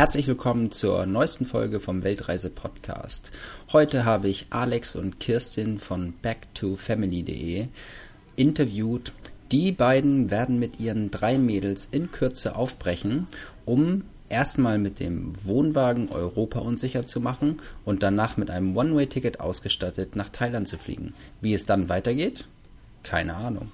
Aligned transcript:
Herzlich 0.00 0.26
willkommen 0.28 0.70
zur 0.70 1.04
neuesten 1.04 1.44
Folge 1.44 1.78
vom 1.78 2.02
Weltreise 2.02 2.48
Podcast. 2.48 3.32
Heute 3.70 4.06
habe 4.06 4.30
ich 4.30 4.46
Alex 4.48 4.96
und 4.96 5.20
Kirstin 5.20 5.78
von 5.78 6.14
backtofamily.de 6.22 7.66
interviewt. 8.34 9.12
Die 9.52 9.72
beiden 9.72 10.30
werden 10.30 10.58
mit 10.58 10.80
ihren 10.80 11.10
drei 11.10 11.36
Mädels 11.36 11.86
in 11.90 12.10
Kürze 12.12 12.56
aufbrechen, 12.56 13.26
um 13.66 14.04
erstmal 14.30 14.78
mit 14.78 15.00
dem 15.00 15.34
Wohnwagen 15.44 16.08
Europa 16.08 16.60
unsicher 16.60 17.06
zu 17.06 17.20
machen 17.20 17.60
und 17.84 18.02
danach 18.02 18.38
mit 18.38 18.48
einem 18.48 18.74
One-Way-Ticket 18.74 19.40
ausgestattet 19.40 20.16
nach 20.16 20.30
Thailand 20.30 20.66
zu 20.66 20.78
fliegen. 20.78 21.12
Wie 21.42 21.52
es 21.52 21.66
dann 21.66 21.90
weitergeht? 21.90 22.46
Keine 23.02 23.34
Ahnung. 23.34 23.70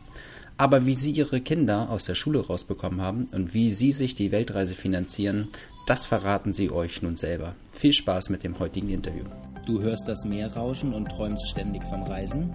Aber 0.57 0.87
wie 0.87 0.95
sie 0.95 1.13
ihre 1.13 1.41
Kinder 1.41 1.89
aus 1.89 2.07
der 2.07 2.17
Schule 2.17 2.45
rausbekommen 2.45 3.01
haben 3.01 3.29
und 3.31 3.55
wie 3.55 3.71
sie 3.71 3.93
sich 3.93 4.17
die 4.17 4.33
Weltreise 4.33 4.75
finanzieren, 4.75 5.51
das 5.87 6.07
verraten 6.07 6.53
sie 6.53 6.71
euch 6.71 7.01
nun 7.01 7.17
selber. 7.17 7.55
Viel 7.73 7.93
Spaß 7.93 8.29
mit 8.29 8.43
dem 8.43 8.59
heutigen 8.59 8.91
Interview. 8.91 9.25
Du 9.67 9.81
hörst 9.81 10.07
das 10.09 10.25
Meer 10.25 10.53
rauschen 10.55 10.93
und 10.93 11.09
träumst 11.09 11.49
ständig 11.49 11.83
vom 11.85 12.03
Reisen? 12.03 12.53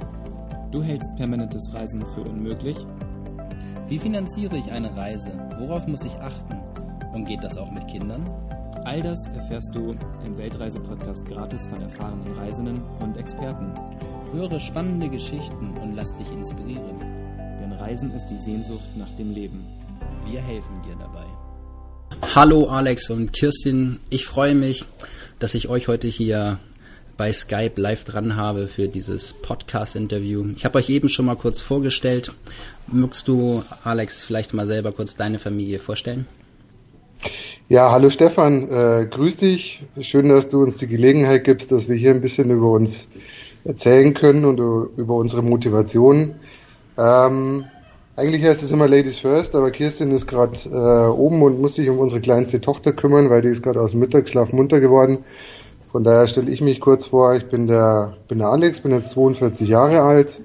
Du 0.71 0.83
hältst 0.83 1.09
permanentes 1.15 1.73
Reisen 1.73 2.01
für 2.13 2.21
unmöglich? 2.21 2.77
Wie 3.87 3.99
finanziere 3.99 4.57
ich 4.57 4.71
eine 4.71 4.95
Reise? 4.95 5.31
Worauf 5.59 5.87
muss 5.87 6.03
ich 6.03 6.13
achten? 6.15 6.55
Und 7.13 7.25
geht 7.25 7.43
das 7.43 7.57
auch 7.57 7.71
mit 7.71 7.87
Kindern? 7.87 8.25
All 8.85 9.01
das 9.01 9.27
erfährst 9.27 9.75
du 9.75 9.95
im 10.25 10.37
Weltreise-Podcast 10.37 11.25
gratis 11.25 11.67
von 11.67 11.81
erfahrenen 11.81 12.33
Reisenden 12.37 12.81
und 12.99 13.17
Experten. 13.17 13.73
Höre 14.33 14.59
spannende 14.59 15.09
Geschichten 15.09 15.77
und 15.77 15.95
lass 15.95 16.15
dich 16.15 16.31
inspirieren. 16.31 16.99
Denn 17.61 17.73
Reisen 17.73 18.11
ist 18.11 18.27
die 18.27 18.37
Sehnsucht 18.37 18.97
nach 18.97 19.11
dem 19.17 19.31
Leben. 19.31 19.65
Wir 20.25 20.41
helfen 20.41 20.81
dir 20.83 20.95
dabei. 20.95 21.25
Hallo 22.19 22.67
Alex 22.67 23.09
und 23.09 23.33
Kirstin, 23.33 23.99
ich 24.09 24.25
freue 24.25 24.55
mich, 24.55 24.85
dass 25.39 25.53
ich 25.53 25.69
euch 25.69 25.87
heute 25.87 26.07
hier 26.07 26.59
bei 27.17 27.31
Skype 27.31 27.73
live 27.75 28.03
dran 28.03 28.35
habe 28.35 28.67
für 28.67 28.87
dieses 28.87 29.33
Podcast-Interview. 29.33 30.45
Ich 30.55 30.65
habe 30.65 30.79
euch 30.79 30.89
eben 30.89 31.09
schon 31.09 31.25
mal 31.25 31.35
kurz 31.35 31.61
vorgestellt. 31.61 32.33
Mögst 32.87 33.27
du, 33.27 33.63
Alex, 33.83 34.23
vielleicht 34.23 34.53
mal 34.53 34.67
selber 34.67 34.91
kurz 34.91 35.15
deine 35.15 35.39
Familie 35.39 35.79
vorstellen? 35.79 36.27
Ja, 37.69 37.91
hallo 37.91 38.09
Stefan, 38.09 38.67
äh, 38.69 39.07
grüß 39.09 39.37
dich. 39.37 39.83
Schön, 40.01 40.29
dass 40.29 40.49
du 40.49 40.63
uns 40.63 40.77
die 40.77 40.87
Gelegenheit 40.87 41.43
gibst, 41.43 41.71
dass 41.71 41.87
wir 41.87 41.95
hier 41.95 42.11
ein 42.11 42.21
bisschen 42.21 42.49
über 42.49 42.71
uns 42.71 43.07
erzählen 43.63 44.13
können 44.13 44.45
und 44.45 44.57
über 44.97 45.15
unsere 45.15 45.43
Motivation. 45.43 46.35
Ähm, 46.97 47.65
eigentlich 48.15 48.43
heißt 48.43 48.61
es 48.61 48.71
immer 48.71 48.87
Ladies 48.87 49.19
First, 49.19 49.55
aber 49.55 49.71
Kirstin 49.71 50.11
ist 50.11 50.27
gerade 50.27 50.57
äh, 50.65 51.09
oben 51.09 51.41
und 51.43 51.61
muss 51.61 51.75
sich 51.75 51.89
um 51.89 51.99
unsere 51.99 52.21
kleinste 52.21 52.61
Tochter 52.61 52.91
kümmern, 52.91 53.29
weil 53.29 53.41
die 53.41 53.49
ist 53.49 53.63
gerade 53.63 53.81
aus 53.81 53.91
dem 53.91 54.01
Mittagsschlaf 54.01 54.51
munter 54.53 54.79
geworden. 54.79 55.19
Von 55.91 56.03
daher 56.03 56.27
stelle 56.27 56.51
ich 56.51 56.61
mich 56.61 56.79
kurz 56.79 57.07
vor. 57.07 57.35
Ich 57.35 57.47
bin 57.47 57.67
der, 57.67 58.15
bin 58.27 58.39
der 58.39 58.47
Alex, 58.47 58.81
bin 58.81 58.91
jetzt 58.91 59.09
42 59.11 59.67
Jahre 59.67 60.01
alt 60.01 60.41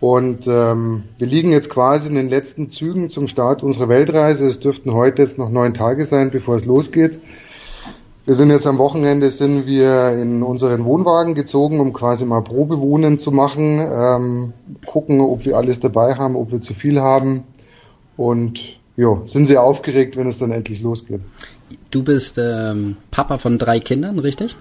und 0.00 0.48
ähm, 0.48 1.04
wir 1.18 1.28
liegen 1.28 1.52
jetzt 1.52 1.70
quasi 1.70 2.08
in 2.08 2.16
den 2.16 2.28
letzten 2.28 2.70
Zügen 2.70 3.08
zum 3.08 3.28
Start 3.28 3.62
unserer 3.62 3.88
Weltreise. 3.88 4.46
Es 4.46 4.58
dürften 4.58 4.92
heute 4.92 5.22
jetzt 5.22 5.38
noch 5.38 5.50
neun 5.50 5.74
Tage 5.74 6.04
sein, 6.06 6.30
bevor 6.32 6.56
es 6.56 6.64
losgeht. 6.64 7.20
Wir 8.24 8.36
sind 8.36 8.50
jetzt 8.50 8.68
am 8.68 8.78
Wochenende, 8.78 9.30
sind 9.30 9.66
wir 9.66 10.10
in 10.10 10.44
unseren 10.44 10.84
Wohnwagen 10.84 11.34
gezogen, 11.34 11.80
um 11.80 11.92
quasi 11.92 12.24
mal 12.24 12.42
Probewohnen 12.42 13.18
zu 13.18 13.32
machen, 13.32 13.80
ähm, 13.80 14.52
gucken, 14.86 15.20
ob 15.20 15.44
wir 15.44 15.56
alles 15.56 15.80
dabei 15.80 16.14
haben, 16.14 16.36
ob 16.36 16.52
wir 16.52 16.60
zu 16.60 16.72
viel 16.72 17.00
haben 17.00 17.42
und 18.16 18.78
ja, 18.96 19.22
sind 19.24 19.46
sehr 19.46 19.64
aufgeregt, 19.64 20.16
wenn 20.16 20.28
es 20.28 20.38
dann 20.38 20.52
endlich 20.52 20.82
losgeht. 20.82 21.20
Du 21.90 22.04
bist 22.04 22.38
ähm, 22.38 22.96
Papa 23.10 23.38
von 23.38 23.58
drei 23.58 23.80
Kindern, 23.80 24.20
richtig? 24.20 24.54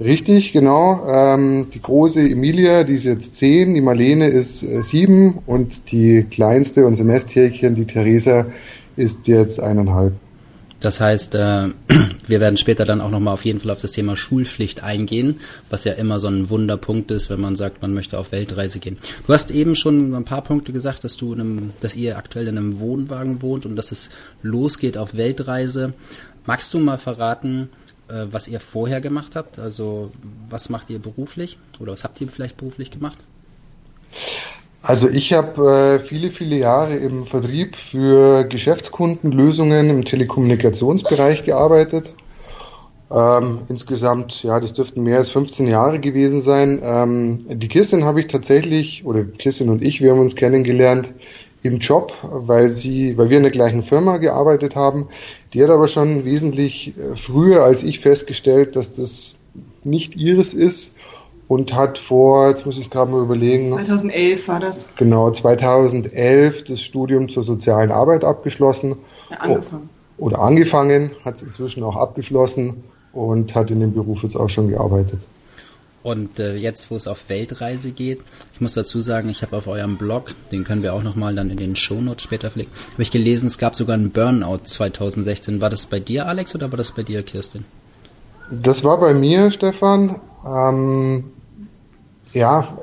Richtig, 0.00 0.52
genau. 0.52 1.06
Ähm, 1.08 1.66
die 1.72 1.82
große 1.82 2.20
Emilia, 2.20 2.82
die 2.82 2.94
ist 2.94 3.04
jetzt 3.04 3.34
zehn, 3.34 3.74
die 3.74 3.80
Marlene 3.80 4.28
ist 4.28 4.64
äh, 4.64 4.82
sieben 4.82 5.40
und 5.46 5.92
die 5.92 6.24
kleinste, 6.24 6.86
unser 6.86 7.04
Nesthäkchen, 7.04 7.76
die 7.76 7.84
Theresa, 7.84 8.46
ist 8.96 9.28
jetzt 9.28 9.60
eineinhalb. 9.60 10.14
Das 10.80 11.00
heißt, 11.00 11.34
äh, 11.34 11.68
wir 12.26 12.40
werden 12.40 12.56
später 12.56 12.84
dann 12.84 13.00
auch 13.00 13.10
nochmal 13.10 13.34
auf 13.34 13.44
jeden 13.44 13.60
Fall 13.60 13.70
auf 13.70 13.80
das 13.80 13.92
Thema 13.92 14.16
Schulpflicht 14.16 14.82
eingehen, 14.82 15.40
was 15.70 15.84
ja 15.84 15.94
immer 15.94 16.20
so 16.20 16.28
ein 16.28 16.50
Wunderpunkt 16.50 17.10
ist, 17.10 17.30
wenn 17.30 17.40
man 17.40 17.56
sagt, 17.56 17.82
man 17.82 17.94
möchte 17.94 18.18
auf 18.18 18.30
Weltreise 18.32 18.78
gehen. 18.78 18.98
Du 19.26 19.32
hast 19.32 19.50
eben 19.50 19.74
schon 19.74 20.14
ein 20.14 20.24
paar 20.24 20.42
Punkte 20.42 20.72
gesagt, 20.72 21.02
dass 21.04 21.16
du 21.16 21.32
in 21.32 21.40
einem, 21.40 21.72
dass 21.80 21.96
ihr 21.96 22.16
aktuell 22.16 22.46
in 22.46 22.56
einem 22.56 22.78
Wohnwagen 22.78 23.42
wohnt 23.42 23.66
und 23.66 23.76
dass 23.76 23.90
es 23.90 24.10
losgeht 24.42 24.96
auf 24.96 25.16
Weltreise. 25.16 25.94
Magst 26.46 26.72
du 26.74 26.78
mal 26.78 26.98
verraten, 26.98 27.70
äh, 28.08 28.26
was 28.30 28.46
ihr 28.46 28.60
vorher 28.60 29.00
gemacht 29.00 29.34
habt? 29.34 29.58
Also 29.58 30.12
was 30.48 30.68
macht 30.68 30.90
ihr 30.90 31.00
beruflich 31.00 31.58
oder 31.80 31.92
was 31.92 32.04
habt 32.04 32.20
ihr 32.20 32.28
vielleicht 32.28 32.56
beruflich 32.56 32.90
gemacht? 32.90 33.18
Also 34.82 35.08
ich 35.08 35.32
habe 35.32 35.98
äh, 36.00 36.06
viele, 36.06 36.30
viele 36.30 36.56
Jahre 36.56 36.94
im 36.96 37.24
Vertrieb 37.24 37.76
für 37.76 38.44
Geschäftskundenlösungen 38.44 39.90
im 39.90 40.04
Telekommunikationsbereich 40.04 41.44
gearbeitet. 41.44 42.14
Ähm, 43.10 43.62
insgesamt, 43.68 44.42
ja, 44.42 44.60
das 44.60 44.74
dürften 44.74 45.02
mehr 45.02 45.18
als 45.18 45.30
15 45.30 45.66
Jahre 45.66 45.98
gewesen 45.98 46.42
sein. 46.42 46.80
Ähm, 46.82 47.38
die 47.48 47.68
Kirstin 47.68 48.04
habe 48.04 48.20
ich 48.20 48.28
tatsächlich, 48.28 49.04
oder 49.04 49.24
Kirstin 49.24 49.70
und 49.70 49.82
ich, 49.82 50.00
wir 50.00 50.12
haben 50.12 50.20
uns 50.20 50.36
kennengelernt 50.36 51.14
im 51.62 51.78
Job, 51.78 52.12
weil 52.22 52.70
sie, 52.70 53.18
weil 53.18 53.30
wir 53.30 53.38
in 53.38 53.42
der 53.42 53.52
gleichen 53.52 53.82
Firma 53.82 54.18
gearbeitet 54.18 54.76
haben. 54.76 55.08
Die 55.52 55.62
hat 55.62 55.70
aber 55.70 55.88
schon 55.88 56.24
wesentlich 56.24 56.94
äh, 56.98 57.16
früher 57.16 57.64
als 57.64 57.82
ich 57.82 57.98
festgestellt, 57.98 58.76
dass 58.76 58.92
das 58.92 59.34
nicht 59.82 60.14
ihres 60.14 60.54
ist 60.54 60.94
und 61.48 61.74
hat 61.74 61.96
vor, 61.96 62.48
jetzt 62.48 62.66
muss 62.66 62.78
ich 62.78 62.90
gerade 62.90 63.10
mal 63.10 63.22
überlegen. 63.22 63.68
2011 63.68 64.48
war 64.48 64.60
das. 64.60 64.88
Genau, 64.96 65.30
2011 65.30 66.64
das 66.64 66.82
Studium 66.82 67.28
zur 67.28 67.42
sozialen 67.42 67.90
Arbeit 67.90 68.22
abgeschlossen. 68.22 68.96
Ja, 69.30 69.38
angefangen. 69.38 69.88
Oder 70.18 70.40
angefangen, 70.40 71.12
hat 71.24 71.36
es 71.36 71.42
inzwischen 71.42 71.82
auch 71.82 71.96
abgeschlossen 71.96 72.84
und 73.12 73.54
hat 73.54 73.70
in 73.70 73.80
dem 73.80 73.94
Beruf 73.94 74.22
jetzt 74.22 74.36
auch 74.36 74.48
schon 74.48 74.68
gearbeitet. 74.68 75.26
Und 76.02 76.38
äh, 76.38 76.54
jetzt, 76.54 76.90
wo 76.90 76.96
es 76.96 77.06
auf 77.06 77.28
Weltreise 77.28 77.92
geht, 77.92 78.20
ich 78.52 78.60
muss 78.60 78.74
dazu 78.74 79.00
sagen, 79.00 79.28
ich 79.28 79.42
habe 79.42 79.56
auf 79.56 79.66
eurem 79.66 79.96
Blog, 79.96 80.34
den 80.52 80.64
können 80.64 80.82
wir 80.82 80.94
auch 80.94 81.02
nochmal 81.02 81.34
dann 81.34 81.50
in 81.50 81.56
den 81.56 81.76
Shownotes 81.76 82.22
später 82.22 82.50
pflegen, 82.50 82.70
habe 82.92 83.02
ich 83.02 83.10
gelesen, 83.10 83.46
es 83.46 83.58
gab 83.58 83.74
sogar 83.74 83.94
einen 83.94 84.10
Burnout 84.10 84.60
2016. 84.64 85.60
War 85.60 85.70
das 85.70 85.86
bei 85.86 85.98
dir, 85.98 86.26
Alex, 86.26 86.54
oder 86.54 86.70
war 86.70 86.76
das 86.76 86.92
bei 86.92 87.02
dir, 87.02 87.22
Kirstin? 87.22 87.64
Das 88.50 88.84
war 88.84 88.98
bei 88.98 89.12
mir, 89.12 89.50
Stefan. 89.50 90.20
Ähm, 90.46 91.24
ja, 92.32 92.78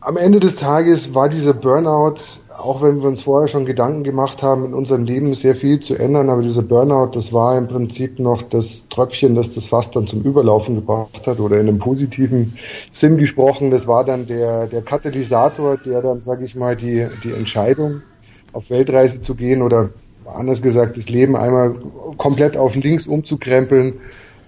am 0.00 0.16
Ende 0.16 0.38
des 0.38 0.56
Tages 0.56 1.14
war 1.14 1.28
dieser 1.28 1.54
Burnout, 1.54 2.16
auch 2.56 2.82
wenn 2.82 3.00
wir 3.00 3.08
uns 3.08 3.22
vorher 3.22 3.48
schon 3.48 3.64
Gedanken 3.64 4.04
gemacht 4.04 4.42
haben, 4.42 4.66
in 4.66 4.74
unserem 4.74 5.04
Leben 5.04 5.34
sehr 5.34 5.56
viel 5.56 5.80
zu 5.80 5.96
ändern, 5.96 6.28
aber 6.28 6.42
dieser 6.42 6.62
Burnout, 6.62 7.10
das 7.12 7.32
war 7.32 7.56
im 7.56 7.68
Prinzip 7.68 8.18
noch 8.18 8.42
das 8.42 8.88
Tröpfchen, 8.88 9.34
das 9.34 9.50
das 9.50 9.66
Fass 9.66 9.90
dann 9.90 10.06
zum 10.06 10.22
Überlaufen 10.22 10.74
gebracht 10.74 11.26
hat 11.26 11.40
oder 11.40 11.58
in 11.58 11.68
einem 11.68 11.78
positiven 11.78 12.56
Sinn 12.92 13.16
gesprochen, 13.16 13.70
das 13.70 13.86
war 13.86 14.04
dann 14.04 14.26
der, 14.26 14.66
der 14.66 14.82
Katalysator, 14.82 15.78
der 15.78 16.02
dann, 16.02 16.20
sage 16.20 16.44
ich 16.44 16.54
mal, 16.54 16.76
die, 16.76 17.08
die 17.24 17.32
Entscheidung 17.32 18.02
auf 18.52 18.70
Weltreise 18.70 19.20
zu 19.20 19.34
gehen 19.34 19.62
oder 19.62 19.90
anders 20.26 20.62
gesagt, 20.62 20.96
das 20.96 21.08
Leben 21.08 21.36
einmal 21.36 21.74
komplett 22.18 22.56
auf 22.56 22.74
links 22.76 23.06
umzukrempeln, 23.06 23.94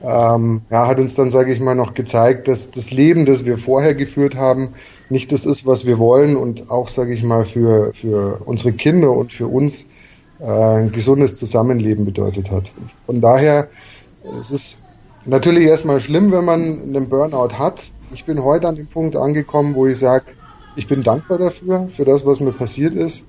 ähm, 0.06 0.62
ja, 0.70 0.86
hat 0.86 1.00
uns 1.00 1.16
dann, 1.16 1.30
sage 1.30 1.52
ich 1.52 1.58
mal, 1.58 1.74
noch 1.74 1.94
gezeigt, 1.94 2.46
dass 2.46 2.70
das 2.70 2.92
Leben, 2.92 3.26
das 3.26 3.44
wir 3.44 3.58
vorher 3.58 3.94
geführt 3.94 4.36
haben, 4.36 4.74
nicht 5.08 5.32
das 5.32 5.44
ist, 5.44 5.66
was 5.66 5.84
wir 5.84 5.98
wollen 5.98 6.36
und 6.36 6.70
auch, 6.70 6.88
sage 6.88 7.12
ich 7.12 7.24
mal, 7.24 7.44
für, 7.44 7.92
für 7.92 8.40
unsere 8.44 8.72
Kinder 8.72 9.10
und 9.10 9.32
für 9.32 9.48
uns 9.48 9.88
äh, 10.38 10.44
ein 10.44 10.92
gesundes 10.92 11.34
Zusammenleben 11.34 12.04
bedeutet 12.04 12.52
hat. 12.52 12.70
Von 12.94 13.20
daher, 13.20 13.68
es 14.38 14.52
ist 14.52 14.82
natürlich 15.24 15.64
erstmal 15.64 16.00
schlimm, 16.00 16.30
wenn 16.30 16.44
man 16.44 16.82
einen 16.82 17.08
Burnout 17.08 17.58
hat. 17.58 17.90
Ich 18.14 18.24
bin 18.24 18.44
heute 18.44 18.68
an 18.68 18.76
dem 18.76 18.86
Punkt 18.86 19.16
angekommen, 19.16 19.74
wo 19.74 19.88
ich 19.88 19.98
sage, 19.98 20.26
ich 20.76 20.86
bin 20.86 21.02
dankbar 21.02 21.38
dafür, 21.38 21.88
für 21.90 22.04
das, 22.04 22.24
was 22.24 22.38
mir 22.38 22.52
passiert 22.52 22.94
ist, 22.94 23.24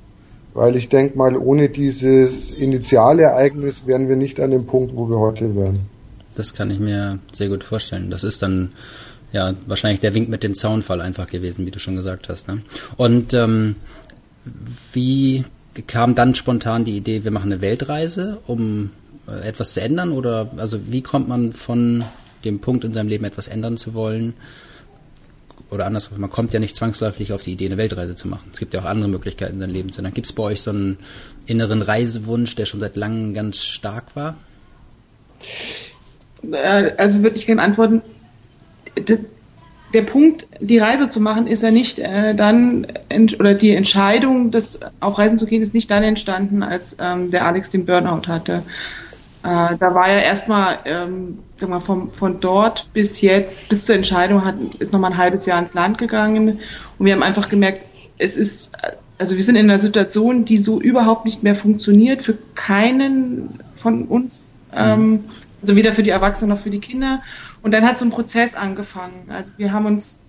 weil 0.54 0.76
ich 0.76 0.90
denke 0.90 1.18
mal, 1.18 1.36
ohne 1.36 1.70
dieses 1.70 2.52
Initialereignis 2.52 3.88
wären 3.88 4.10
wir 4.10 4.16
nicht 4.16 4.40
an 4.40 4.52
dem 4.52 4.68
Punkt, 4.68 4.96
wo 4.96 5.10
wir 5.10 5.18
heute 5.18 5.56
wären. 5.56 5.97
Das 6.38 6.54
kann 6.54 6.70
ich 6.70 6.80
mir 6.80 7.18
sehr 7.32 7.50
gut 7.50 7.64
vorstellen. 7.64 8.12
Das 8.12 8.24
ist 8.24 8.44
dann 8.44 8.74
ja 9.32 9.56
wahrscheinlich 9.66 10.00
der 10.00 10.14
Wink 10.14 10.30
mit 10.30 10.44
dem 10.44 10.54
Zaunfall 10.54 11.02
einfach 11.02 11.28
gewesen, 11.28 11.66
wie 11.66 11.72
du 11.72 11.80
schon 11.80 11.96
gesagt 11.96 12.30
hast. 12.30 12.48
Ne? 12.48 12.62
Und 12.96 13.34
ähm, 13.34 13.76
wie 14.94 15.44
kam 15.88 16.14
dann 16.14 16.36
spontan 16.36 16.86
die 16.86 16.96
Idee, 16.96 17.24
wir 17.24 17.32
machen 17.32 17.52
eine 17.52 17.62
Weltreise, 17.62 18.40
um 18.46 18.92
äh, 19.28 19.48
etwas 19.48 19.74
zu 19.74 19.82
ändern? 19.82 20.12
Oder 20.12 20.52
also 20.58 20.92
wie 20.92 21.02
kommt 21.02 21.28
man 21.28 21.54
von 21.54 22.06
dem 22.46 22.60
Punkt 22.60 22.84
in 22.84 22.94
seinem 22.94 23.10
Leben 23.10 23.26
etwas 23.26 23.48
ändern 23.48 23.78
zu 23.78 23.96
wollen? 23.96 24.36
Oder 25.72 25.88
andersrum, 25.88 26.22
man 26.22 26.30
kommt 26.30 26.54
ja 26.54 26.60
nicht 26.60 26.76
zwangsläufig 26.76 27.34
auf 27.34 27.44
die 27.44 27.54
Idee, 27.54 27.66
eine 27.66 27.78
Weltreise 27.78 28.16
zu 28.16 28.28
machen. 28.28 28.48
Es 28.54 28.60
gibt 28.60 28.76
ja 28.76 28.82
auch 28.82 28.86
andere 28.86 29.10
Möglichkeiten, 29.10 29.60
sein 29.60 29.72
Leben 29.72 29.92
zu 29.92 30.00
ändern. 30.00 30.14
Gibt 30.14 30.28
es 30.28 30.34
bei 30.34 30.44
euch 30.44 30.62
so 30.62 30.70
einen 30.70 31.00
inneren 31.48 31.82
Reisewunsch, 31.82 32.56
der 32.56 32.66
schon 32.66 32.80
seit 32.80 32.96
langem 32.96 33.34
ganz 33.34 33.64
stark 33.64 34.16
war? 34.16 34.38
Äh, 36.52 36.92
also 36.98 37.24
würde 37.24 37.36
ich 37.36 37.46
gerne 37.46 37.62
antworten, 37.62 38.02
der 39.94 40.02
Punkt, 40.02 40.48
die 40.60 40.80
Reise 40.80 41.10
zu 41.10 41.20
machen, 41.20 41.48
ist 41.48 41.64
ja 41.64 41.72
nicht 41.72 42.00
äh, 42.00 42.36
dann, 42.36 42.88
oder 43.40 43.54
die 43.54 43.76
Entscheidung, 43.76 44.52
das 44.52 44.80
auf 45.00 45.18
Reisen 45.18 45.38
zu 45.38 45.46
gehen, 45.46 45.62
ist 45.62 45.74
nicht 45.74 45.90
dann 45.90 46.04
entstanden, 46.04 46.62
als 46.62 46.98
ähm, 47.00 47.32
der 47.32 47.46
Alex 47.46 47.70
den 47.70 47.86
Burnout 47.86 48.28
hatte. 48.28 48.64
Äh, 49.44 49.78
da 49.80 49.96
war 49.96 50.10
ja 50.10 50.20
erstmal, 50.20 50.80
ähm, 50.86 51.40
sag 51.56 51.70
mal, 51.70 51.80
vom, 51.80 52.12
von 52.12 52.40
dort 52.40 52.90
bis 52.94 53.22
jetzt, 53.22 53.70
bis 53.70 53.86
zur 53.86 53.96
Entscheidung, 53.96 54.44
hat, 54.44 54.56
ist 54.80 54.92
nochmal 54.92 55.12
ein 55.12 55.18
halbes 55.18 55.46
Jahr 55.46 55.60
ins 55.60 55.74
Land 55.74 55.98
gegangen 55.98 56.60
und 56.98 57.06
wir 57.06 57.14
haben 57.14 57.24
einfach 57.24 57.48
gemerkt, 57.48 57.86
es 58.18 58.36
ist, 58.36 58.74
also 59.18 59.36
wir 59.36 59.44
sind 59.44 59.56
in 59.56 59.70
einer 59.70 59.80
Situation, 59.80 60.44
die 60.44 60.58
so 60.58 60.82
überhaupt 60.82 61.24
nicht 61.24 61.44
mehr 61.44 61.56
funktioniert 61.56 62.22
für 62.22 62.38
keinen 62.56 63.60
von 63.76 64.06
uns, 64.06 64.50
ähm, 64.76 65.26
also 65.62 65.76
weder 65.76 65.94
für 65.94 66.04
die 66.04 66.10
Erwachsenen 66.10 66.50
noch 66.50 66.60
für 66.60 66.70
die 66.70 66.80
Kinder. 66.80 67.22
Und 67.62 67.74
dann 67.74 67.84
hat 67.84 67.98
so 67.98 68.06
ein 68.06 68.12
Prozess 68.12 68.56
angefangen. 68.56 69.30
Also 69.30 69.52
wir 69.58 69.72
haben 69.72 69.86
uns 69.86 70.20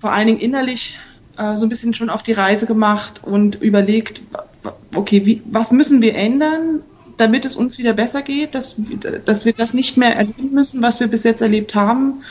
vor 0.00 0.12
allen 0.12 0.26
Dingen 0.26 0.40
innerlich 0.40 0.98
äh, 1.36 1.56
so 1.56 1.66
ein 1.66 1.68
bisschen 1.68 1.94
schon 1.94 2.10
auf 2.10 2.22
die 2.22 2.32
Reise 2.32 2.66
gemacht 2.66 3.22
und 3.22 3.60
überlegt, 3.62 4.22
okay, 4.94 5.24
wie, 5.26 5.42
was 5.46 5.72
müssen 5.72 6.02
wir 6.02 6.14
ändern, 6.14 6.82
damit 7.16 7.44
es 7.44 7.54
uns 7.54 7.78
wieder 7.78 7.92
besser 7.92 8.22
geht, 8.22 8.54
dass, 8.54 8.76
dass 9.24 9.44
wir 9.44 9.52
das 9.52 9.74
nicht 9.74 9.96
mehr 9.96 10.16
erleben 10.16 10.52
müssen, 10.52 10.82
was 10.82 11.00
wir 11.00 11.06
bis 11.06 11.24
jetzt 11.24 11.42
erlebt 11.42 11.74
haben. 11.74 12.22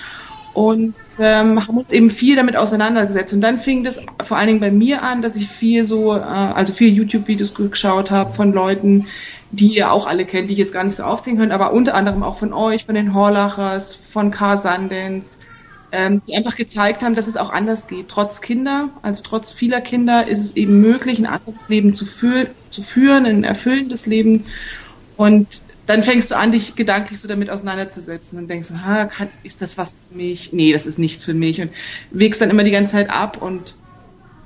Und 0.53 0.95
ähm, 1.19 1.67
haben 1.67 1.77
uns 1.77 1.91
eben 1.91 2.09
viel 2.09 2.35
damit 2.35 2.55
auseinandergesetzt. 2.55 3.33
Und 3.33 3.41
dann 3.41 3.59
fing 3.59 3.83
das 3.83 3.99
vor 4.23 4.37
allen 4.37 4.47
Dingen 4.47 4.59
bei 4.59 4.71
mir 4.71 5.03
an, 5.03 5.21
dass 5.21 5.35
ich 5.35 5.47
viel 5.47 5.85
so, 5.85 6.15
äh, 6.15 6.19
also 6.19 6.73
viel 6.73 6.91
YouTube-Videos 6.91 7.53
geschaut 7.53 8.09
habe 8.09 8.33
von 8.33 8.51
Leuten, 8.51 9.05
die 9.51 9.75
ihr 9.75 9.91
auch 9.91 10.05
alle 10.05 10.25
kennt, 10.25 10.49
die 10.49 10.53
ich 10.53 10.59
jetzt 10.59 10.73
gar 10.73 10.83
nicht 10.83 10.95
so 10.95 11.03
aufzählen 11.03 11.37
können, 11.37 11.51
aber 11.51 11.73
unter 11.73 11.95
anderem 11.95 12.23
auch 12.23 12.37
von 12.37 12.53
euch, 12.53 12.85
von 12.85 12.95
den 12.95 13.13
Horlachers, 13.13 13.95
von 13.95 14.31
Car 14.31 14.57
Sundance, 14.57 15.39
ähm, 15.91 16.21
die 16.27 16.35
einfach 16.35 16.55
gezeigt 16.55 17.01
haben, 17.01 17.15
dass 17.15 17.27
es 17.27 17.37
auch 17.37 17.51
anders 17.51 17.87
geht. 17.87 18.09
Trotz 18.09 18.41
Kinder, 18.41 18.89
also 19.01 19.23
trotz 19.25 19.51
vieler 19.51 19.81
Kinder, 19.81 20.27
ist 20.27 20.39
es 20.39 20.55
eben 20.55 20.81
möglich, 20.81 21.17
ein 21.17 21.25
anderes 21.25 21.67
Leben 21.67 21.93
zu, 21.93 22.05
fü 22.05 22.45
zu 22.69 22.83
führen, 22.83 23.25
ein 23.25 23.43
erfüllendes 23.43 24.05
Leben. 24.05 24.45
Und 25.17 25.47
dann 25.87 26.03
fängst 26.03 26.29
du 26.29 26.37
an, 26.37 26.51
dich 26.51 26.75
gedanklich 26.75 27.19
so 27.19 27.27
damit 27.27 27.49
auseinanderzusetzen 27.49 28.37
und 28.37 28.47
denkst, 28.47 28.69
ha, 28.69 29.05
kann, 29.05 29.29
ist 29.41 29.63
das 29.63 29.77
was 29.77 29.97
für 30.09 30.15
mich? 30.15 30.53
Nee, 30.53 30.71
das 30.71 30.85
ist 30.85 30.99
nichts 30.99 31.25
für 31.25 31.33
mich. 31.33 31.59
Und 31.59 31.71
wägst 32.11 32.39
dann 32.39 32.51
immer 32.51 32.63
die 32.63 32.71
ganze 32.71 32.91
Zeit 32.91 33.09
ab 33.09 33.41
und 33.41 33.73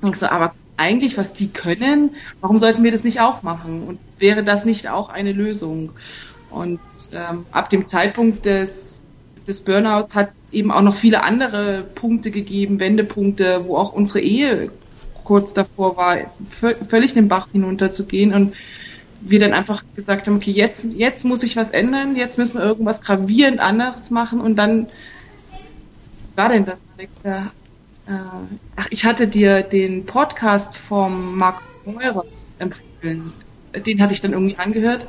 denkst 0.01 0.19
so, 0.19 0.27
aber 0.27 0.55
eigentlich, 0.83 1.17
was 1.17 1.31
die 1.33 1.47
können, 1.47 2.11
warum 2.41 2.57
sollten 2.57 2.83
wir 2.83 2.91
das 2.91 3.03
nicht 3.03 3.21
auch 3.21 3.41
machen? 3.41 3.83
Und 3.83 3.99
wäre 4.19 4.43
das 4.43 4.65
nicht 4.65 4.89
auch 4.89 5.09
eine 5.09 5.31
Lösung? 5.31 5.91
Und 6.49 6.79
ähm, 7.13 7.45
ab 7.51 7.69
dem 7.69 7.87
Zeitpunkt 7.87 8.45
des, 8.45 9.03
des 9.47 9.61
Burnouts 9.61 10.13
hat 10.13 10.31
eben 10.51 10.71
auch 10.71 10.81
noch 10.81 10.95
viele 10.95 11.23
andere 11.23 11.83
Punkte 11.95 12.31
gegeben, 12.31 12.79
Wendepunkte, 12.79 13.63
wo 13.65 13.77
auch 13.77 13.93
unsere 13.93 14.19
Ehe 14.19 14.69
kurz 15.23 15.53
davor 15.53 15.95
war, 15.95 16.17
völlig 16.89 17.13
den 17.13 17.29
Bach 17.29 17.47
hinunterzugehen 17.53 18.33
und 18.33 18.53
wir 19.21 19.39
dann 19.39 19.53
einfach 19.53 19.83
gesagt 19.95 20.27
haben, 20.27 20.35
okay, 20.35 20.51
jetzt, 20.51 20.85
jetzt 20.95 21.23
muss 21.23 21.43
ich 21.43 21.55
was 21.55 21.71
ändern, 21.71 22.17
jetzt 22.17 22.37
müssen 22.37 22.55
wir 22.55 22.63
irgendwas 22.63 22.99
gravierend 22.99 23.61
anderes 23.61 24.11
machen 24.11 24.41
und 24.41 24.57
dann 24.57 24.87
war 26.35 26.49
denn 26.49 26.65
das, 26.65 26.83
Alex? 26.97 27.19
Da 27.23 27.51
ach, 28.05 28.87
ich 28.89 29.05
hatte 29.05 29.27
dir 29.27 29.61
den 29.61 30.05
Podcast 30.05 30.77
vom 30.77 31.37
Markus 31.37 31.63
Meurer 31.85 32.25
empfohlen. 32.59 33.33
Den 33.85 34.01
hatte 34.01 34.13
ich 34.13 34.21
dann 34.21 34.33
irgendwie 34.33 34.57
angehört 34.57 35.07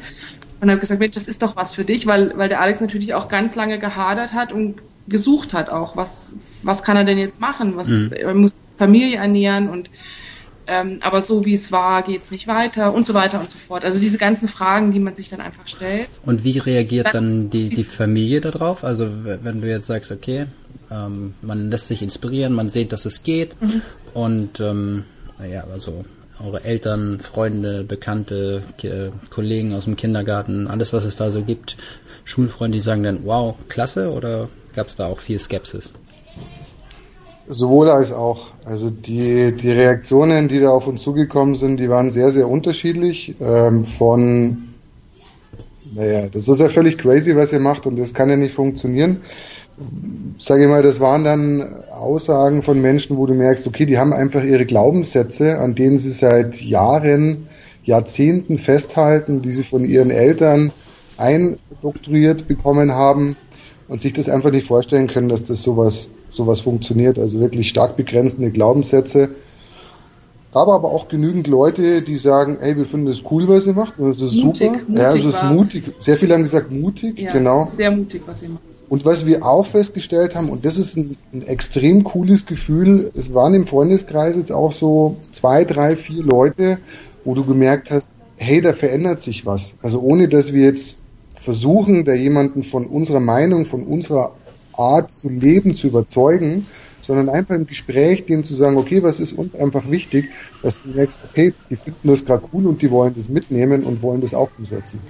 und 0.60 0.70
habe 0.70 0.80
gesagt, 0.80 1.00
Mensch, 1.00 1.14
das 1.14 1.26
ist 1.26 1.42
doch 1.42 1.56
was 1.56 1.74
für 1.74 1.84
dich, 1.84 2.06
weil, 2.06 2.36
weil 2.36 2.48
der 2.48 2.60
Alex 2.60 2.80
natürlich 2.80 3.14
auch 3.14 3.28
ganz 3.28 3.54
lange 3.54 3.78
gehadert 3.78 4.32
hat 4.32 4.52
und 4.52 4.76
gesucht 5.06 5.52
hat 5.52 5.68
auch, 5.68 5.96
was, 5.96 6.32
was 6.62 6.82
kann 6.82 6.96
er 6.96 7.04
denn 7.04 7.18
jetzt 7.18 7.40
machen? 7.40 7.76
Was, 7.76 7.88
mhm. 7.88 8.12
Er 8.12 8.34
muss 8.34 8.56
Familie 8.78 9.18
ernähren 9.18 9.68
und 9.68 9.90
ähm, 10.66 11.00
aber 11.02 11.20
so 11.20 11.44
wie 11.44 11.52
es 11.52 11.72
war, 11.72 12.02
geht 12.02 12.22
es 12.22 12.30
nicht 12.30 12.48
weiter 12.48 12.94
und 12.94 13.06
so 13.06 13.12
weiter 13.12 13.38
und 13.38 13.50
so 13.50 13.58
fort. 13.58 13.84
Also 13.84 13.98
diese 13.98 14.16
ganzen 14.16 14.48
Fragen, 14.48 14.92
die 14.92 14.98
man 14.98 15.14
sich 15.14 15.28
dann 15.28 15.42
einfach 15.42 15.68
stellt. 15.68 16.08
Und 16.24 16.42
wie 16.42 16.58
reagiert 16.58 17.08
dann, 17.08 17.12
dann 17.12 17.50
die, 17.50 17.68
die 17.68 17.84
Familie 17.84 18.40
darauf? 18.40 18.82
Also 18.82 19.10
wenn 19.42 19.60
du 19.60 19.68
jetzt 19.68 19.88
sagst, 19.88 20.10
okay, 20.10 20.46
ähm, 20.90 21.34
man 21.42 21.70
lässt 21.70 21.88
sich 21.88 22.02
inspirieren, 22.02 22.52
man 22.52 22.68
sieht, 22.70 22.92
dass 22.92 23.04
es 23.04 23.22
geht. 23.22 23.60
Mhm. 23.60 23.82
Und 24.12 24.60
ähm, 24.60 25.04
naja, 25.38 25.64
also 25.72 26.04
eure 26.42 26.64
Eltern, 26.64 27.20
Freunde, 27.20 27.84
Bekannte, 27.84 28.62
K 28.78 29.10
Kollegen 29.30 29.74
aus 29.74 29.84
dem 29.84 29.96
Kindergarten, 29.96 30.66
alles, 30.66 30.92
was 30.92 31.04
es 31.04 31.16
da 31.16 31.30
so 31.30 31.42
gibt, 31.42 31.76
Schulfreunde, 32.24 32.78
die 32.78 32.82
sagen 32.82 33.02
dann, 33.02 33.20
wow, 33.24 33.54
klasse, 33.68 34.12
oder 34.12 34.48
gab 34.74 34.88
es 34.88 34.96
da 34.96 35.06
auch 35.06 35.18
viel 35.18 35.38
Skepsis? 35.38 35.92
Sowohl 37.46 37.90
als 37.90 38.10
auch. 38.10 38.48
Also 38.64 38.88
die, 38.88 39.52
die 39.52 39.70
Reaktionen, 39.70 40.48
die 40.48 40.60
da 40.60 40.70
auf 40.70 40.86
uns 40.86 41.02
zugekommen 41.02 41.54
sind, 41.56 41.78
die 41.78 41.90
waren 41.90 42.10
sehr, 42.10 42.30
sehr 42.30 42.48
unterschiedlich. 42.48 43.34
Ähm, 43.38 43.84
von, 43.84 44.68
naja, 45.92 46.28
das 46.30 46.48
ist 46.48 46.60
ja 46.60 46.70
völlig 46.70 46.96
crazy, 46.96 47.36
was 47.36 47.52
ihr 47.52 47.60
macht 47.60 47.86
und 47.86 47.98
das 47.98 48.14
kann 48.14 48.30
ja 48.30 48.36
nicht 48.36 48.54
funktionieren 48.54 49.20
sage 50.38 50.64
ich 50.64 50.68
mal, 50.68 50.82
das 50.82 51.00
waren 51.00 51.24
dann 51.24 51.84
Aussagen 51.90 52.62
von 52.62 52.80
Menschen, 52.80 53.16
wo 53.16 53.26
du 53.26 53.34
merkst, 53.34 53.66
okay, 53.66 53.86
die 53.86 53.98
haben 53.98 54.12
einfach 54.12 54.42
ihre 54.42 54.66
Glaubenssätze, 54.66 55.58
an 55.58 55.74
denen 55.74 55.98
sie 55.98 56.12
seit 56.12 56.60
Jahren, 56.60 57.48
Jahrzehnten 57.84 58.58
festhalten, 58.58 59.42
die 59.42 59.50
sie 59.50 59.64
von 59.64 59.84
ihren 59.84 60.10
Eltern 60.10 60.72
eindoktriert 61.16 62.48
bekommen 62.48 62.92
haben 62.92 63.36
und 63.88 64.00
sich 64.00 64.12
das 64.12 64.28
einfach 64.28 64.50
nicht 64.50 64.66
vorstellen 64.66 65.06
können, 65.06 65.28
dass 65.28 65.42
das 65.42 65.62
sowas, 65.62 66.08
sowas 66.28 66.60
funktioniert. 66.60 67.18
Also 67.18 67.40
wirklich 67.40 67.68
stark 67.68 67.96
begrenzende 67.96 68.50
Glaubenssätze. 68.50 69.30
Aber 70.52 70.74
aber 70.74 70.92
auch 70.92 71.08
genügend 71.08 71.48
Leute, 71.48 72.00
die 72.00 72.16
sagen, 72.16 72.58
hey, 72.60 72.76
wir 72.76 72.84
finden 72.84 73.06
das 73.06 73.22
cool, 73.30 73.48
was 73.48 73.66
ihr 73.66 73.72
macht, 73.72 73.98
und 73.98 74.10
das 74.10 74.22
ist 74.22 74.42
mutig, 74.42 74.70
super. 74.70 74.82
Mutig 74.86 74.96
ja, 74.96 75.12
das 75.12 75.24
ist 75.24 75.42
mutig. 75.42 75.92
Sehr 75.98 76.16
viele 76.16 76.34
haben 76.34 76.42
gesagt 76.42 76.70
mutig, 76.70 77.18
ja, 77.18 77.32
genau. 77.32 77.66
Sehr 77.66 77.90
mutig, 77.90 78.22
was 78.24 78.44
ihr 78.44 78.50
macht. 78.50 78.62
Und 78.88 79.04
was 79.04 79.26
wir 79.26 79.44
auch 79.44 79.66
festgestellt 79.66 80.34
haben, 80.34 80.50
und 80.50 80.64
das 80.64 80.76
ist 80.76 80.96
ein, 80.96 81.16
ein, 81.32 81.46
extrem 81.46 82.04
cooles 82.04 82.46
Gefühl, 82.46 83.10
es 83.16 83.32
waren 83.32 83.54
im 83.54 83.66
Freundeskreis 83.66 84.36
jetzt 84.36 84.52
auch 84.52 84.72
so 84.72 85.16
zwei, 85.32 85.64
drei, 85.64 85.96
vier 85.96 86.22
Leute, 86.22 86.78
wo 87.24 87.34
du 87.34 87.44
gemerkt 87.44 87.90
hast, 87.90 88.10
hey, 88.36 88.60
da 88.60 88.72
verändert 88.72 89.20
sich 89.20 89.46
was. 89.46 89.74
Also 89.80 90.00
ohne 90.00 90.28
dass 90.28 90.52
wir 90.52 90.64
jetzt 90.64 90.98
versuchen, 91.34 92.04
da 92.04 92.14
jemanden 92.14 92.62
von 92.62 92.86
unserer 92.86 93.20
Meinung, 93.20 93.64
von 93.64 93.84
unserer 93.84 94.32
Art 94.72 95.12
zu 95.12 95.28
leben 95.28 95.74
zu 95.74 95.86
überzeugen, 95.86 96.66
sondern 97.00 97.28
einfach 97.28 97.54
im 97.54 97.66
Gespräch 97.66 98.24
denen 98.26 98.44
zu 98.44 98.54
sagen, 98.54 98.76
okay, 98.76 99.02
was 99.02 99.20
ist 99.20 99.34
uns 99.34 99.54
einfach 99.54 99.90
wichtig, 99.90 100.30
dass 100.62 100.82
du 100.82 100.88
merkst, 100.88 101.20
okay, 101.30 101.52
die 101.70 101.76
finden 101.76 102.08
das 102.08 102.24
gerade 102.24 102.44
cool 102.52 102.66
und 102.66 102.80
die 102.82 102.90
wollen 102.90 103.14
das 103.14 103.28
mitnehmen 103.28 103.84
und 103.84 104.02
wollen 104.02 104.20
das 104.20 104.34
auch 104.34 104.48
umsetzen. 104.58 105.00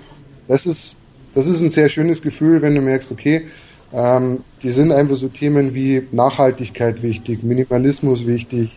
Das 0.49 0.67
ist 0.67 0.97
das 1.35 1.47
ist 1.47 1.63
ein 1.63 1.71
sehr 1.71 1.89
schönes 1.89 2.23
Gefühl, 2.23 2.63
wenn 2.63 2.75
du 2.75 2.81
merkst, 2.81 3.11
okay, 3.13 3.47
ähm, 3.93 4.41
die 4.63 4.71
sind 4.71 4.93
einfach 4.93 5.17
so 5.17 5.29
Themen 5.29 5.75
wie 5.75 6.03
Nachhaltigkeit 6.11 7.03
wichtig, 7.03 7.43
Minimalismus 7.43 8.27
wichtig. 8.27 8.77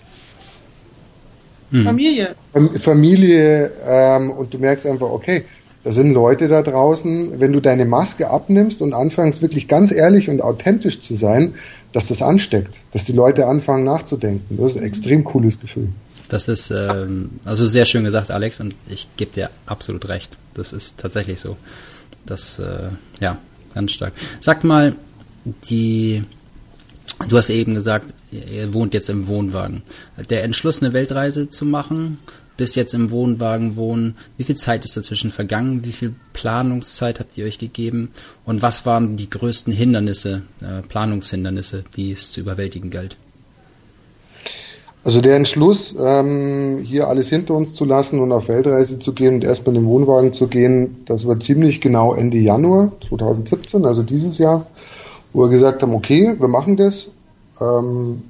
Hm. 1.72 1.84
Familie. 1.84 2.36
Familie 2.80 3.72
ähm, 3.86 4.32
und 4.32 4.54
du 4.54 4.58
merkst 4.58 4.86
einfach, 4.86 5.10
okay, 5.10 5.44
da 5.84 5.92
sind 5.92 6.14
Leute 6.14 6.48
da 6.48 6.62
draußen, 6.62 7.40
wenn 7.40 7.54
du 7.54 7.62
deine 7.62 7.86
Maske 7.86 8.30
abnimmst 8.30 8.82
und 8.82 8.94
anfängst 8.94 9.42
wirklich 9.42 9.68
ganz 9.68 9.92
ehrlich 9.92 10.30
und 10.30 10.42
authentisch 10.42 11.00
zu 11.00 11.16
sein, 11.16 11.56
dass 11.94 12.08
das 12.08 12.22
ansteckt, 12.22 12.84
dass 12.92 13.06
die 13.06 13.14
Leute 13.14 13.48
anfangen 13.48 13.86
nachzudenken. 13.86 14.58
Das 14.58 14.72
ist 14.72 14.78
ein 14.78 14.84
extrem 14.84 15.24
cooles 15.24 15.60
Gefühl. 15.60 15.90
Das 16.30 16.48
ist 16.50 16.72
ähm, 16.72 17.30
also 17.46 17.68
sehr 17.68 17.86
schön 17.86 18.04
gesagt, 18.04 18.32
Alex, 18.32 18.60
und 18.60 18.76
ich 18.90 19.08
gebe 19.16 19.32
dir 19.32 19.50
absolut 19.66 20.10
recht. 20.10 20.38
Das 20.56 20.74
ist 20.74 20.98
tatsächlich 21.00 21.40
so. 21.40 21.56
Das, 22.28 22.60
äh, 22.60 22.90
ja, 23.20 23.40
ganz 23.74 23.92
stark. 23.92 24.14
Sag 24.40 24.64
mal, 24.64 24.96
die, 25.70 26.24
du 27.28 27.38
hast 27.38 27.50
eben 27.50 27.74
gesagt, 27.74 28.14
ihr 28.32 28.74
wohnt 28.74 28.94
jetzt 28.94 29.10
im 29.10 29.28
Wohnwagen. 29.28 29.82
Der 30.30 30.44
Entschluss, 30.44 30.84
eine 30.84 30.94
Weltreise 30.94 31.50
zu 31.50 31.66
machen, 31.66 32.20
bis 32.58 32.76
jetzt 32.76 32.94
im 32.94 33.12
Wohnwagen 33.12 33.76
wohnen, 33.76 34.16
wie 34.36 34.44
viel 34.44 34.58
Zeit 34.58 34.84
ist 34.84 34.98
dazwischen 34.98 35.32
vergangen? 35.32 35.86
Wie 35.86 35.92
viel 35.92 36.16
Planungszeit 36.34 37.20
habt 37.20 37.38
ihr 37.38 37.46
euch 37.46 37.60
gegeben? 37.60 38.10
Und 38.46 38.62
was 38.62 38.86
waren 38.86 39.16
die 39.16 39.30
größten 39.30 39.72
Hindernisse, 39.72 40.42
äh, 40.62 40.82
Planungshindernisse, 40.82 41.84
die 41.96 42.12
es 42.12 42.32
zu 42.32 42.42
überwältigen 42.42 42.90
galt? 42.90 43.16
Also 45.08 45.22
der 45.22 45.38
Entschluss, 45.38 45.96
ähm, 45.98 46.82
hier 46.84 47.08
alles 47.08 47.30
hinter 47.30 47.54
uns 47.54 47.74
zu 47.74 47.86
lassen 47.86 48.20
und 48.20 48.34
auf 48.34 48.50
Weltreise 48.50 49.00
zu 49.00 49.14
gehen 49.14 49.36
und 49.36 49.46
erstmal 49.46 49.74
in 49.74 49.84
den 49.84 49.90
Wohnwagen 49.90 50.34
zu 50.34 50.50
gehen, 50.50 50.98
das 51.06 51.26
war 51.26 51.40
ziemlich 51.40 51.80
genau 51.80 52.14
Ende 52.14 52.40
Januar 52.40 52.92
2017, 53.08 53.86
also 53.86 54.04
dieses 54.04 54.38
Jahr, 54.38 54.66
wo 55.32 55.44
wir 55.44 55.48
gesagt 55.48 55.82
haben, 55.82 55.94
okay, 55.94 56.36
wir 56.38 56.50
machen 56.50 56.76
das. 56.76 57.14
Ähm, 57.62 58.24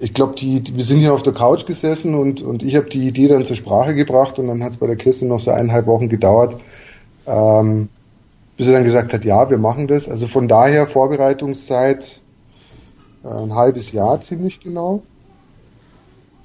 ich 0.00 0.12
glaube, 0.12 0.34
die, 0.34 0.60
die, 0.60 0.76
wir 0.76 0.84
sind 0.84 0.98
hier 0.98 1.14
auf 1.14 1.22
der 1.22 1.32
Couch 1.32 1.64
gesessen 1.64 2.14
und, 2.14 2.42
und 2.42 2.62
ich 2.62 2.76
habe 2.76 2.90
die 2.90 3.08
Idee 3.08 3.28
dann 3.28 3.46
zur 3.46 3.56
Sprache 3.56 3.94
gebracht 3.94 4.38
und 4.38 4.48
dann 4.48 4.62
hat 4.62 4.72
es 4.72 4.76
bei 4.76 4.86
der 4.86 4.96
Kiste 4.96 5.24
noch 5.24 5.40
so 5.40 5.50
eineinhalb 5.50 5.86
Wochen 5.86 6.10
gedauert, 6.10 6.58
ähm, 7.26 7.88
bis 8.58 8.66
er 8.66 8.74
dann 8.74 8.84
gesagt 8.84 9.14
hat, 9.14 9.24
ja, 9.24 9.48
wir 9.48 9.56
machen 9.56 9.88
das. 9.88 10.10
Also 10.10 10.26
von 10.26 10.46
daher 10.46 10.86
Vorbereitungszeit 10.86 12.20
äh, 13.24 13.28
ein 13.28 13.54
halbes 13.54 13.92
Jahr 13.92 14.20
ziemlich 14.20 14.60
genau. 14.60 15.00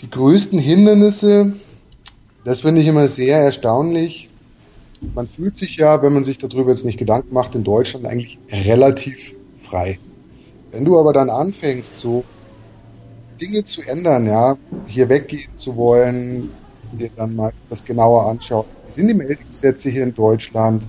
Die 0.04 0.10
größten 0.10 0.60
Hindernisse, 0.60 1.54
das 2.44 2.60
finde 2.60 2.82
ich 2.82 2.88
immer 2.90 3.08
sehr 3.08 3.38
erstaunlich. 3.38 4.30
Man 5.16 5.30
fühlt 5.30 5.56
sich 5.56 5.78
ja, 5.78 6.02
wenn 6.02 6.12
man 6.12 6.26
sich 6.26 6.38
darüber 6.38 6.72
jetzt 6.72 6.84
nicht 6.84 6.98
Gedanken 6.98 7.34
macht, 7.34 7.56
in 7.56 7.64
Deutschland 7.64 8.06
eigentlich 8.06 8.38
relativ 8.52 9.34
frei. 9.62 9.98
Wenn 10.72 10.84
du 10.84 11.00
aber 11.00 11.14
dann 11.14 11.30
anfängst, 11.30 12.00
so 12.00 12.26
Dinge 13.40 13.64
zu 13.64 13.82
ändern, 13.82 14.28
ja, 14.28 14.58
hier 14.88 15.08
weggehen 15.08 15.56
zu 15.56 15.78
wollen, 15.78 16.50
dir 16.92 17.10
dann 17.16 17.38
mal 17.38 17.54
das 17.70 17.86
genauer 17.86 18.30
anschaust. 18.30 18.76
Wie 18.86 18.92
sind 18.92 19.08
die 19.08 19.14
Meldegesetze 19.14 19.90
hier 19.90 20.04
in 20.04 20.14
Deutschland? 20.14 20.86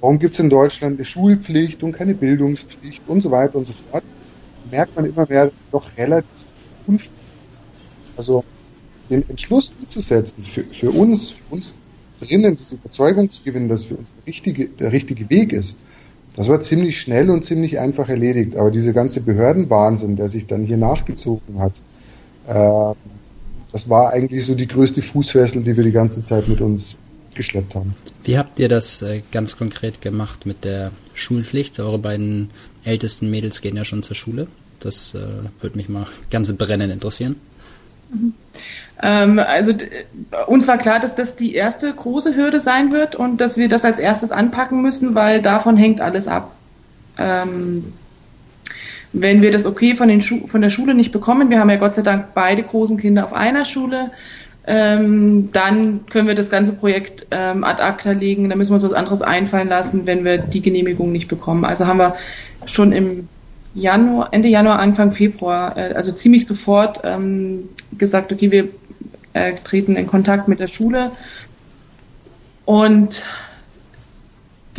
Warum 0.00 0.18
gibt 0.18 0.34
es 0.34 0.40
in 0.40 0.50
Deutschland 0.50 0.96
eine 0.96 1.06
Schulpflicht 1.06 1.82
und 1.82 1.92
keine 1.92 2.14
Bildungspflicht 2.14 3.00
und 3.06 3.22
so 3.22 3.30
weiter 3.30 3.56
und 3.56 3.64
so 3.64 3.72
fort? 3.72 4.04
Merkt 4.70 4.94
man 4.94 5.06
immer 5.06 5.24
mehr, 5.26 5.50
doch 5.72 5.90
relativ 5.96 6.28
unfähig 6.86 7.10
ist. 7.48 7.62
Also 8.14 8.44
den 9.10 9.28
Entschluss 9.28 9.72
umzusetzen, 9.80 10.44
für, 10.44 10.64
für 10.64 10.90
uns, 10.90 11.30
für 11.30 11.54
uns 11.54 11.74
drinnen 12.20 12.56
diese 12.56 12.74
Überzeugung 12.74 13.30
zu 13.30 13.42
gewinnen, 13.42 13.68
dass 13.68 13.84
für 13.84 13.96
uns 13.96 14.12
der 14.12 14.26
richtige, 14.26 14.68
der 14.68 14.92
richtige 14.92 15.28
Weg 15.30 15.52
ist, 15.52 15.78
das 16.36 16.48
war 16.48 16.60
ziemlich 16.60 17.00
schnell 17.00 17.30
und 17.30 17.44
ziemlich 17.44 17.78
einfach 17.78 18.08
erledigt. 18.08 18.56
Aber 18.56 18.70
diese 18.70 18.92
ganze 18.92 19.20
Behördenwahnsinn, 19.20 20.16
der 20.16 20.28
sich 20.28 20.46
dann 20.46 20.62
hier 20.62 20.76
nachgezogen 20.76 21.58
hat, 21.58 21.82
äh, 22.46 22.94
das 23.72 23.88
war 23.88 24.12
eigentlich 24.12 24.46
so 24.46 24.54
die 24.54 24.66
größte 24.66 25.02
Fußfessel, 25.02 25.62
die 25.62 25.76
wir 25.76 25.84
die 25.84 25.92
ganze 25.92 26.22
Zeit 26.22 26.48
mit 26.48 26.60
uns 26.60 26.96
geschleppt 27.34 27.74
haben. 27.74 27.94
Wie 28.24 28.38
habt 28.38 28.58
ihr 28.58 28.68
das 28.68 29.02
äh, 29.02 29.22
ganz 29.30 29.56
konkret 29.56 30.00
gemacht 30.00 30.46
mit 30.46 30.64
der 30.64 30.92
Schulpflicht? 31.14 31.78
Eure 31.80 31.98
beiden 31.98 32.50
ältesten 32.84 33.30
Mädels 33.30 33.60
gehen 33.60 33.76
ja 33.76 33.84
schon 33.84 34.02
zur 34.02 34.16
Schule. 34.16 34.48
Das 34.80 35.14
äh, 35.14 35.20
würde 35.60 35.76
mich 35.76 35.88
mal 35.88 36.06
ganz 36.30 36.52
brennend 36.52 36.92
interessieren. 36.92 37.36
Mhm. 38.10 38.34
Ähm, 39.02 39.38
also 39.38 39.72
uns 40.46 40.66
war 40.66 40.78
klar, 40.78 41.00
dass 41.00 41.14
das 41.14 41.36
die 41.36 41.54
erste 41.54 41.92
große 41.92 42.34
Hürde 42.34 42.60
sein 42.60 42.92
wird 42.92 43.14
und 43.14 43.40
dass 43.40 43.56
wir 43.56 43.68
das 43.68 43.84
als 43.84 43.98
erstes 43.98 44.32
anpacken 44.32 44.82
müssen, 44.82 45.14
weil 45.14 45.40
davon 45.40 45.76
hängt 45.76 46.00
alles 46.00 46.26
ab. 46.26 46.52
Ähm, 47.16 47.92
wenn 49.12 49.42
wir 49.42 49.52
das 49.52 49.66
okay 49.66 49.94
von, 49.94 50.20
von 50.20 50.60
der 50.60 50.70
Schule 50.70 50.94
nicht 50.94 51.12
bekommen, 51.12 51.50
wir 51.50 51.60
haben 51.60 51.70
ja 51.70 51.76
Gott 51.76 51.94
sei 51.94 52.02
Dank 52.02 52.34
beide 52.34 52.62
großen 52.62 52.98
Kinder 52.98 53.24
auf 53.24 53.32
einer 53.32 53.64
Schule, 53.64 54.10
ähm, 54.66 55.50
dann 55.52 56.06
können 56.10 56.28
wir 56.28 56.34
das 56.34 56.50
ganze 56.50 56.74
Projekt 56.74 57.26
ähm, 57.30 57.64
ad 57.64 57.80
acta 57.80 58.12
legen, 58.12 58.50
dann 58.50 58.58
müssen 58.58 58.72
wir 58.72 58.74
uns 58.74 58.84
was 58.84 58.92
anderes 58.92 59.22
einfallen 59.22 59.68
lassen, 59.68 60.06
wenn 60.06 60.24
wir 60.24 60.38
die 60.38 60.60
Genehmigung 60.60 61.10
nicht 61.10 61.28
bekommen. 61.28 61.64
Also 61.64 61.86
haben 61.86 61.98
wir 61.98 62.16
schon 62.66 62.92
im 62.92 63.28
Januar, 63.80 64.28
Ende 64.32 64.48
Januar, 64.48 64.78
Anfang 64.78 65.12
Februar, 65.12 65.76
äh, 65.76 65.94
also 65.94 66.12
ziemlich 66.12 66.46
sofort 66.46 67.00
ähm, 67.04 67.68
gesagt, 67.96 68.32
okay, 68.32 68.50
wir 68.50 68.68
äh, 69.32 69.54
treten 69.54 69.96
in 69.96 70.06
Kontakt 70.06 70.48
mit 70.48 70.60
der 70.60 70.68
Schule 70.68 71.12
und 72.64 73.22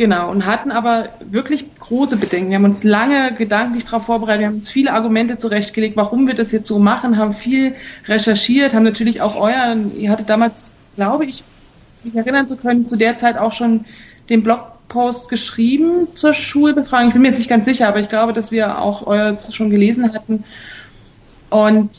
Genau, 0.00 0.30
und 0.30 0.46
hatten 0.46 0.70
aber 0.70 1.10
wirklich 1.20 1.78
große 1.78 2.16
Bedenken. 2.16 2.48
Wir 2.48 2.56
haben 2.56 2.64
uns 2.64 2.84
lange 2.84 3.34
gedanklich 3.34 3.84
darauf 3.84 4.06
vorbereitet, 4.06 4.40
wir 4.40 4.46
haben 4.46 4.54
uns 4.54 4.70
viele 4.70 4.94
Argumente 4.94 5.36
zurechtgelegt, 5.36 5.94
warum 5.94 6.26
wir 6.26 6.32
das 6.32 6.52
jetzt 6.52 6.68
so 6.68 6.78
machen, 6.78 7.18
haben 7.18 7.34
viel 7.34 7.74
recherchiert, 8.06 8.72
haben 8.72 8.84
natürlich 8.84 9.20
auch 9.20 9.38
euer, 9.38 9.76
ihr 9.98 10.10
hattet 10.10 10.30
damals, 10.30 10.72
glaube 10.96 11.26
ich, 11.26 11.44
mich 12.02 12.14
erinnern 12.14 12.46
zu 12.46 12.56
können, 12.56 12.86
zu 12.86 12.96
der 12.96 13.16
Zeit 13.16 13.36
auch 13.36 13.52
schon 13.52 13.84
den 14.30 14.42
Blogpost 14.90 15.28
geschrieben 15.28 16.08
zur 16.14 16.34
Schulbefragung. 16.34 17.08
Ich 17.08 17.12
bin 17.14 17.22
mir 17.22 17.28
jetzt 17.28 17.38
nicht 17.38 17.48
ganz 17.48 17.64
sicher, 17.64 17.88
aber 17.88 18.00
ich 18.00 18.08
glaube, 18.08 18.32
dass 18.32 18.50
wir 18.50 18.78
auch 18.78 19.06
euer 19.06 19.36
schon 19.38 19.70
gelesen 19.70 20.12
hatten. 20.12 20.44
Und 21.48 21.90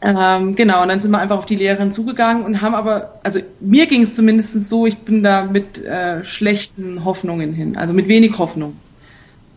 ähm, 0.00 0.54
genau, 0.54 0.82
und 0.82 0.88
dann 0.88 1.00
sind 1.00 1.10
wir 1.10 1.18
einfach 1.18 1.38
auf 1.38 1.46
die 1.46 1.56
Lehrerin 1.56 1.90
zugegangen 1.90 2.44
und 2.44 2.62
haben 2.62 2.74
aber, 2.74 3.18
also 3.24 3.40
mir 3.60 3.86
ging 3.86 4.02
es 4.02 4.14
zumindest 4.14 4.68
so, 4.68 4.86
ich 4.86 4.98
bin 4.98 5.24
da 5.24 5.42
mit 5.42 5.84
äh, 5.84 6.24
schlechten 6.24 7.04
Hoffnungen 7.04 7.52
hin, 7.52 7.76
also 7.76 7.94
mit 7.94 8.06
wenig 8.06 8.38
Hoffnung. 8.38 8.76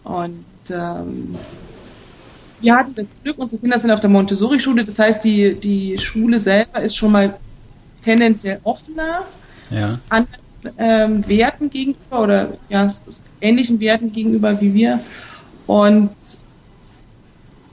Und 0.04 0.46
ähm, 0.72 1.36
wir 2.60 2.76
hatten 2.76 2.96
das 2.96 3.14
Glück, 3.24 3.38
unsere 3.38 3.62
Kinder 3.62 3.78
sind 3.78 3.92
auf 3.92 4.00
der 4.00 4.10
Montessori-Schule, 4.10 4.84
das 4.84 4.98
heißt, 4.98 5.24
die, 5.24 5.54
die 5.54 6.00
Schule 6.00 6.40
selber 6.40 6.82
ist 6.82 6.96
schon 6.96 7.12
mal 7.12 7.36
tendenziell 8.04 8.60
offener 8.64 9.26
ja. 9.70 10.00
an 10.10 10.26
ähm, 10.78 11.28
Werten 11.28 11.70
gegenüber 11.70 12.22
oder 12.22 12.58
ja, 12.70 12.88
ähnlichen 13.40 13.80
Werten 13.80 14.12
gegenüber 14.12 14.60
wie 14.62 14.74
wir. 14.74 15.00
Und 15.68 16.10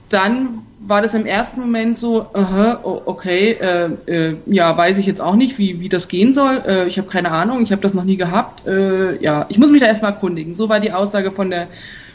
dann 0.09 0.63
war 0.79 1.01
das 1.01 1.13
im 1.13 1.25
ersten 1.25 1.61
Moment 1.61 1.97
so, 1.97 2.27
aha, 2.33 2.79
okay, 2.83 3.51
äh, 3.51 3.89
äh, 4.07 4.37
ja, 4.47 4.75
weiß 4.75 4.97
ich 4.97 5.05
jetzt 5.05 5.21
auch 5.21 5.35
nicht, 5.35 5.57
wie, 5.57 5.79
wie 5.79 5.89
das 5.89 6.07
gehen 6.07 6.33
soll. 6.33 6.63
Äh, 6.65 6.87
ich 6.87 6.97
habe 6.97 7.09
keine 7.09 7.31
Ahnung, 7.31 7.61
ich 7.61 7.71
habe 7.71 7.81
das 7.81 7.93
noch 7.93 8.05
nie 8.05 8.17
gehabt. 8.17 8.65
Äh, 8.65 9.21
ja, 9.21 9.45
ich 9.49 9.57
muss 9.57 9.71
mich 9.71 9.81
da 9.81 9.87
erstmal 9.87 10.13
erkundigen. 10.13 10.53
So 10.53 10.69
war 10.69 10.79
die 10.79 10.91
Aussage 10.91 11.31
von 11.31 11.49
der 11.49 11.67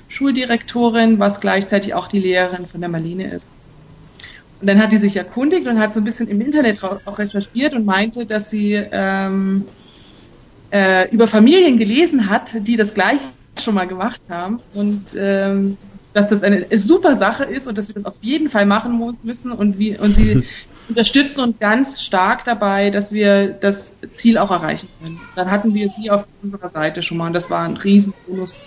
Schuldirektorin, 0.08 1.18
was 1.18 1.40
gleichzeitig 1.40 1.94
auch 1.94 2.08
die 2.08 2.20
Lehrerin 2.20 2.66
von 2.66 2.80
der 2.80 2.90
Marlene 2.90 3.30
ist. 3.32 3.58
Und 4.60 4.68
dann 4.68 4.80
hat 4.82 4.92
die 4.92 4.96
sich 4.96 5.16
erkundigt 5.16 5.66
und 5.66 5.78
hat 5.78 5.92
so 5.92 6.00
ein 6.00 6.04
bisschen 6.04 6.28
im 6.28 6.40
Internet 6.40 6.82
auch 6.82 7.18
recherchiert 7.18 7.74
und 7.74 7.84
meinte, 7.84 8.24
dass 8.24 8.50
sie 8.50 8.72
ähm, 8.72 9.66
äh, 10.74 11.08
über 11.10 11.28
Familien 11.28 11.76
gelesen 11.76 12.28
hat, 12.28 12.66
die 12.66 12.76
das 12.76 12.94
gleiche 12.94 13.22
schon 13.62 13.74
mal 13.74 13.86
gemacht 13.86 14.20
haben 14.28 14.58
und 14.74 15.04
ähm, 15.16 15.76
dass 16.12 16.30
das 16.30 16.42
eine 16.42 16.66
super 16.76 17.16
Sache 17.16 17.44
ist 17.44 17.68
und 17.68 17.78
dass 17.78 17.88
wir 17.88 17.94
das 17.94 18.04
auf 18.04 18.16
jeden 18.20 18.48
Fall 18.48 18.66
machen 18.66 19.16
müssen 19.22 19.52
und, 19.52 19.78
wie, 19.78 19.96
und 19.96 20.14
sie 20.14 20.42
unterstützen 20.88 21.40
uns 21.40 21.58
ganz 21.60 22.02
stark 22.02 22.44
dabei, 22.44 22.90
dass 22.90 23.12
wir 23.12 23.48
das 23.48 23.94
Ziel 24.14 24.36
auch 24.36 24.50
erreichen 24.50 24.88
können. 25.00 25.20
Dann 25.36 25.50
hatten 25.50 25.74
wir 25.74 25.88
sie 25.88 26.10
auf 26.10 26.24
unserer 26.42 26.68
Seite 26.68 27.02
schon 27.02 27.18
mal 27.18 27.28
und 27.28 27.34
das 27.34 27.50
war 27.50 27.64
ein 27.64 27.76
Riesenbonus. 27.76 28.66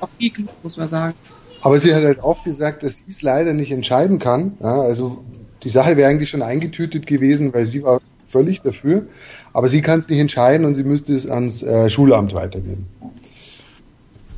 Auch 0.00 0.08
viel 0.08 0.30
Glück, 0.30 0.50
muss 0.62 0.76
man 0.76 0.86
sagen. 0.86 1.14
Aber 1.62 1.78
sie 1.78 1.94
hat 1.94 2.04
halt 2.04 2.22
auch 2.22 2.44
gesagt, 2.44 2.82
dass 2.82 2.98
sie 2.98 3.04
es 3.08 3.22
leider 3.22 3.54
nicht 3.54 3.72
entscheiden 3.72 4.18
kann. 4.18 4.58
Ja, 4.60 4.80
also 4.80 5.24
die 5.62 5.70
Sache 5.70 5.96
wäre 5.96 6.10
eigentlich 6.10 6.30
schon 6.30 6.42
eingetütet 6.42 7.06
gewesen, 7.06 7.52
weil 7.54 7.64
sie 7.64 7.82
war 7.82 8.00
völlig 8.30 8.62
dafür. 8.62 9.02
Aber 9.52 9.68
sie 9.68 9.82
kann 9.82 9.98
es 9.98 10.08
nicht 10.08 10.18
entscheiden 10.18 10.64
und 10.64 10.74
sie 10.74 10.84
müsste 10.84 11.14
es 11.14 11.28
ans 11.28 11.62
äh, 11.62 11.90
Schulamt 11.90 12.32
weitergeben. 12.34 12.86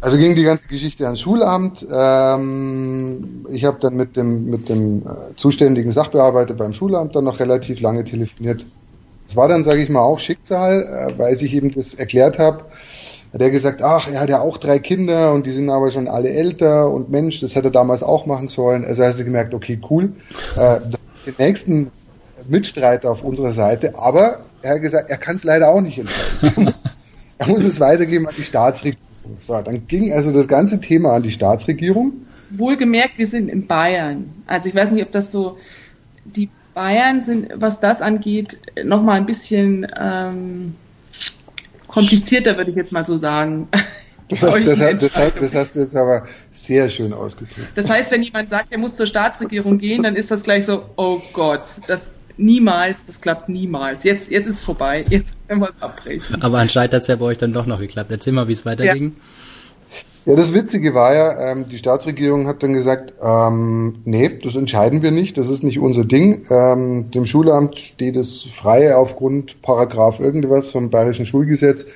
Also 0.00 0.18
ging 0.18 0.34
die 0.34 0.42
ganze 0.42 0.66
Geschichte 0.66 1.04
ans 1.04 1.20
Schulamt. 1.20 1.86
Ähm, 1.92 3.46
ich 3.50 3.64
habe 3.64 3.78
dann 3.80 3.94
mit 3.94 4.16
dem, 4.16 4.46
mit 4.46 4.68
dem 4.68 5.02
äh, 5.02 5.36
zuständigen 5.36 5.92
Sachbearbeiter 5.92 6.54
beim 6.54 6.74
Schulamt 6.74 7.14
dann 7.14 7.24
noch 7.24 7.38
relativ 7.38 7.80
lange 7.80 8.02
telefoniert. 8.02 8.66
Es 9.28 9.36
war 9.36 9.46
dann, 9.46 9.62
sage 9.62 9.80
ich 9.80 9.88
mal, 9.88 10.00
auch 10.00 10.18
Schicksal, 10.18 10.82
äh, 10.82 11.18
weil 11.18 11.34
ich 11.34 11.54
eben 11.54 11.70
das 11.72 11.94
erklärt 11.94 12.40
habe. 12.40 12.64
Hat 13.32 13.40
er 13.40 13.50
gesagt, 13.50 13.80
ach, 13.80 14.10
er 14.12 14.20
hat 14.20 14.28
ja 14.28 14.40
auch 14.40 14.58
drei 14.58 14.80
Kinder 14.80 15.32
und 15.32 15.46
die 15.46 15.52
sind 15.52 15.70
aber 15.70 15.92
schon 15.92 16.08
alle 16.08 16.30
älter 16.30 16.90
und 16.90 17.08
Mensch, 17.08 17.40
das 17.40 17.54
hätte 17.54 17.68
er 17.68 17.72
damals 17.72 18.02
auch 18.02 18.26
machen 18.26 18.48
sollen. 18.48 18.84
Also 18.84 19.04
hat 19.04 19.14
sie 19.14 19.24
gemerkt, 19.24 19.54
okay, 19.54 19.80
cool. 19.88 20.12
Äh, 20.56 20.80
den 21.26 21.34
nächsten 21.38 21.92
Mitstreiter 22.48 23.10
auf 23.10 23.22
unserer 23.22 23.52
Seite, 23.52 23.94
aber 23.96 24.44
er 24.62 24.74
hat 24.74 24.82
gesagt, 24.82 25.10
er 25.10 25.18
kann 25.18 25.36
es 25.36 25.44
leider 25.44 25.68
auch 25.68 25.80
nicht 25.80 25.98
entscheiden. 25.98 26.74
er 27.38 27.48
muss 27.48 27.64
es 27.64 27.80
weitergeben 27.80 28.26
an 28.26 28.34
die 28.36 28.44
Staatsregierung. 28.44 29.06
So, 29.40 29.60
dann 29.60 29.86
ging 29.86 30.12
also 30.12 30.32
das 30.32 30.48
ganze 30.48 30.80
Thema 30.80 31.14
an 31.14 31.22
die 31.22 31.30
Staatsregierung. 31.30 32.12
Wohlgemerkt, 32.50 33.18
wir 33.18 33.26
sind 33.26 33.48
in 33.48 33.66
Bayern. 33.66 34.30
Also 34.46 34.68
ich 34.68 34.74
weiß 34.74 34.90
nicht, 34.90 35.04
ob 35.04 35.12
das 35.12 35.32
so, 35.32 35.58
die 36.24 36.50
Bayern 36.74 37.22
sind, 37.22 37.48
was 37.54 37.80
das 37.80 38.00
angeht, 38.00 38.58
nochmal 38.84 39.16
ein 39.16 39.26
bisschen 39.26 39.86
ähm, 39.98 40.74
komplizierter, 41.86 42.56
würde 42.56 42.70
ich 42.70 42.76
jetzt 42.76 42.92
mal 42.92 43.06
so 43.06 43.16
sagen. 43.16 43.68
Das 44.28 44.42
heißt, 44.42 44.66
das, 44.66 44.80
heißt, 44.80 45.02
das, 45.02 45.16
heißt, 45.16 45.36
das 45.40 45.54
hast 45.54 45.76
du 45.76 45.80
jetzt 45.80 45.94
aber 45.94 46.26
sehr 46.50 46.88
schön 46.88 47.12
ausgedrückt. 47.12 47.68
Das 47.74 47.90
heißt, 47.90 48.10
wenn 48.10 48.22
jemand 48.22 48.48
sagt, 48.48 48.72
er 48.72 48.78
muss 48.78 48.96
zur 48.96 49.06
Staatsregierung 49.06 49.76
gehen, 49.76 50.04
dann 50.04 50.16
ist 50.16 50.30
das 50.30 50.42
gleich 50.42 50.64
so, 50.64 50.86
oh 50.96 51.20
Gott, 51.34 51.62
das 51.86 52.12
niemals, 52.36 52.98
das 53.06 53.20
klappt 53.20 53.48
niemals. 53.48 54.04
Jetzt, 54.04 54.30
jetzt 54.30 54.46
ist 54.46 54.56
es 54.56 54.60
vorbei, 54.60 55.04
jetzt 55.08 55.36
können 55.48 55.60
wir 55.60 55.70
es 55.70 55.82
abbrechen. 55.82 56.42
Aber 56.42 56.58
anscheinend 56.58 56.94
hat 56.94 57.02
es 57.02 57.08
ja 57.08 57.16
bei 57.16 57.24
euch 57.26 57.38
dann 57.38 57.52
doch 57.52 57.66
noch 57.66 57.78
geklappt. 57.78 58.10
Erzähl 58.10 58.32
mal, 58.32 58.48
wie 58.48 58.52
es 58.52 58.64
weiterging. 58.64 59.14
Ja. 59.16 59.22
Ja, 60.24 60.36
das 60.36 60.54
Witzige 60.54 60.94
war 60.94 61.14
ja, 61.14 61.50
ähm, 61.50 61.64
die 61.68 61.78
Staatsregierung 61.78 62.46
hat 62.46 62.62
dann 62.62 62.74
gesagt, 62.74 63.12
ähm, 63.20 63.96
nee, 64.04 64.30
das 64.40 64.54
entscheiden 64.54 65.02
wir 65.02 65.10
nicht, 65.10 65.36
das 65.36 65.50
ist 65.50 65.64
nicht 65.64 65.80
unser 65.80 66.04
Ding. 66.04 66.46
Ähm, 66.48 67.08
dem 67.08 67.26
Schulamt 67.26 67.80
steht 67.80 68.14
es 68.14 68.42
frei, 68.42 68.94
aufgrund 68.94 69.60
Paragraph 69.62 70.20
irgendwas 70.20 70.70
vom 70.70 70.90
Bayerischen 70.90 71.26
Schulgesetz 71.26 71.86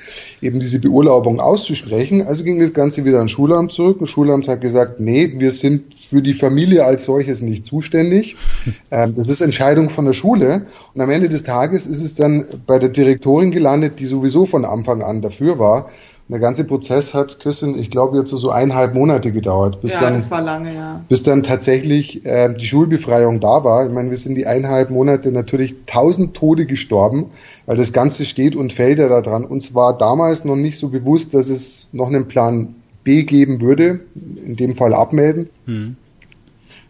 eben 0.43 0.59
diese 0.59 0.81
Beurlaubung 0.81 1.39
auszusprechen. 1.39 2.27
Also 2.27 2.43
ging 2.43 2.59
das 2.59 2.73
Ganze 2.73 3.05
wieder 3.05 3.19
ans 3.19 3.31
Schulamt 3.31 3.71
zurück. 3.71 3.99
Das 4.01 4.11
Schulamt 4.11 4.49
hat 4.49 4.61
gesagt, 4.61 4.99
nee, 4.99 5.33
wir 5.39 5.53
sind 5.53 5.95
für 5.95 6.21
die 6.21 6.33
Familie 6.33 6.85
als 6.85 7.05
solches 7.05 7.41
nicht 7.41 7.65
zuständig. 7.65 8.37
Ähm, 8.89 9.15
das 9.17 9.29
ist 9.29 9.41
Entscheidung 9.41 9.91
von 9.91 10.05
der 10.05 10.13
Schule. 10.13 10.67
Und 10.95 11.01
am 11.01 11.11
Ende 11.11 11.29
des 11.29 11.43
Tages 11.43 11.87
ist 11.87 12.03
es 12.03 12.15
dann 12.15 12.45
bei 12.67 12.79
der 12.79 12.89
Direktorin 12.89 13.51
gelandet, 13.51 13.99
die 13.99 14.07
sowieso 14.07 14.47
von 14.47 14.65
Anfang 14.65 15.03
an 15.03 15.23
dafür 15.23 15.59
war. 15.59 15.91
Der 16.29 16.41
ganze 16.41 16.65
Prozess 16.65 17.15
hat, 17.15 17.39
Christian, 17.39 17.79
ich 17.79 17.91
glaube, 17.91 18.19
jetzt 18.19 18.31
so 18.31 18.51
eineinhalb 18.51 18.95
Monate 18.95 19.31
gedauert, 19.31 19.81
bis 19.81 19.93
ja, 19.93 20.01
dann, 20.01 20.15
das 20.15 20.31
war 20.31 20.43
lange, 20.43 20.75
ja. 20.75 21.01
bis 21.09 21.23
dann 21.23 21.45
tatsächlich 21.45 22.27
äh, 22.27 22.53
die 22.53 22.67
Schulbefreiung 22.67 23.39
da 23.39 23.63
war. 23.63 23.87
Ich 23.87 23.93
meine, 23.93 24.11
wir 24.11 24.17
sind 24.17 24.35
die 24.35 24.47
eineinhalb 24.47 24.91
Monate 24.91 25.31
natürlich 25.31 25.77
tausend 25.87 26.35
Tode 26.35 26.67
gestorben, 26.67 27.27
weil 27.67 27.77
das 27.77 27.93
Ganze 27.93 28.25
steht 28.25 28.57
und 28.57 28.73
fällt 28.73 28.99
ja 28.99 29.09
daran. 29.09 29.45
Uns 29.45 29.75
war 29.75 29.97
damals 29.97 30.45
noch 30.45 30.57
nicht 30.57 30.79
so 30.79 30.89
bewusst, 30.89 31.33
dass 31.33 31.49
es 31.49 31.87
noch 31.93 32.09
einen 32.09 32.27
Plan 32.27 32.75
B 33.05 33.23
geben 33.23 33.61
würde, 33.61 34.01
in 34.15 34.57
dem 34.57 34.75
Fall 34.75 34.95
abmelden. 34.95 35.49
Hm. 35.67 35.97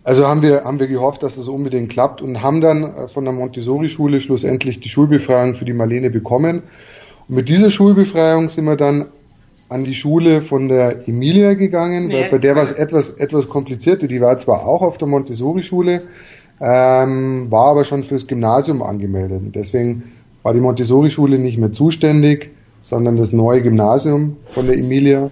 Also 0.03 0.27
haben 0.29 0.41
wir, 0.41 0.65
haben 0.65 0.79
wir 0.79 0.87
gehofft, 0.87 1.23
dass 1.23 1.37
das 1.37 1.49
unbedingt 1.49 1.91
klappt 1.91 2.23
und 2.23 2.41
haben 2.41 2.63
dann 2.63 2.85
äh, 2.85 3.09
von 3.09 3.25
der 3.25 3.35
Montessori-Schule 3.35 4.21
schlussendlich 4.21 4.81
die 4.81 4.89
Schulbefreiung 4.89 5.57
für 5.57 5.67
die 5.67 5.75
Marlene 5.75 6.09
bekommen. 6.09 6.63
Und 7.29 7.35
mit 7.35 7.51
dieser 7.51 7.71
Schulbefreiung 7.71 8.49
sind 8.49 8.65
wir 8.65 8.77
dann 8.77 9.07
an 9.69 9.85
die 9.85 9.95
Schule 9.95 10.43
von 10.43 10.69
der 10.69 11.09
Emilia 11.09 11.55
gegangen, 11.55 12.09
nee. 12.09 12.15
weil 12.15 12.31
bei 12.31 12.39
der 12.39 12.57
war 12.57 12.63
es 12.63 12.73
etwas, 12.73 13.11
etwas 13.11 13.49
komplizierter. 13.49 14.07
Die 14.07 14.21
war 14.21 14.37
zwar 14.39 14.67
auch 14.67 14.83
auf 14.83 14.99
der 14.99 15.09
Montessori-Schule, 15.09 16.03
ähm, 16.61 17.51
war 17.51 17.71
aber 17.71 17.85
schon 17.85 18.03
fürs 18.03 18.27
Gymnasium 18.27 18.83
angemeldet. 18.83 19.43
deswegen 19.55 20.05
war 20.43 20.55
die 20.55 20.61
Montessori-Schule 20.61 21.39
nicht 21.39 21.59
mehr 21.59 21.73
zuständig, 21.73 22.51
sondern 22.81 23.17
das 23.17 23.33
neue 23.33 23.63
Gymnasium 23.63 24.37
von 24.53 24.67
der 24.67 24.79
Emilia. 24.79 25.31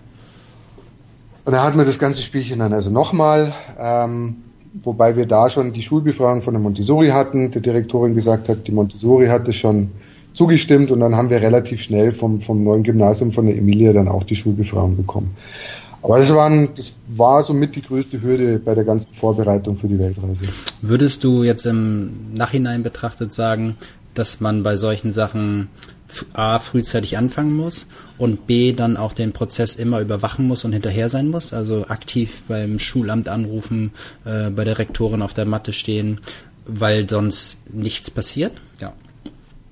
Und 1.44 1.52
da 1.52 1.62
hatten 1.62 1.78
wir 1.78 1.84
das 1.84 1.98
ganze 1.98 2.22
Spielchen 2.22 2.58
dann 2.58 2.72
also 2.72 2.90
nochmal, 2.90 3.52
ähm, 3.78 4.36
wobei 4.82 5.16
wir 5.16 5.26
da 5.26 5.48
schon 5.50 5.72
die 5.72 5.82
Schulbefragung 5.82 6.42
von 6.42 6.54
der 6.54 6.62
Montessori 6.62 7.08
hatten. 7.08 7.50
Die 7.52 7.60
Direktorin 7.60 8.14
gesagt 8.14 8.48
hat, 8.48 8.66
die 8.66 8.72
Montessori 8.72 9.26
hat 9.26 9.46
es 9.46 9.56
schon 9.56 9.90
zugestimmt 10.34 10.90
und 10.90 11.00
dann 11.00 11.14
haben 11.14 11.30
wir 11.30 11.40
relativ 11.40 11.80
schnell 11.80 12.12
vom, 12.12 12.40
vom 12.40 12.62
neuen 12.64 12.82
Gymnasium 12.82 13.32
von 13.32 13.46
der 13.46 13.56
Emilia 13.56 13.92
dann 13.92 14.08
auch 14.08 14.24
die 14.24 14.36
Schulbefragung 14.36 14.96
bekommen. 14.96 15.34
Aber 16.02 16.18
das, 16.18 16.34
waren, 16.34 16.68
das 16.76 16.92
war 17.08 17.42
somit 17.42 17.76
die 17.76 17.82
größte 17.82 18.20
Hürde 18.20 18.58
bei 18.58 18.74
der 18.74 18.84
ganzen 18.84 19.14
Vorbereitung 19.14 19.78
für 19.78 19.88
die 19.88 19.98
Weltreise. 19.98 20.44
Würdest 20.82 21.24
du 21.24 21.44
jetzt 21.44 21.64
im 21.64 22.34
Nachhinein 22.34 22.82
betrachtet 22.82 23.32
sagen, 23.32 23.76
dass 24.12 24.38
man 24.38 24.62
bei 24.62 24.76
solchen 24.76 25.12
Sachen 25.12 25.68
A 26.34 26.58
frühzeitig 26.58 27.16
anfangen 27.16 27.56
muss 27.56 27.86
und 28.18 28.46
B 28.46 28.72
dann 28.72 28.98
auch 28.98 29.14
den 29.14 29.32
Prozess 29.32 29.76
immer 29.76 30.00
überwachen 30.00 30.46
muss 30.46 30.64
und 30.64 30.72
hinterher 30.72 31.08
sein 31.08 31.28
muss, 31.28 31.52
also 31.54 31.86
aktiv 31.88 32.42
beim 32.48 32.78
Schulamt 32.78 33.28
anrufen, 33.28 33.92
äh, 34.24 34.50
bei 34.50 34.64
der 34.64 34.78
Rektorin 34.78 35.22
auf 35.22 35.34
der 35.34 35.46
Matte 35.46 35.72
stehen, 35.72 36.20
weil 36.66 37.08
sonst 37.08 37.56
nichts 37.72 38.10
passiert? 38.10 38.52
Ja. 38.78 38.92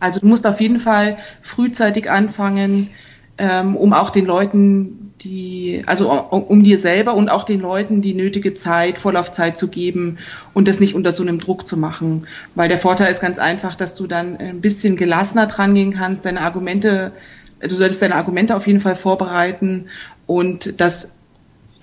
Also 0.03 0.19
du 0.19 0.27
musst 0.27 0.49
auf 0.49 0.61
jeden 0.61 0.81
Fall 0.81 1.17
frühzeitig 1.43 2.11
anfangen, 2.11 2.91
ähm, 3.39 3.77
um 3.77 3.93
auch 3.93 4.11
den 4.11 4.27
Leuten 4.27 5.13
die, 5.21 5.85
also 5.87 6.11
um, 6.11 6.43
um 6.43 6.65
dir 6.65 6.79
selber 6.79 7.15
und 7.15 7.31
auch 7.31 7.45
den 7.45 7.61
Leuten 7.61 8.03
die 8.03 8.13
nötige 8.13 8.55
Zeit, 8.55 8.99
Vorlaufzeit 8.99 9.57
zu 9.57 9.69
geben 9.69 10.19
und 10.55 10.67
das 10.67 10.81
nicht 10.81 10.97
unter 10.97 11.13
so 11.13 11.23
einem 11.23 11.39
Druck 11.39 11.69
zu 11.69 11.77
machen. 11.77 12.27
Weil 12.57 12.69
der 12.69 12.79
Vorteil 12.79 13.13
ist 13.13 13.21
ganz 13.21 13.39
einfach, 13.39 13.77
dass 13.77 13.95
du 13.95 14.09
dann 14.09 14.37
ein 14.39 14.61
bisschen 14.61 14.97
gelassener 14.97 15.47
dran 15.47 15.73
gehen 15.73 15.95
kannst, 15.95 16.25
deine 16.25 16.41
Argumente, 16.41 17.13
du 17.61 17.73
solltest 17.73 18.03
deine 18.03 18.17
Argumente 18.17 18.57
auf 18.57 18.67
jeden 18.67 18.81
Fall 18.81 18.97
vorbereiten 18.97 19.87
und 20.27 20.81
das 20.81 21.11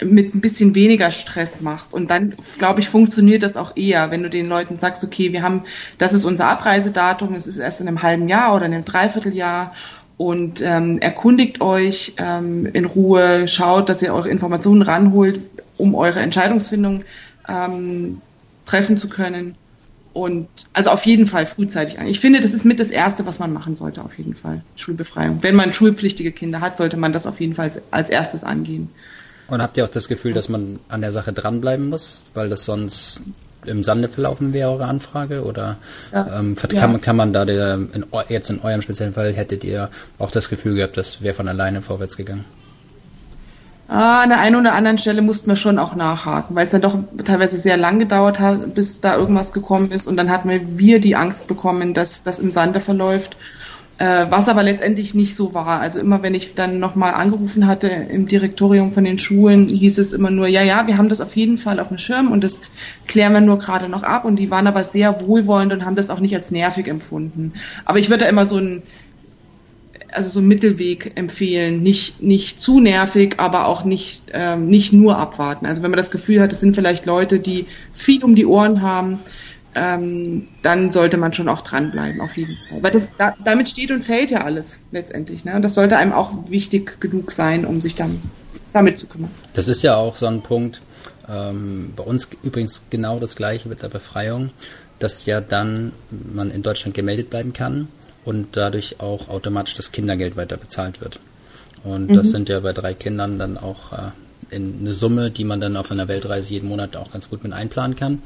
mit 0.01 0.33
ein 0.33 0.41
bisschen 0.41 0.75
weniger 0.75 1.11
Stress 1.11 1.61
machst. 1.61 1.93
Und 1.93 2.09
dann, 2.09 2.35
glaube 2.57 2.79
ich, 2.79 2.89
funktioniert 2.89 3.43
das 3.43 3.57
auch 3.57 3.75
eher, 3.75 4.11
wenn 4.11 4.23
du 4.23 4.29
den 4.29 4.47
Leuten 4.47 4.79
sagst, 4.79 5.03
okay, 5.03 5.33
wir 5.33 5.43
haben, 5.43 5.63
das 5.97 6.13
ist 6.13 6.25
unser 6.25 6.47
Abreisedatum, 6.47 7.35
es 7.35 7.47
ist 7.47 7.57
erst 7.57 7.81
in 7.81 7.87
einem 7.87 8.01
halben 8.01 8.27
Jahr 8.27 8.55
oder 8.55 8.65
in 8.65 8.73
einem 8.73 8.85
Dreivierteljahr 8.85 9.73
und 10.17 10.61
ähm, 10.61 10.99
erkundigt 10.99 11.61
euch 11.61 12.13
ähm, 12.17 12.65
in 12.65 12.85
Ruhe, 12.85 13.47
schaut, 13.47 13.87
dass 13.87 14.01
ihr 14.01 14.13
eure 14.13 14.29
Informationen 14.29 14.81
ranholt, 14.81 15.39
um 15.77 15.95
eure 15.95 16.19
Entscheidungsfindung 16.19 17.03
ähm, 17.47 18.21
treffen 18.65 18.97
zu 18.97 19.07
können. 19.07 19.55
Und 20.11 20.49
also 20.73 20.89
auf 20.89 21.05
jeden 21.05 21.27
Fall 21.27 21.45
frühzeitig 21.45 21.99
an. 21.99 22.07
Ich 22.07 22.19
finde, 22.19 22.41
das 22.41 22.53
ist 22.53 22.65
mit 22.65 22.79
das 22.79 22.89
Erste, 22.89 23.25
was 23.25 23.39
man 23.39 23.53
machen 23.53 23.77
sollte, 23.77 24.03
auf 24.03 24.17
jeden 24.17 24.35
Fall. 24.35 24.61
Schulbefreiung. 24.75 25.41
Wenn 25.41 25.55
man 25.55 25.73
schulpflichtige 25.73 26.31
Kinder 26.31 26.59
hat, 26.59 26.75
sollte 26.75 26.97
man 26.97 27.13
das 27.13 27.25
auf 27.25 27.39
jeden 27.39 27.53
Fall 27.53 27.71
als 27.91 28.09
erstes 28.09 28.43
angehen. 28.43 28.89
Und 29.49 29.61
habt 29.61 29.77
ihr 29.77 29.85
auch 29.85 29.89
das 29.89 30.07
Gefühl, 30.07 30.33
dass 30.33 30.49
man 30.49 30.79
an 30.89 31.01
der 31.01 31.11
Sache 31.11 31.33
dranbleiben 31.33 31.89
muss, 31.89 32.23
weil 32.33 32.49
das 32.49 32.65
sonst 32.65 33.21
im 33.65 33.83
Sande 33.83 34.07
verlaufen 34.07 34.53
wäre, 34.53 34.69
eure 34.69 34.85
Anfrage? 34.85 35.43
Oder 35.43 35.77
ja. 36.13 36.39
ähm, 36.39 36.55
kann, 36.55 36.71
ja. 36.71 36.97
kann, 36.99 37.15
man 37.15 37.33
da 37.33 37.45
der, 37.45 37.75
in, 37.75 38.05
jetzt 38.29 38.49
in 38.49 38.61
eurem 38.61 38.81
speziellen 38.81 39.13
Fall, 39.13 39.33
hättet 39.33 39.63
ihr 39.63 39.89
auch 40.17 40.31
das 40.31 40.49
Gefühl 40.49 40.75
gehabt, 40.75 40.97
das 40.97 41.21
wäre 41.21 41.33
von 41.33 41.47
alleine 41.47 41.81
vorwärts 41.81 42.17
gegangen? 42.17 42.45
Ah, 43.87 44.21
an 44.21 44.29
der 44.29 44.37
einen 44.37 44.55
oder 44.55 44.73
anderen 44.73 44.99
Stelle 44.99 45.23
mussten 45.23 45.49
wir 45.49 45.55
schon 45.55 45.79
auch 45.79 45.95
nachhaken, 45.95 46.55
weil 46.55 46.67
es 46.67 46.71
dann 46.71 46.81
doch 46.81 46.99
teilweise 47.25 47.57
sehr 47.57 47.75
lang 47.75 47.97
gedauert 47.97 48.39
hat, 48.39 48.75
bis 48.75 49.01
da 49.01 49.17
irgendwas 49.17 49.51
gekommen 49.51 49.91
ist. 49.91 50.07
Und 50.07 50.15
dann 50.15 50.29
hatten 50.29 50.77
wir 50.77 50.99
die 50.99 51.15
Angst 51.15 51.47
bekommen, 51.47 51.95
dass 51.95 52.21
das 52.21 52.37
im 52.37 52.51
Sande 52.51 52.81
verläuft 52.81 53.35
was 54.05 54.47
aber 54.47 54.63
letztendlich 54.63 55.13
nicht 55.13 55.35
so 55.35 55.53
war. 55.53 55.81
Also 55.81 55.99
immer 55.99 56.23
wenn 56.23 56.33
ich 56.33 56.55
dann 56.55 56.79
nochmal 56.79 57.13
angerufen 57.13 57.67
hatte 57.67 57.87
im 57.87 58.27
Direktorium 58.27 58.93
von 58.93 59.03
den 59.03 59.17
Schulen, 59.17 59.67
hieß 59.67 59.97
es 59.97 60.13
immer 60.13 60.31
nur, 60.31 60.47
ja, 60.47 60.61
ja, 60.61 60.87
wir 60.87 60.97
haben 60.97 61.09
das 61.09 61.19
auf 61.19 61.35
jeden 61.35 61.57
Fall 61.57 61.81
auf 61.81 61.89
dem 61.89 61.97
Schirm 61.97 62.31
und 62.31 62.41
das 62.43 62.61
klären 63.07 63.33
wir 63.33 63.41
nur 63.41 63.59
gerade 63.59 63.89
noch 63.89 64.03
ab. 64.03 64.23
Und 64.23 64.37
die 64.37 64.49
waren 64.49 64.67
aber 64.67 64.85
sehr 64.85 65.19
wohlwollend 65.21 65.73
und 65.73 65.83
haben 65.83 65.97
das 65.97 66.09
auch 66.09 66.21
nicht 66.21 66.33
als 66.33 66.49
nervig 66.49 66.87
empfunden. 66.87 67.53
Aber 67.83 67.99
ich 67.99 68.09
würde 68.09 68.23
da 68.23 68.29
immer 68.29 68.45
so 68.45 68.57
ein 68.57 68.83
also 70.11 70.29
so 70.29 70.39
einen 70.39 70.47
Mittelweg 70.47 71.11
empfehlen, 71.15 71.83
nicht 71.83 72.21
nicht 72.21 72.59
zu 72.59 72.79
nervig, 72.79 73.35
aber 73.37 73.67
auch 73.67 73.83
nicht 73.83 74.23
ähm, 74.33 74.67
nicht 74.67 74.93
nur 74.93 75.17
abwarten. 75.17 75.65
Also 75.65 75.83
wenn 75.83 75.91
man 75.91 75.97
das 75.97 76.09
Gefühl 76.09 76.41
hat, 76.41 76.51
es 76.51 76.59
sind 76.59 76.75
vielleicht 76.75 77.05
Leute, 77.05 77.39
die 77.39 77.65
viel 77.93 78.23
um 78.23 78.33
die 78.33 78.45
Ohren 78.45 78.81
haben, 78.81 79.19
ähm, 79.75 80.47
dann 80.63 80.91
sollte 80.91 81.17
man 81.17 81.33
schon 81.33 81.47
auch 81.47 81.61
dranbleiben, 81.61 82.21
auf 82.21 82.35
jeden 82.37 82.57
Fall. 82.67 82.83
Weil 82.83 82.91
das, 82.91 83.07
da, 83.17 83.35
damit 83.43 83.69
steht 83.69 83.91
und 83.91 84.03
fällt 84.03 84.31
ja 84.31 84.43
alles 84.43 84.79
letztendlich. 84.91 85.45
Ne? 85.45 85.55
Und 85.55 85.61
das 85.61 85.75
sollte 85.75 85.97
einem 85.97 86.11
auch 86.11 86.31
wichtig 86.49 86.99
genug 86.99 87.31
sein, 87.31 87.65
um 87.65 87.81
sich 87.81 87.95
dann 87.95 88.21
damit 88.73 88.97
zu 88.97 89.07
kümmern. 89.07 89.31
Das 89.53 89.67
ist 89.67 89.81
ja 89.81 89.95
auch 89.95 90.15
so 90.15 90.25
ein 90.25 90.41
Punkt, 90.41 90.81
ähm, 91.27 91.93
bei 91.95 92.03
uns 92.03 92.27
übrigens 92.43 92.83
genau 92.89 93.19
das 93.19 93.35
gleiche 93.35 93.69
mit 93.69 93.81
der 93.81 93.89
Befreiung, 93.89 94.51
dass 94.97 95.25
ja 95.25 95.41
dann 95.41 95.93
man 96.09 96.51
in 96.51 96.63
Deutschland 96.63 96.95
gemeldet 96.95 97.29
bleiben 97.29 97.53
kann 97.53 97.87
und 98.25 98.57
dadurch 98.57 98.99
auch 98.99 99.29
automatisch 99.29 99.75
das 99.75 99.91
Kindergeld 99.91 100.35
weiter 100.35 100.57
bezahlt 100.57 101.01
wird. 101.01 101.19
Und 101.83 102.09
mhm. 102.09 102.13
das 102.13 102.31
sind 102.31 102.49
ja 102.49 102.59
bei 102.59 102.73
drei 102.73 102.93
Kindern 102.93 103.37
dann 103.37 103.57
auch 103.57 103.93
äh, 103.93 104.11
in 104.49 104.79
eine 104.81 104.93
Summe, 104.93 105.31
die 105.31 105.43
man 105.43 105.61
dann 105.61 105.77
auf 105.77 105.91
einer 105.91 106.07
Weltreise 106.07 106.49
jeden 106.49 106.67
Monat 106.67 106.95
auch 106.95 107.11
ganz 107.11 107.29
gut 107.29 107.43
mit 107.43 107.53
einplanen 107.53 107.95
kann. 107.95 108.21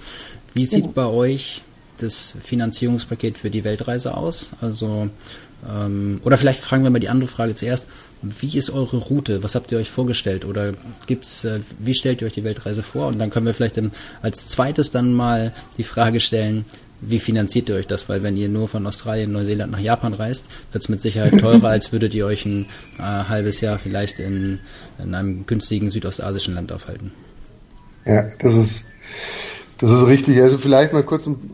Wie 0.53 0.65
sieht 0.65 0.81
genau. 0.81 0.93
bei 0.93 1.05
euch 1.07 1.63
das 1.97 2.35
Finanzierungspaket 2.43 3.37
für 3.37 3.49
die 3.49 3.63
Weltreise 3.63 4.15
aus? 4.15 4.49
Also 4.61 5.09
ähm, 5.67 6.21
oder 6.23 6.37
vielleicht 6.37 6.61
fragen 6.61 6.83
wir 6.83 6.89
mal 6.89 6.99
die 6.99 7.09
andere 7.09 7.29
Frage 7.29 7.55
zuerst. 7.55 7.87
Wie 8.21 8.57
ist 8.57 8.69
eure 8.69 8.97
Route? 8.97 9.43
Was 9.43 9.55
habt 9.55 9.71
ihr 9.71 9.77
euch 9.77 9.89
vorgestellt? 9.89 10.45
Oder 10.45 10.73
gibt's, 11.07 11.43
äh, 11.43 11.59
wie 11.79 11.93
stellt 11.93 12.21
ihr 12.21 12.27
euch 12.27 12.33
die 12.33 12.43
Weltreise 12.43 12.83
vor? 12.83 13.07
Und 13.07 13.19
dann 13.19 13.29
können 13.29 13.45
wir 13.45 13.53
vielleicht 13.53 13.79
als 14.21 14.49
zweites 14.49 14.91
dann 14.91 15.13
mal 15.13 15.53
die 15.77 15.83
Frage 15.83 16.19
stellen, 16.19 16.65
wie 17.01 17.19
finanziert 17.19 17.67
ihr 17.67 17.75
euch 17.75 17.87
das? 17.87 18.07
Weil 18.07 18.23
wenn 18.23 18.37
ihr 18.37 18.47
nur 18.47 18.69
von 18.69 18.87
Australien, 18.87 19.33
Neuseeland 19.33 19.73
nach 19.73 19.79
Japan 19.79 20.13
reist, 20.13 20.45
wird 20.71 20.83
es 20.83 20.89
mit 20.89 21.01
Sicherheit 21.01 21.37
teurer, 21.39 21.67
als 21.67 21.91
würdet 21.91 22.13
ihr 22.13 22.25
euch 22.25 22.45
ein 22.45 22.67
äh, 22.97 23.01
halbes 23.01 23.59
Jahr 23.59 23.77
vielleicht 23.77 24.19
in, 24.19 24.59
in 25.03 25.13
einem 25.13 25.45
günstigen 25.45 25.91
südostasischen 25.91 26.55
Land 26.55 26.71
aufhalten. 26.71 27.11
Ja, 28.05 28.27
das 28.39 28.53
ist, 28.55 28.85
das 29.77 29.91
ist 29.91 30.05
richtig. 30.07 30.41
Also 30.41 30.57
vielleicht 30.57 30.93
mal 30.93 31.03
kurz 31.03 31.27
einen 31.27 31.51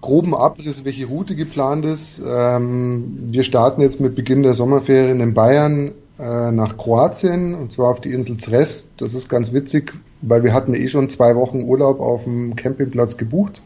groben 0.00 0.34
Abriss, 0.34 0.84
welche 0.84 1.06
Route 1.06 1.34
geplant 1.34 1.84
ist. 1.84 2.20
Ähm, 2.24 3.18
wir 3.28 3.42
starten 3.42 3.80
jetzt 3.80 4.00
mit 4.00 4.14
Beginn 4.14 4.42
der 4.42 4.54
Sommerferien 4.54 5.20
in 5.20 5.34
Bayern 5.34 5.92
äh, 6.18 6.50
nach 6.50 6.76
Kroatien 6.76 7.54
und 7.54 7.72
zwar 7.72 7.90
auf 7.90 8.00
die 8.00 8.12
Insel 8.12 8.36
Zres. 8.38 8.88
Das 8.96 9.14
ist 9.14 9.28
ganz 9.28 9.52
witzig, 9.52 9.94
weil 10.22 10.44
wir 10.44 10.52
hatten 10.52 10.74
eh 10.74 10.88
schon 10.88 11.10
zwei 11.10 11.36
Wochen 11.36 11.62
Urlaub 11.62 12.00
auf 12.00 12.24
dem 12.24 12.56
Campingplatz 12.56 13.16
gebucht. 13.16 13.62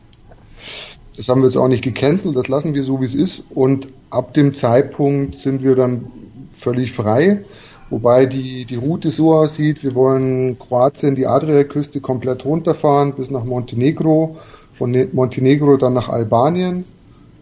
Das 1.16 1.28
haben 1.28 1.42
wir 1.42 1.48
jetzt 1.48 1.56
auch 1.56 1.68
nicht 1.68 1.84
gecancelt, 1.84 2.36
das 2.36 2.48
lassen 2.48 2.74
wir 2.74 2.82
so, 2.82 3.00
wie 3.00 3.04
es 3.04 3.14
ist. 3.14 3.44
Und 3.50 3.88
ab 4.10 4.32
dem 4.32 4.54
Zeitpunkt 4.54 5.34
sind 5.34 5.62
wir 5.62 5.76
dann 5.76 6.06
völlig 6.52 6.92
frei. 6.92 7.44
Wobei 7.92 8.24
die, 8.24 8.64
die 8.64 8.76
Route 8.76 9.10
so 9.10 9.34
aussieht, 9.34 9.84
wir 9.84 9.94
wollen 9.94 10.58
Kroatien, 10.58 11.14
die 11.14 11.26
Adriaküste 11.26 12.00
komplett 12.00 12.46
runterfahren 12.46 13.12
bis 13.12 13.30
nach 13.30 13.44
Montenegro, 13.44 14.38
von 14.72 14.92
ne-, 14.92 15.08
Montenegro 15.12 15.76
dann 15.76 15.92
nach 15.92 16.08
Albanien, 16.08 16.86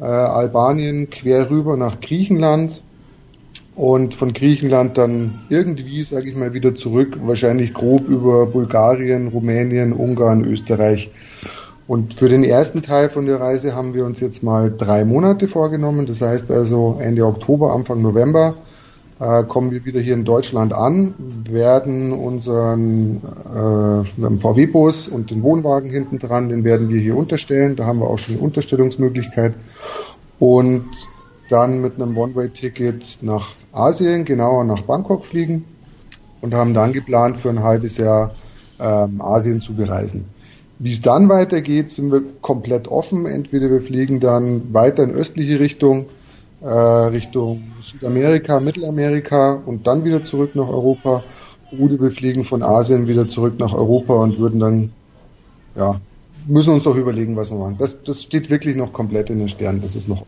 äh, 0.01 0.07
Albanien 0.07 1.09
quer 1.09 1.51
rüber 1.51 1.77
nach 1.77 2.01
Griechenland 2.01 2.83
und 3.77 4.15
von 4.15 4.33
Griechenland 4.33 4.99
dann 4.99 5.39
irgendwie, 5.51 6.03
sage 6.03 6.29
ich 6.29 6.35
mal, 6.35 6.53
wieder 6.53 6.75
zurück, 6.75 7.21
wahrscheinlich 7.23 7.73
grob 7.73 8.09
über 8.09 8.47
Bulgarien, 8.47 9.29
Rumänien, 9.29 9.93
Ungarn, 9.93 10.45
Österreich. 10.45 11.13
Und 11.87 12.15
für 12.15 12.29
den 12.29 12.43
ersten 12.43 12.83
Teil 12.83 13.09
von 13.09 13.27
der 13.27 13.39
Reise 13.39 13.77
haben 13.77 13.95
wir 13.95 14.05
uns 14.05 14.19
jetzt 14.19 14.43
mal 14.43 14.75
drei 14.77 15.05
Monate 15.05 15.47
vorgenommen. 15.47 16.07
Das 16.07 16.21
heißt 16.21 16.51
also 16.51 16.99
Ende 17.01 17.25
Oktober, 17.25 17.73
Anfang 17.73 18.03
November 18.03 18.57
äh, 19.21 19.45
kommen 19.45 19.71
wir 19.71 19.85
wieder 19.85 20.01
hier 20.01 20.15
in 20.15 20.25
Deutschland 20.25 20.73
an, 20.73 21.15
werden 21.49 22.13
unseren 22.13 23.17
äh, 23.17 24.37
VW-Bus 24.37 25.09
und 25.09 25.31
den 25.31 25.43
Wohnwagen 25.43 25.91
hinten 25.91 26.19
dran, 26.19 26.49
den 26.49 26.65
werden 26.65 26.89
wir 26.89 27.01
hier 27.01 27.17
unterstellen. 27.17 27.77
Da 27.77 27.85
haben 27.85 28.01
wir 28.01 28.09
auch 28.09 28.19
schon 28.19 28.37
eine 28.37 28.45
Unterstellungsmöglichkeit. 28.45 29.55
Und 30.39 30.89
dann 31.51 31.83
mit 31.83 32.01
einem 32.01 32.17
One-Way-Ticket 32.17 33.19
nach 33.21 33.49
Asien, 33.73 34.25
genauer 34.25 34.65
nach 34.65 34.83
Bangkok 34.83 35.27
fliegen 35.27 35.65
und 36.41 36.55
haben 36.55 36.73
dann 36.73 36.93
geplant, 36.93 37.37
für 37.37 37.51
ein 37.51 37.63
halbes 37.63 37.99
Jahr 37.99 38.35
ähm, 38.79 39.21
Asien 39.21 39.61
zu 39.61 39.75
bereisen. 39.75 40.25
Wie 40.79 40.93
es 40.93 41.03
dann 41.03 41.29
weitergeht, 41.29 41.91
sind 41.91 42.11
wir 42.11 42.23
komplett 42.41 42.89
offen. 42.89 43.27
Entweder 43.27 43.71
wir 43.71 43.83
fliegen 43.83 44.19
dann 44.19 44.73
weiter 44.73 45.03
in 45.03 45.11
östliche 45.11 45.61
Richtung, 45.61 46.07
äh, 46.63 46.69
Richtung 46.69 47.73
Südamerika, 47.81 48.61
Mittelamerika 48.61 49.55
und 49.65 49.87
dann 49.87 50.05
wieder 50.05 50.23
zurück 50.23 50.55
nach 50.55 50.69
Europa. 50.69 51.23
Oder 51.79 52.01
wir 52.01 52.11
fliegen 52.11 52.45
von 52.45 52.63
Asien 52.63 53.07
wieder 53.07 53.29
zurück 53.29 53.59
nach 53.59 53.73
Europa 53.73 54.15
und 54.15 54.39
würden 54.39 54.61
dann, 54.61 54.93
ja, 55.77 56.01
müssen 56.47 56.73
uns 56.73 56.83
doch 56.83 56.97
überlegen, 56.97 57.37
was 57.37 57.51
wir 57.51 57.59
machen. 57.59 57.77
Das, 57.79 58.03
das 58.03 58.23
steht 58.23 58.51
wirklich 58.51 58.77
noch 58.77 58.93
komplett 58.93 59.31
in 59.31 59.39
den 59.39 59.49
Sternen. 59.49 59.81
Das 59.81 59.95
ist 59.95 60.09
noch. 60.09 60.27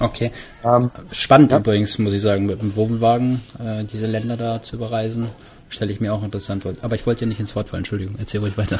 Okay. 0.00 0.30
Ähm, 0.64 0.90
Spannend 1.10 1.50
ja. 1.50 1.58
übrigens, 1.58 1.98
muss 1.98 2.12
ich 2.12 2.20
sagen, 2.20 2.46
mit 2.46 2.60
dem 2.60 2.76
Wohnwagen 2.76 3.40
äh, 3.58 3.84
diese 3.84 4.06
Länder 4.06 4.36
da 4.36 4.62
zu 4.62 4.76
überreisen. 4.76 5.28
Stelle 5.70 5.92
ich 5.92 6.00
mir 6.00 6.14
auch 6.14 6.22
interessant 6.22 6.62
vor. 6.62 6.72
Aber 6.82 6.94
ich 6.94 7.06
wollte 7.06 7.22
ja 7.22 7.26
nicht 7.26 7.40
ins 7.40 7.56
Wort 7.56 7.70
fallen, 7.70 7.80
Entschuldigung, 7.80 8.14
erzähl 8.18 8.40
ruhig 8.40 8.56
weiter. 8.56 8.78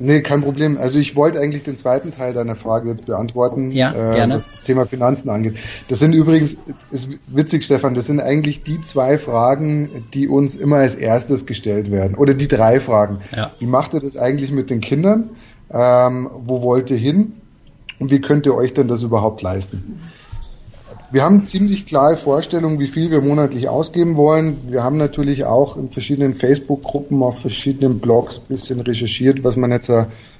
Nee, 0.00 0.20
kein 0.20 0.42
Problem. 0.42 0.78
Also 0.78 0.98
ich 0.98 1.14
wollte 1.14 1.40
eigentlich 1.40 1.62
den 1.62 1.76
zweiten 1.76 2.14
Teil 2.14 2.32
deiner 2.32 2.56
Frage 2.56 2.88
jetzt 2.88 3.06
beantworten, 3.06 3.70
ja, 3.70 3.90
äh, 3.90 4.14
gerne. 4.14 4.34
was 4.34 4.50
das 4.50 4.62
Thema 4.62 4.84
Finanzen 4.84 5.30
angeht. 5.30 5.56
Das 5.88 6.00
sind 6.00 6.12
übrigens, 6.12 6.56
ist 6.90 7.08
witzig, 7.28 7.64
Stefan, 7.64 7.94
das 7.94 8.06
sind 8.06 8.20
eigentlich 8.20 8.62
die 8.62 8.80
zwei 8.82 9.16
Fragen, 9.16 10.04
die 10.12 10.28
uns 10.28 10.56
immer 10.56 10.76
als 10.76 10.94
erstes 10.96 11.46
gestellt 11.46 11.90
werden. 11.90 12.16
Oder 12.16 12.34
die 12.34 12.48
drei 12.48 12.80
Fragen. 12.80 13.20
Ja. 13.34 13.52
Wie 13.58 13.66
macht 13.66 13.94
ihr 13.94 14.00
das 14.00 14.16
eigentlich 14.16 14.50
mit 14.50 14.70
den 14.70 14.80
Kindern? 14.80 15.30
Ähm, 15.70 16.30
wo 16.44 16.62
wollt 16.62 16.90
ihr 16.90 16.98
hin? 16.98 17.34
Und 17.98 18.10
wie 18.10 18.20
könnt 18.20 18.44
ihr 18.46 18.54
euch 18.54 18.74
denn 18.74 18.88
das 18.88 19.02
überhaupt 19.02 19.40
leisten? 19.40 20.00
Wir 21.12 21.22
haben 21.22 21.46
ziemlich 21.46 21.86
klare 21.86 22.16
Vorstellungen, 22.16 22.80
wie 22.80 22.88
viel 22.88 23.12
wir 23.12 23.20
monatlich 23.20 23.68
ausgeben 23.68 24.16
wollen. 24.16 24.58
Wir 24.68 24.82
haben 24.82 24.96
natürlich 24.96 25.44
auch 25.44 25.76
in 25.76 25.88
verschiedenen 25.90 26.34
Facebook-Gruppen, 26.34 27.22
auf 27.22 27.38
verschiedenen 27.38 28.00
Blogs 28.00 28.38
ein 28.38 28.48
bisschen 28.48 28.80
recherchiert, 28.80 29.44
was 29.44 29.56
man 29.56 29.70
jetzt 29.70 29.92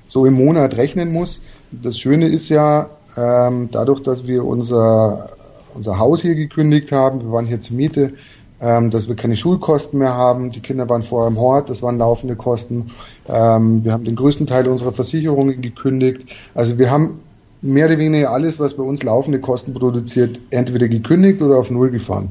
so 0.09 0.26
im 0.26 0.35
Monat 0.35 0.76
rechnen 0.76 1.12
muss. 1.12 1.40
Das 1.70 1.98
Schöne 1.98 2.29
ist 2.29 2.48
ja, 2.48 2.90
ähm, 3.16 3.68
dadurch, 3.70 4.02
dass 4.02 4.26
wir 4.26 4.44
unser, 4.44 5.29
unser 5.72 5.98
Haus 5.98 6.22
hier 6.22 6.35
gekündigt 6.35 6.90
haben, 6.90 7.22
wir 7.22 7.31
waren 7.31 7.46
hier 7.46 7.61
zur 7.61 7.76
Miete, 7.76 8.14
ähm, 8.61 8.90
dass 8.90 9.07
wir 9.07 9.14
keine 9.14 9.37
Schulkosten 9.37 10.00
mehr 10.00 10.14
haben. 10.14 10.50
Die 10.50 10.61
Kinder 10.61 10.88
waren 10.88 11.02
vorher 11.02 11.29
im 11.29 11.38
Hort, 11.38 11.70
das 11.70 11.81
waren 11.83 11.98
laufende 11.98 12.35
Kosten. 12.35 12.90
Ähm, 13.29 13.85
wir 13.85 13.92
haben 13.92 14.05
den 14.05 14.16
größten 14.16 14.46
Teil 14.48 14.66
unserer 14.66 14.92
Versicherungen 14.92 15.61
gekündigt. 15.61 16.26
Also 16.55 16.76
wir 16.76 16.90
haben 16.90 17.20
mehr 17.66 17.87
oder 17.87 17.98
weniger 17.98 18.31
alles, 18.31 18.59
was 18.59 18.74
bei 18.74 18.83
uns 18.83 19.02
laufende 19.02 19.40
Kosten 19.40 19.74
produziert, 19.74 20.40
entweder 20.50 20.88
gekündigt 20.88 21.42
oder 21.42 21.57
auf 21.57 21.70
Null 21.70 21.90
gefahren. 21.90 22.31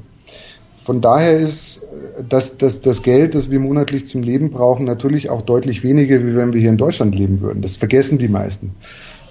Von 0.74 1.02
daher 1.02 1.38
ist 1.38 1.78
äh, 1.84 2.24
das, 2.28 2.58
das, 2.58 2.82
das 2.82 3.02
Geld, 3.02 3.34
das 3.34 3.50
wir 3.50 3.60
monatlich 3.60 4.08
zum 4.08 4.22
Leben 4.22 4.52
brauchen, 4.52 4.86
natürlich 4.86 5.30
auch 5.30 5.42
deutlich 5.42 5.84
weniger, 5.84 6.20
wie 6.20 6.36
wenn 6.36 6.54
wir 6.54 6.62
hier 6.62 6.70
in 6.70 6.78
Deutschland 6.78 7.16
leben 7.16 7.42
würden. 7.42 7.62
Das 7.62 7.76
vergessen 7.76 8.18
die 8.18 8.28
meisten. 8.28 8.76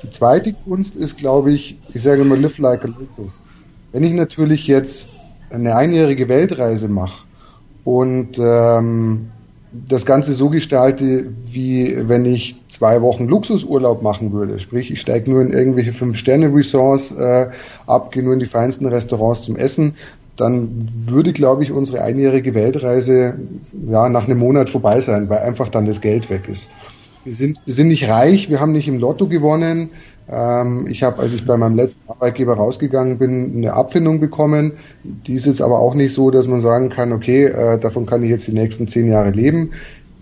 Die 0.03 0.11
zweite 0.11 0.53
Kunst 0.53 0.97
ist, 0.97 1.17
glaube 1.17 1.53
ich, 1.53 1.79
ich 1.93 2.03
sage 2.03 2.23
immer, 2.23 2.37
live 2.37 2.59
like 2.59 2.85
a 2.85 2.89
local. 2.89 3.33
Wenn 3.93 4.03
ich 4.03 4.13
natürlich 4.13 4.67
jetzt 4.67 5.11
eine 5.51 5.77
einjährige 5.77 6.29
Weltreise 6.29 6.89
mache 6.89 7.25
und 7.85 8.39
ähm, 8.39 9.31
das 9.89 10.07
Ganze 10.07 10.33
so 10.33 10.51
gestalte, 10.51 11.27
wie 11.47 11.97
wenn 12.09 12.25
ich 12.25 12.57
zwei 12.69 13.03
Wochen 13.03 13.27
Luxusurlaub 13.27 14.03
machen 14.03 14.33
würde. 14.33 14.61
Sprich, 14.61 14.91
ich 14.91 15.01
steige 15.01 15.31
nur 15.31 15.43
in 15.43 15.53
irgendwelche 15.53 15.93
Fünf-Sterne-Resorts 15.93 17.13
äh, 17.13 17.49
ab, 17.87 18.13
gehe 18.13 18.23
nur 18.23 18.35
in 18.35 18.41
die 18.41 18.47
feinsten 18.47 18.87
Restaurants 18.87 19.43
zum 19.43 19.57
Essen, 19.57 19.95
dann 20.37 20.89
würde, 21.05 21.33
glaube 21.33 21.63
ich, 21.63 21.73
unsere 21.73 22.03
einjährige 22.03 22.55
Weltreise 22.55 23.39
ja 23.89 24.09
nach 24.09 24.25
einem 24.25 24.39
Monat 24.39 24.69
vorbei 24.69 25.01
sein, 25.01 25.29
weil 25.29 25.39
einfach 25.39 25.69
dann 25.69 25.87
das 25.87 26.01
Geld 26.01 26.31
weg 26.31 26.49
ist. 26.49 26.69
Wir 27.25 27.35
sind, 27.35 27.59
wir 27.65 27.73
sind 27.73 27.89
nicht 27.89 28.09
reich, 28.09 28.51
wir 28.51 28.61
haben 28.61 28.73
nicht 28.73 28.89
im 28.89 28.99
Lotto 28.99 29.29
gewonnen, 29.29 29.91
ich 30.27 31.03
habe, 31.03 31.21
als 31.21 31.35
ich 31.35 31.45
bei 31.45 31.57
meinem 31.59 31.77
letzten 31.77 32.01
Arbeitgeber 32.09 32.55
rausgegangen 32.55 33.19
bin, 33.19 33.57
eine 33.57 33.75
Abfindung 33.75 34.21
bekommen. 34.21 34.73
Die 35.05 35.35
ist 35.35 35.45
jetzt 35.45 35.61
aber 35.61 35.79
auch 35.81 35.95
nicht 35.95 36.15
so, 36.15 36.31
dass 36.31 36.47
man 36.47 36.61
sagen 36.61 36.89
kann, 36.89 37.13
okay, 37.13 37.45
äh, 37.45 37.79
davon 37.79 38.07
kann 38.07 38.23
ich 38.23 38.31
jetzt 38.31 38.47
die 38.47 38.55
nächsten 38.55 38.89
zehn 38.89 39.07
Jahre 39.07 39.31
leben. 39.31 39.73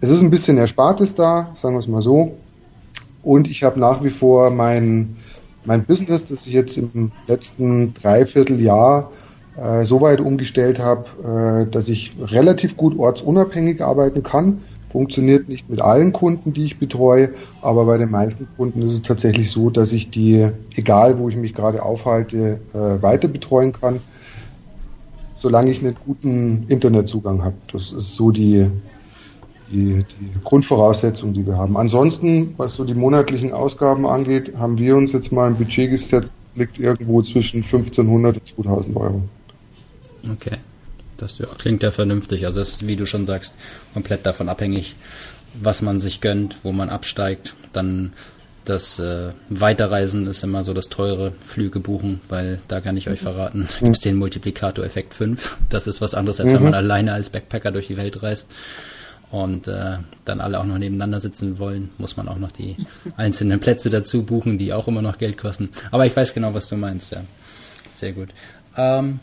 Es 0.00 0.10
ist 0.10 0.20
ein 0.20 0.30
bisschen 0.30 0.58
Erspartes 0.58 1.14
da, 1.14 1.52
sagen 1.54 1.76
wir 1.76 1.78
es 1.78 1.86
mal 1.86 2.02
so. 2.02 2.36
Und 3.22 3.48
ich 3.48 3.62
habe 3.62 3.78
nach 3.78 4.02
wie 4.02 4.10
vor 4.10 4.50
mein, 4.50 5.16
mein 5.64 5.84
Business, 5.84 6.24
das 6.24 6.48
ich 6.48 6.52
jetzt 6.52 6.76
im 6.76 7.12
letzten 7.28 7.94
Dreivierteljahr 7.94 9.12
äh, 9.56 9.84
so 9.84 10.00
weit 10.00 10.20
umgestellt 10.20 10.80
habe, 10.80 11.66
äh, 11.66 11.70
dass 11.70 11.88
ich 11.88 12.16
relativ 12.20 12.76
gut 12.76 12.98
ortsunabhängig 12.98 13.80
arbeiten 13.80 14.24
kann 14.24 14.62
Funktioniert 14.92 15.48
nicht 15.48 15.70
mit 15.70 15.80
allen 15.80 16.12
Kunden, 16.12 16.52
die 16.52 16.64
ich 16.64 16.78
betreue, 16.78 17.30
aber 17.62 17.86
bei 17.86 17.96
den 17.96 18.10
meisten 18.10 18.46
Kunden 18.58 18.82
ist 18.82 18.92
es 18.92 19.00
tatsächlich 19.00 19.50
so, 19.50 19.70
dass 19.70 19.90
ich 19.90 20.10
die, 20.10 20.50
egal 20.74 21.18
wo 21.18 21.30
ich 21.30 21.36
mich 21.36 21.54
gerade 21.54 21.82
aufhalte, 21.82 22.60
äh, 22.74 23.02
weiter 23.02 23.28
betreuen 23.28 23.72
kann, 23.72 24.00
solange 25.38 25.70
ich 25.70 25.82
einen 25.82 25.96
guten 26.04 26.66
Internetzugang 26.68 27.42
habe. 27.42 27.54
Das 27.72 27.90
ist 27.90 28.14
so 28.16 28.30
die, 28.32 28.70
die, 29.70 30.04
die 30.04 30.30
Grundvoraussetzung, 30.44 31.32
die 31.32 31.46
wir 31.46 31.56
haben. 31.56 31.78
Ansonsten, 31.78 32.52
was 32.58 32.74
so 32.74 32.84
die 32.84 32.92
monatlichen 32.92 33.52
Ausgaben 33.52 34.04
angeht, 34.04 34.52
haben 34.58 34.76
wir 34.76 34.94
uns 34.94 35.12
jetzt 35.12 35.32
mal 35.32 35.46
ein 35.48 35.56
Budget 35.56 35.90
gesetzt, 35.90 36.34
liegt 36.54 36.78
irgendwo 36.78 37.22
zwischen 37.22 37.62
1500 37.62 38.36
und 38.36 38.46
2000 38.46 38.96
Euro. 38.96 39.22
Okay. 40.30 40.58
Das 41.22 41.38
ja, 41.38 41.46
klingt 41.56 41.82
ja 41.82 41.90
vernünftig. 41.90 42.46
Also 42.46 42.60
es 42.60 42.70
ist, 42.70 42.86
wie 42.86 42.96
du 42.96 43.06
schon 43.06 43.26
sagst, 43.26 43.56
komplett 43.94 44.26
davon 44.26 44.48
abhängig, 44.48 44.96
was 45.54 45.80
man 45.80 46.00
sich 46.00 46.20
gönnt, 46.20 46.56
wo 46.62 46.72
man 46.72 46.90
absteigt. 46.90 47.54
Dann 47.72 48.12
das 48.64 48.98
äh, 48.98 49.30
Weiterreisen 49.48 50.26
ist 50.26 50.44
immer 50.44 50.64
so 50.64 50.72
das 50.74 50.88
teure 50.88 51.32
Flüge 51.46 51.80
buchen, 51.80 52.20
weil 52.28 52.60
da 52.68 52.80
kann 52.80 52.96
ich 52.96 53.08
euch 53.08 53.20
verraten, 53.20 53.68
da 53.72 53.84
gibt 53.84 53.96
es 53.96 54.00
den 54.00 54.16
Multiplikator-Effekt 54.16 55.14
5. 55.14 55.56
Das 55.68 55.86
ist 55.86 56.00
was 56.00 56.14
anderes, 56.14 56.40
als 56.40 56.50
mhm. 56.50 56.54
wenn 56.54 56.62
man 56.64 56.74
alleine 56.74 57.12
als 57.12 57.30
Backpacker 57.30 57.72
durch 57.72 57.88
die 57.88 57.96
Welt 57.96 58.22
reist 58.22 58.48
und 59.30 59.66
äh, 59.66 59.98
dann 60.24 60.40
alle 60.40 60.60
auch 60.60 60.64
noch 60.64 60.78
nebeneinander 60.78 61.20
sitzen 61.20 61.58
wollen, 61.58 61.90
muss 61.98 62.16
man 62.16 62.28
auch 62.28 62.38
noch 62.38 62.52
die 62.52 62.76
einzelnen 63.16 63.58
Plätze 63.58 63.90
dazu 63.90 64.24
buchen, 64.24 64.58
die 64.58 64.72
auch 64.72 64.86
immer 64.86 65.02
noch 65.02 65.18
Geld 65.18 65.38
kosten. 65.38 65.70
Aber 65.90 66.06
ich 66.06 66.14
weiß 66.14 66.34
genau, 66.34 66.54
was 66.54 66.68
du 66.68 66.76
meinst, 66.76 67.12
ja. 67.12 67.22
Sehr 67.96 68.12
gut. 68.12 68.28
Ähm, 68.76 69.20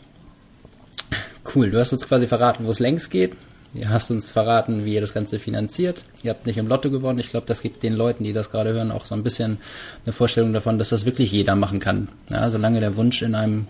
Cool, 1.54 1.70
du 1.70 1.80
hast 1.80 1.92
uns 1.92 2.06
quasi 2.06 2.26
verraten, 2.26 2.66
wo 2.66 2.70
es 2.70 2.78
längst 2.78 3.10
geht. 3.10 3.32
Du 3.72 3.88
hast 3.88 4.10
uns 4.10 4.28
verraten, 4.28 4.84
wie 4.84 4.94
ihr 4.94 5.00
das 5.00 5.14
Ganze 5.14 5.38
finanziert. 5.38 6.04
Ihr 6.22 6.30
habt 6.30 6.46
nicht 6.46 6.58
im 6.58 6.66
Lotto 6.66 6.90
gewonnen. 6.90 7.20
Ich 7.20 7.30
glaube, 7.30 7.46
das 7.46 7.62
gibt 7.62 7.82
den 7.82 7.94
Leuten, 7.94 8.24
die 8.24 8.32
das 8.32 8.50
gerade 8.50 8.72
hören, 8.72 8.90
auch 8.90 9.06
so 9.06 9.14
ein 9.14 9.22
bisschen 9.22 9.58
eine 10.04 10.12
Vorstellung 10.12 10.52
davon, 10.52 10.78
dass 10.78 10.88
das 10.88 11.04
wirklich 11.04 11.30
jeder 11.30 11.54
machen 11.54 11.78
kann. 11.78 12.08
Ja, 12.30 12.50
solange 12.50 12.80
der 12.80 12.96
Wunsch 12.96 13.22
in 13.22 13.34
einem 13.34 13.68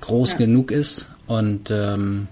groß 0.00 0.32
ja. 0.32 0.38
genug 0.38 0.70
ist. 0.72 1.06
Und 1.26 1.70
ähm, 1.70 2.26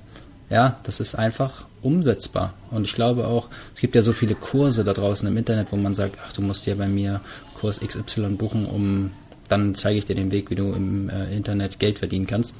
ja, 0.51 0.81
das 0.83 0.99
ist 0.99 1.15
einfach 1.15 1.67
umsetzbar. 1.83 2.55
Und 2.71 2.85
ich 2.85 2.95
glaube 2.95 3.29
auch, 3.29 3.49
es 3.75 3.81
gibt 3.81 3.95
ja 3.95 4.03
so 4.03 4.13
viele 4.13 4.35
Kurse 4.35 4.83
da 4.83 4.93
draußen 4.93 5.29
im 5.29 5.37
Internet, 5.37 5.69
wo 5.71 5.77
man 5.77 5.95
sagt, 5.95 6.19
ach, 6.27 6.33
du 6.33 6.43
musst 6.43 6.67
ja 6.67 6.75
bei 6.75 6.89
mir 6.89 7.21
Kurs 7.55 7.81
XY 7.81 8.31
buchen, 8.31 8.67
um 8.67 9.13
dann 9.49 9.77
zeige 9.77 9.99
ich 9.99 10.05
dir 10.05 10.17
den 10.17 10.33
Weg, 10.33 10.51
wie 10.51 10.57
du 10.57 10.73
im 10.73 11.09
äh, 11.09 11.35
Internet 11.35 11.79
Geld 11.79 12.01
verdienen 12.01 12.27
kannst. 12.27 12.57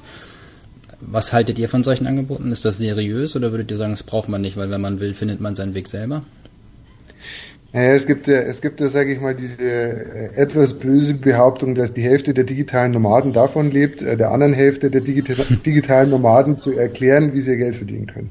Was 0.99 1.31
haltet 1.31 1.59
ihr 1.59 1.69
von 1.69 1.83
solchen 1.83 2.07
Angeboten? 2.07 2.51
Ist 2.51 2.65
das 2.65 2.77
seriös 2.77 3.35
oder 3.35 3.51
würdet 3.51 3.69
ihr 3.69 3.77
sagen, 3.77 3.91
das 3.91 4.03
braucht 4.03 4.29
man 4.29 4.41
nicht, 4.41 4.57
weil 4.57 4.71
wenn 4.71 4.81
man 4.81 4.99
will, 4.99 5.13
findet 5.13 5.39
man 5.39 5.55
seinen 5.55 5.73
Weg 5.73 5.87
selber? 5.87 6.23
Es 7.73 8.07
gibt 8.07 8.27
ja, 8.27 8.39
es 8.39 8.61
gibt 8.61 8.79
ja, 8.79 8.87
sage 8.87 9.13
ich 9.13 9.19
mal, 9.19 9.35
diese 9.35 9.61
äh, 9.61 10.35
etwas 10.35 10.73
böse 10.79 11.13
Behauptung, 11.13 11.75
dass 11.75 11.93
die 11.93 12.01
Hälfte 12.01 12.33
der 12.33 12.45
digitalen 12.45 12.91
Nomaden 12.91 13.33
davon 13.33 13.69
lebt, 13.69 14.01
äh, 14.01 14.15
der 14.17 14.31
anderen 14.31 14.53
Hälfte 14.53 14.89
der 14.89 15.01
digitalen 15.65 16.09
Nomaden 16.09 16.57
zu 16.57 16.77
erklären, 16.77 17.33
wie 17.33 17.41
sie 17.41 17.51
ihr 17.51 17.57
Geld 17.57 17.75
verdienen 17.75 18.07
können. 18.07 18.29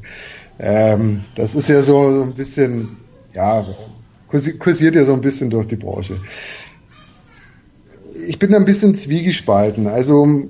Ähm, 0.59 1.21
das 1.35 1.55
ist 1.55 1.69
ja 1.69 1.83
so, 1.83 2.17
so 2.17 2.23
ein 2.23 2.33
bisschen, 2.33 2.97
ja, 3.35 3.67
kursiert 4.27 4.95
ja 4.95 5.05
so 5.05 5.13
ein 5.13 5.21
bisschen 5.21 5.51
durch 5.51 5.67
die 5.67 5.77
Branche. 5.77 6.17
Ich 8.27 8.39
bin 8.39 8.51
da 8.51 8.57
ein 8.57 8.65
bisschen 8.65 8.95
zwiegespalten. 8.95 9.87
Also 9.87 10.49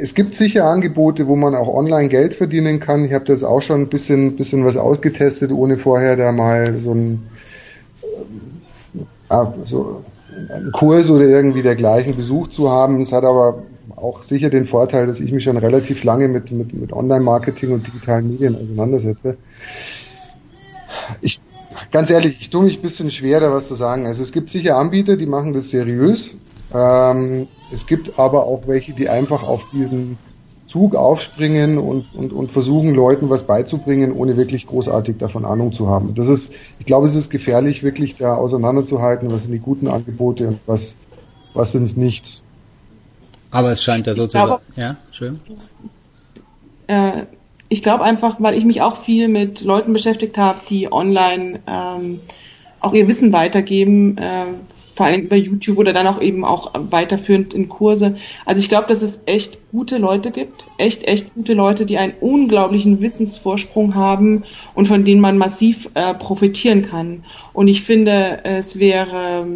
es 0.00 0.14
gibt 0.14 0.34
sicher 0.34 0.64
Angebote, 0.64 1.26
wo 1.26 1.36
man 1.36 1.54
auch 1.54 1.68
online 1.68 2.08
Geld 2.08 2.34
verdienen 2.34 2.80
kann. 2.80 3.04
Ich 3.04 3.12
habe 3.12 3.24
das 3.24 3.42
auch 3.42 3.62
schon 3.62 3.82
ein 3.82 3.88
bisschen, 3.88 4.36
bisschen 4.36 4.64
was 4.64 4.76
ausgetestet, 4.76 5.52
ohne 5.52 5.78
vorher 5.78 6.16
da 6.16 6.32
mal 6.32 6.78
so 6.78 6.92
ein 6.92 7.28
ja, 9.30 9.54
so 9.64 10.04
einen 10.54 10.72
Kurs 10.72 11.10
oder 11.10 11.26
irgendwie 11.26 11.62
dergleichen 11.62 12.16
besucht 12.16 12.52
zu 12.52 12.70
haben. 12.70 13.00
Es 13.00 13.12
hat 13.12 13.24
aber 13.24 13.62
auch 13.96 14.22
sicher 14.22 14.50
den 14.50 14.66
Vorteil, 14.66 15.06
dass 15.06 15.20
ich 15.20 15.32
mich 15.32 15.44
schon 15.44 15.56
relativ 15.56 16.04
lange 16.04 16.28
mit, 16.28 16.52
mit, 16.52 16.72
mit 16.72 16.92
Online-Marketing 16.92 17.72
und 17.72 17.86
digitalen 17.86 18.28
Medien 18.28 18.54
auseinandersetze. 18.54 19.36
Ich, 21.20 21.40
ganz 21.90 22.10
ehrlich, 22.10 22.40
ich 22.40 22.50
tue 22.50 22.64
mich 22.64 22.78
ein 22.78 22.82
bisschen 22.82 23.10
schwer, 23.10 23.40
da 23.40 23.52
was 23.52 23.68
zu 23.68 23.74
sagen. 23.74 24.06
Also 24.06 24.22
es 24.22 24.32
gibt 24.32 24.50
sicher 24.50 24.76
Anbieter, 24.76 25.16
die 25.16 25.26
machen 25.26 25.52
das 25.52 25.70
seriös. 25.70 26.30
Ähm, 26.74 27.48
es 27.72 27.86
gibt 27.86 28.18
aber 28.18 28.44
auch 28.44 28.66
welche, 28.66 28.94
die 28.94 29.08
einfach 29.08 29.42
auf 29.42 29.70
diesen 29.72 30.18
Zug 30.66 30.94
aufspringen 30.94 31.78
und, 31.78 32.14
und, 32.14 32.32
und 32.32 32.50
versuchen, 32.50 32.94
Leuten 32.94 33.30
was 33.30 33.44
beizubringen, 33.44 34.12
ohne 34.12 34.36
wirklich 34.36 34.66
großartig 34.66 35.16
davon 35.16 35.46
Ahnung 35.46 35.72
zu 35.72 35.88
haben. 35.88 36.14
Das 36.14 36.28
ist, 36.28 36.52
ich 36.78 36.84
glaube, 36.84 37.06
es 37.06 37.14
ist 37.14 37.30
gefährlich, 37.30 37.82
wirklich 37.82 38.16
da 38.16 38.34
auseinanderzuhalten, 38.34 39.32
was 39.32 39.44
sind 39.44 39.52
die 39.52 39.60
guten 39.60 39.88
Angebote 39.88 40.46
und 40.46 40.60
was, 40.66 40.96
was 41.54 41.72
sind 41.72 41.84
es 41.84 41.96
nicht. 41.96 42.42
Aber 43.50 43.72
es 43.72 43.82
scheint 43.82 44.06
ja 44.06 44.14
sozusagen. 44.14 44.62
Ja, 44.76 44.96
schön. 45.10 45.40
Äh, 46.86 47.24
ich 47.70 47.82
glaube 47.82 48.04
einfach, 48.04 48.36
weil 48.38 48.54
ich 48.54 48.66
mich 48.66 48.82
auch 48.82 48.98
viel 48.98 49.28
mit 49.28 49.62
Leuten 49.62 49.94
beschäftigt 49.94 50.36
habe, 50.36 50.58
die 50.68 50.92
online 50.92 51.60
ähm, 51.66 52.20
auch 52.80 52.92
ihr 52.92 53.08
Wissen 53.08 53.32
weitergeben, 53.32 54.18
äh, 54.18 54.46
vor 54.98 55.06
allem 55.06 55.22
über 55.22 55.36
YouTube 55.36 55.78
oder 55.78 55.92
dann 55.92 56.08
auch 56.08 56.20
eben 56.20 56.44
auch 56.44 56.72
weiterführend 56.74 57.54
in 57.54 57.68
Kurse. 57.68 58.16
Also 58.44 58.60
ich 58.60 58.68
glaube, 58.68 58.88
dass 58.88 59.00
es 59.00 59.22
echt 59.26 59.60
gute 59.70 59.96
Leute 59.96 60.32
gibt, 60.32 60.66
echt, 60.76 61.04
echt 61.04 61.32
gute 61.34 61.54
Leute, 61.54 61.86
die 61.86 61.98
einen 61.98 62.14
unglaublichen 62.20 63.00
Wissensvorsprung 63.00 63.94
haben 63.94 64.42
und 64.74 64.88
von 64.88 65.04
denen 65.04 65.20
man 65.20 65.38
massiv 65.38 65.88
äh, 65.94 66.14
profitieren 66.14 66.82
kann. 66.90 67.24
Und 67.52 67.68
ich 67.68 67.82
finde, 67.82 68.40
es 68.42 68.80
wäre 68.80 69.46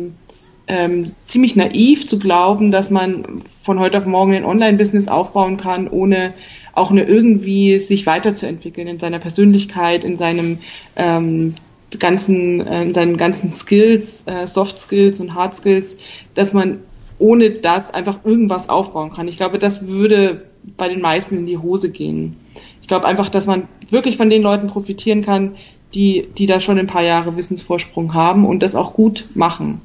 ähm, 0.69 1.13
ziemlich 1.25 1.57
naiv 1.57 2.07
zu 2.07 2.21
glauben, 2.21 2.71
dass 2.71 2.91
man 2.91 3.43
von 3.63 3.81
heute 3.81 3.99
auf 3.99 4.07
morgen 4.07 4.35
ein 4.35 4.45
Online-Business 4.45 5.09
aufbauen 5.09 5.57
kann, 5.57 5.89
ohne 5.89 6.35
auch 6.73 6.93
nur 6.93 7.09
irgendwie 7.09 7.81
sich 7.81 8.07
weiterzuentwickeln 8.07 8.87
in 8.87 9.01
seiner 9.01 9.19
Persönlichkeit, 9.19 10.05
in 10.05 10.17
seinem 10.17 10.59
ähm, 10.95 11.57
ganzen, 12.01 12.67
äh, 12.67 12.83
in 12.83 12.95
seinen 12.95 13.17
ganzen 13.17 13.51
Skills, 13.51 14.25
äh, 14.27 14.47
Soft 14.47 14.79
Skills 14.79 15.21
und 15.21 15.35
Hard 15.35 15.55
Skills, 15.55 15.97
dass 16.35 16.53
man 16.53 16.79
ohne 17.19 17.51
das 17.51 17.93
einfach 17.93 18.25
irgendwas 18.25 18.69
aufbauen 18.69 19.13
kann. 19.13 19.29
Ich 19.29 19.37
glaube, 19.37 19.59
das 19.59 19.87
würde 19.87 20.47
bei 20.77 20.89
den 20.89 21.01
meisten 21.01 21.37
in 21.37 21.47
die 21.47 21.59
Hose 21.59 21.91
gehen. 21.91 22.37
Ich 22.81 22.89
glaube 22.89 23.07
einfach, 23.07 23.29
dass 23.29 23.47
man 23.47 23.69
wirklich 23.91 24.17
von 24.17 24.31
den 24.31 24.43
Leuten 24.43 24.67
profitieren 24.69 25.23
kann, 25.23 25.57
die, 25.95 26.29
die 26.37 26.47
da 26.47 26.61
schon 26.61 26.79
ein 26.79 26.87
paar 26.87 27.03
Jahre 27.03 27.37
Wissensvorsprung 27.37 28.15
haben 28.15 28.47
und 28.47 28.63
das 28.63 28.75
auch 28.75 28.95
gut 28.95 29.29
machen. 29.35 29.83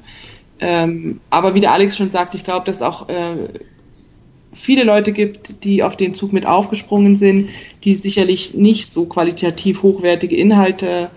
Ähm, 0.60 1.20
aber 1.30 1.54
wie 1.54 1.60
der 1.60 1.72
Alex 1.72 1.96
schon 1.96 2.10
sagt, 2.10 2.34
ich 2.34 2.44
glaube, 2.44 2.66
dass 2.66 2.82
auch 2.82 3.08
äh, 3.08 3.36
viele 4.52 4.84
Leute 4.84 5.12
gibt, 5.12 5.64
die 5.64 5.82
auf 5.82 5.96
den 5.96 6.14
Zug 6.14 6.32
mit 6.32 6.46
aufgesprungen 6.46 7.14
sind, 7.14 7.50
die 7.84 7.94
sicherlich 7.94 8.54
nicht 8.54 8.86
so 8.90 9.04
qualitativ 9.04 9.82
hochwertige 9.82 10.36
Inhalte 10.36 11.10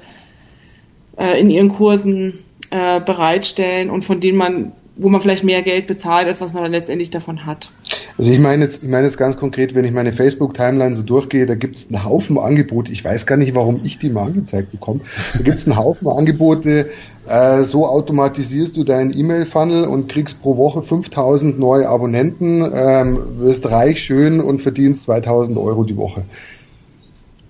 äh, 1.17 1.39
in 1.39 1.49
ihren 1.49 1.71
Kursen 1.71 2.39
äh, 2.71 2.99
bereitstellen 3.01 3.89
und 3.89 4.05
von 4.05 4.21
denen 4.21 4.37
man, 4.37 4.71
wo 4.95 5.09
man 5.09 5.21
vielleicht 5.21 5.43
mehr 5.43 5.61
Geld 5.61 5.87
bezahlt, 5.87 6.27
als 6.27 6.41
was 6.41 6.53
man 6.53 6.63
dann 6.63 6.71
letztendlich 6.71 7.09
davon 7.09 7.45
hat. 7.45 7.69
Also 8.17 8.31
ich 8.31 8.39
meine 8.39 8.63
jetzt, 8.63 8.83
ich 8.83 8.89
meine 8.89 9.05
jetzt 9.05 9.17
ganz 9.17 9.37
konkret, 9.37 9.75
wenn 9.75 9.83
ich 9.83 9.91
meine 9.91 10.11
Facebook-Timeline 10.11 10.95
so 10.95 11.03
durchgehe, 11.03 11.45
da 11.45 11.55
gibt 11.55 11.75
es 11.75 11.87
einen 11.89 12.03
Haufen 12.03 12.37
Angebote. 12.37 12.91
Ich 12.91 13.03
weiß 13.03 13.25
gar 13.25 13.37
nicht, 13.37 13.55
warum 13.55 13.81
ich 13.83 13.99
die 13.99 14.09
mal 14.09 14.27
angezeigt 14.27 14.71
bekomme. 14.71 15.01
Da 15.33 15.43
gibt 15.43 15.59
es 15.59 15.65
einen 15.65 15.77
Haufen 15.77 16.07
Angebote. 16.07 16.89
Äh, 17.27 17.63
so 17.63 17.87
automatisierst 17.87 18.77
du 18.77 18.83
deinen 18.83 19.17
E-Mail-Funnel 19.17 19.85
und 19.85 20.07
kriegst 20.07 20.41
pro 20.41 20.57
Woche 20.57 20.81
5000 20.81 21.59
neue 21.59 21.87
Abonnenten, 21.89 22.63
ähm, 22.73 23.19
wirst 23.39 23.69
reich, 23.69 24.01
schön 24.01 24.39
und 24.39 24.61
verdienst 24.61 25.03
2000 25.03 25.57
Euro 25.57 25.83
die 25.83 25.97
Woche. 25.97 26.25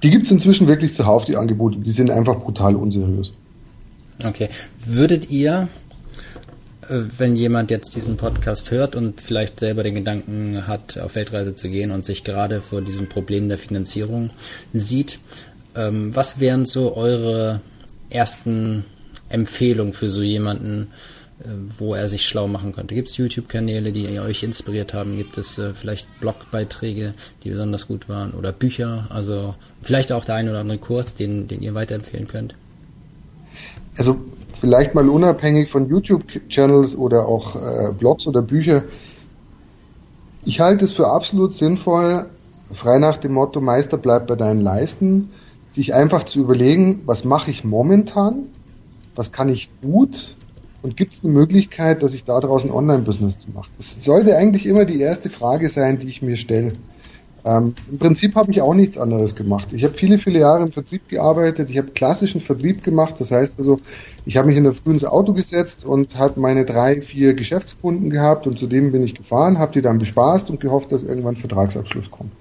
Die 0.04 0.10
gibt 0.10 0.26
es 0.26 0.32
inzwischen 0.32 0.68
wirklich 0.68 0.94
zuhauf, 0.94 1.26
die 1.26 1.38
Angebote. 1.38 1.78
Die 1.78 1.92
sind 1.92 2.10
einfach 2.10 2.40
brutal 2.40 2.76
unseriös. 2.76 3.34
Okay. 4.24 4.50
Würdet 4.86 5.30
ihr, 5.32 5.68
äh, 6.88 7.00
wenn 7.18 7.36
jemand 7.36 7.72
jetzt 7.72 7.96
diesen 7.96 8.18
Podcast 8.18 8.72
hört 8.72 8.96
und 8.96 9.22
vielleicht 9.22 9.60
selber 9.60 9.84
den 9.84 9.96
Gedanken 9.96 10.68
hat, 10.68 10.98
auf 10.98 11.16
Weltreise 11.16 11.56
zu 11.56 11.70
gehen 11.70 11.92
und 11.92 12.06
sich 12.06 12.24
gerade 12.24 12.62
vor 12.62 12.82
diesem 12.82 13.08
Problem 13.10 13.50
der 13.50 13.58
Finanzierung 13.58 14.32
sieht, 14.74 15.20
ähm, 15.76 16.16
was 16.16 16.40
wären 16.40 16.66
so 16.66 16.96
eure 16.96 17.62
ersten 18.10 18.86
Empfehlungen 19.30 19.94
für 19.94 20.10
so 20.10 20.22
jemanden, 20.22 20.90
äh, 21.40 21.48
wo 21.78 21.96
er 21.96 22.10
sich 22.10 22.26
schlau 22.26 22.48
machen 22.48 22.74
könnte? 22.74 22.94
Gibt 22.94 23.10
es 23.10 23.18
YouTube-Kanäle, 23.18 23.92
die 23.92 24.20
euch 24.20 24.44
inspiriert 24.44 24.94
haben? 24.94 25.18
Gibt 25.18 25.38
es 25.38 25.58
äh, 25.58 25.74
vielleicht 25.74 26.08
Blogbeiträge, 26.20 27.14
die 27.44 27.50
besonders 27.50 27.88
gut 27.88 28.10
waren? 28.10 28.34
Oder 28.34 28.52
Bücher? 28.52 29.08
Also 29.10 29.56
vielleicht 29.82 30.12
auch 30.12 30.26
der 30.26 30.36
ein 30.36 30.50
oder 30.50 30.60
andere 30.60 30.78
Kurs, 30.78 31.16
den, 31.16 31.48
den 31.48 31.62
ihr 31.62 31.74
weiterempfehlen 31.74 32.28
könnt? 32.28 32.56
Also 34.02 34.20
vielleicht 34.56 34.96
mal 34.96 35.08
unabhängig 35.08 35.70
von 35.70 35.88
YouTube-Channels 35.88 36.96
oder 36.96 37.28
auch 37.28 37.56
äh, 37.56 37.94
Blogs 37.94 38.26
oder 38.26 38.42
Bücher, 38.42 38.84
ich 40.44 40.60
halte 40.60 40.86
es 40.86 40.94
für 40.94 41.08
absolut 41.08 41.54
sinnvoll, 41.54 42.26
frei 42.74 42.98
nach 42.98 43.18
dem 43.18 43.34
Motto 43.34 43.62
Meister 43.62 44.00
bleibt 44.00 44.26
bei 44.26 44.36
deinen 44.36 44.62
Leisten, 44.62 45.30
sich 45.70 45.94
einfach 45.94 46.24
zu 46.24 46.40
überlegen, 46.40 47.04
was 47.06 47.26
mache 47.26 47.52
ich 47.52 47.64
momentan, 47.64 48.48
was 49.14 49.32
kann 49.32 49.50
ich 49.50 49.70
gut 49.84 50.36
und 50.82 50.98
gibt 50.98 51.14
es 51.14 51.24
eine 51.24 51.32
Möglichkeit, 51.32 52.02
dass 52.02 52.16
ich 52.16 52.26
daraus 52.26 52.64
ein 52.66 52.72
Online-Business 52.72 53.38
zu 53.38 53.52
machen. 53.52 53.70
Das 53.78 54.04
sollte 54.04 54.36
eigentlich 54.36 54.66
immer 54.66 54.86
die 54.86 55.00
erste 55.00 55.30
Frage 55.30 55.70
sein, 55.70 56.00
die 56.00 56.08
ich 56.08 56.24
mir 56.24 56.38
stelle. 56.38 56.74
Ähm, 57.44 57.74
Im 57.90 57.98
Prinzip 57.98 58.36
habe 58.36 58.52
ich 58.52 58.62
auch 58.62 58.76
nichts 58.76 58.98
anderes 58.98 59.36
gemacht. 59.36 59.74
Ich 59.74 59.84
habe 59.84 59.94
viele, 59.94 60.20
viele 60.20 60.40
Jahre 60.40 60.64
im 60.64 60.72
Vertrieb 60.72 61.10
gearbeitet. 61.10 61.70
Ich 61.70 61.78
habe 61.78 61.90
klassischen 61.90 62.40
Vertrieb 62.40 62.84
gemacht. 62.84 63.20
Das 63.20 63.32
heißt 63.32 63.58
also, 63.58 63.80
ich 64.26 64.38
habe 64.38 64.48
mich 64.48 64.58
in 64.58 64.64
der 64.64 64.74
Früh 64.74 64.92
ins 64.92 65.06
Auto 65.06 65.34
gesetzt 65.34 65.84
und 65.86 66.18
habe 66.18 66.40
meine 66.40 66.66
drei, 66.66 67.02
vier 67.02 67.34
Geschäftskunden 67.34 68.10
gehabt 68.10 68.46
und 68.46 68.60
zu 68.60 68.68
denen 68.68 68.92
bin 68.92 69.04
ich 69.04 69.16
gefahren, 69.16 69.58
habe 69.58 69.74
die 69.74 69.82
dann 69.82 69.98
bespaßt 69.98 70.50
und 70.50 70.60
gehofft, 70.60 70.92
dass 70.92 71.04
irgendwann 71.04 71.36
Vertragsabschluss 71.36 72.12
kommt. 72.12 72.32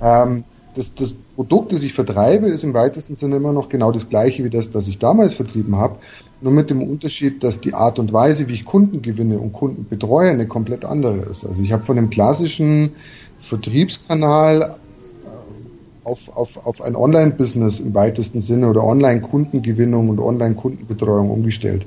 Ähm, 0.00 0.44
das, 0.76 0.94
das 0.94 1.14
Produkt, 1.34 1.72
das 1.72 1.82
ich 1.82 1.94
vertreibe, 1.94 2.48
ist 2.48 2.62
im 2.62 2.74
weitesten 2.74 3.16
Sinne 3.16 3.36
immer 3.36 3.52
noch 3.52 3.70
genau 3.70 3.92
das 3.92 4.10
gleiche 4.10 4.44
wie 4.44 4.50
das, 4.50 4.70
das 4.70 4.86
ich 4.88 4.98
damals 4.98 5.32
vertrieben 5.32 5.76
habe. 5.76 5.96
Nur 6.42 6.52
mit 6.52 6.68
dem 6.68 6.82
Unterschied, 6.82 7.42
dass 7.42 7.60
die 7.60 7.72
Art 7.72 7.98
und 7.98 8.12
Weise, 8.12 8.46
wie 8.48 8.52
ich 8.52 8.66
Kunden 8.66 9.00
gewinne 9.00 9.38
und 9.38 9.54
Kunden 9.54 9.86
betreue, 9.88 10.30
eine 10.30 10.46
komplett 10.46 10.84
andere 10.84 11.16
ist. 11.20 11.46
Also 11.46 11.62
ich 11.62 11.72
habe 11.72 11.82
von 11.82 11.96
dem 11.96 12.10
klassischen 12.10 12.92
Vertriebskanal 13.40 14.76
äh, 15.24 16.06
auf, 16.06 16.36
auf, 16.36 16.66
auf 16.66 16.82
ein 16.82 16.94
Online-Business 16.94 17.80
im 17.80 17.94
weitesten 17.94 18.42
Sinne 18.42 18.68
oder 18.68 18.84
Online-Kundengewinnung 18.84 20.10
und 20.10 20.20
Online-Kundenbetreuung 20.20 21.30
umgestellt. 21.30 21.86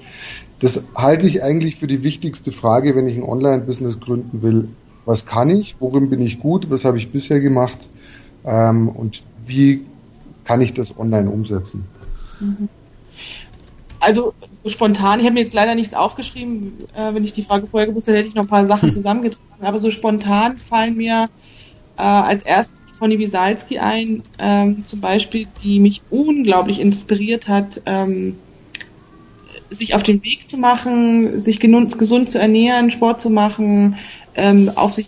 Das 0.61 0.83
halte 0.95 1.27
ich 1.27 1.43
eigentlich 1.43 1.75
für 1.75 1.87
die 1.87 2.01
wichtigste 2.01 2.51
Frage, 2.51 2.95
wenn 2.95 3.07
ich 3.07 3.15
ein 3.15 3.23
Online-Business 3.23 3.99
gründen 3.99 4.41
will. 4.41 4.69
Was 5.05 5.27
kann 5.27 5.51
ich? 5.51 5.75
Worin 5.79 6.09
bin 6.09 6.21
ich 6.21 6.39
gut? 6.39 6.71
Was 6.71 6.85
habe 6.85 6.97
ich 6.97 7.11
bisher 7.11 7.39
gemacht? 7.39 7.87
Ähm, 8.45 8.89
und 8.89 9.23
wie 9.45 9.85
kann 10.45 10.61
ich 10.61 10.73
das 10.73 10.97
online 10.97 11.29
umsetzen? 11.29 11.85
Mhm. 12.39 12.69
Also 13.99 14.33
so 14.63 14.69
spontan, 14.69 15.19
ich 15.19 15.25
habe 15.25 15.33
mir 15.33 15.41
jetzt 15.41 15.53
leider 15.53 15.75
nichts 15.75 15.93
aufgeschrieben, 15.93 16.73
äh, 16.95 17.13
wenn 17.13 17.23
ich 17.23 17.33
die 17.33 17.43
Frage 17.43 17.67
vorher 17.67 17.87
gewusst 17.87 18.07
hätte, 18.07 18.19
hätte 18.19 18.29
ich 18.29 18.35
noch 18.35 18.43
ein 18.43 18.49
paar 18.49 18.65
Sachen 18.65 18.93
zusammengetragen, 18.93 19.65
aber 19.65 19.79
so 19.79 19.91
spontan 19.91 20.57
fallen 20.57 20.95
mir 20.95 21.29
äh, 21.97 22.01
als 22.01 22.43
erstes 22.43 22.81
Conny 22.97 23.19
Wisalski 23.19 23.79
ein, 23.79 24.23
ähm, 24.37 24.85
zum 24.85 24.99
Beispiel, 24.99 25.47
die 25.63 25.79
mich 25.79 26.01
unglaublich 26.09 26.79
inspiriert 26.79 27.47
hat, 27.47 27.81
ähm, 27.85 28.35
sich 29.69 29.93
auf 29.93 30.03
den 30.03 30.23
Weg 30.23 30.49
zu 30.49 30.57
machen, 30.57 31.37
sich 31.39 31.59
gesund 31.59 32.29
zu 32.29 32.39
ernähren, 32.39 32.91
Sport 32.91 33.21
zu 33.21 33.29
machen, 33.29 33.97
ähm, 34.35 34.71
auf 34.75 34.93
sich 34.93 35.07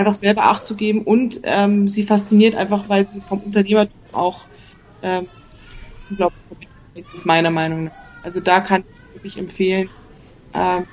einfach 0.00 0.14
selber 0.14 0.44
Acht 0.44 0.66
zu 0.66 0.74
geben 0.74 1.02
und 1.02 1.40
ähm, 1.44 1.88
sie 1.88 2.02
fasziniert 2.02 2.54
einfach, 2.54 2.88
weil 2.88 3.06
sie 3.06 3.20
vom 3.28 3.40
Unternehmertum 3.40 3.98
auch 4.12 4.44
ähm, 5.02 5.26
unglaublich 6.08 6.68
ist 7.14 7.26
meiner 7.26 7.50
Meinung 7.50 7.84
nach. 7.84 7.92
Also 8.22 8.40
da 8.40 8.60
kann 8.60 8.82
ich 8.82 9.14
wirklich 9.14 9.38
empfehlen. 9.38 9.88
Ähm, 10.54 10.86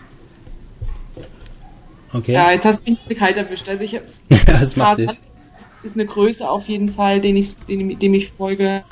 okay. 2.13 2.33
Ja, 2.33 2.51
jetzt 2.51 2.65
hast 2.65 2.87
du 2.87 2.91
mich 2.91 3.17
kalt 3.17 3.37
erwischt. 3.37 3.67
Also 3.67 3.83
ich 3.83 3.95
habe 3.95 4.05
ja, 4.29 4.59
das 4.59 4.75
macht 4.75 5.01
ist 5.83 5.95
eine 5.95 6.05
Größe 6.05 6.47
auf 6.49 6.67
jeden 6.67 6.89
Fall, 6.89 7.21
den 7.21 7.35
ich, 7.37 7.57
dem, 7.57 7.97
dem 7.97 8.13
ich 8.13 8.31
folge. 8.31 8.83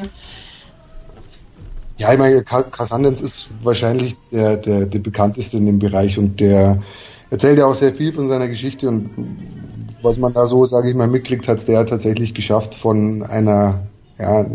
Ja, 1.98 2.12
ich 2.12 2.20
meine, 2.20 2.44
Cassandens 2.44 3.22
ist 3.22 3.50
wahrscheinlich 3.64 4.16
der, 4.32 4.58
der, 4.58 4.86
der 4.86 5.00
bekannteste 5.00 5.58
in 5.58 5.66
dem 5.66 5.80
Bereich 5.80 6.18
und 6.18 6.40
der 6.40 6.82
erzählt 7.30 7.58
ja 7.58 7.66
auch 7.66 7.76
sehr 7.76 7.94
viel 7.94 8.14
von 8.14 8.28
seiner 8.28 8.48
Geschichte 8.48 8.88
und 8.88 9.10
was 10.06 10.18
man 10.18 10.34
da 10.34 10.46
so, 10.46 10.66
sage 10.66 10.90
ich 10.90 10.96
mal, 10.96 11.08
mitkriegt, 11.08 11.48
hat 11.48 11.68
der 11.68 11.86
tatsächlich 11.86 12.34
geschafft 12.34 12.76
von 12.76 13.24
einer 13.24 13.82
ja, 14.18 14.46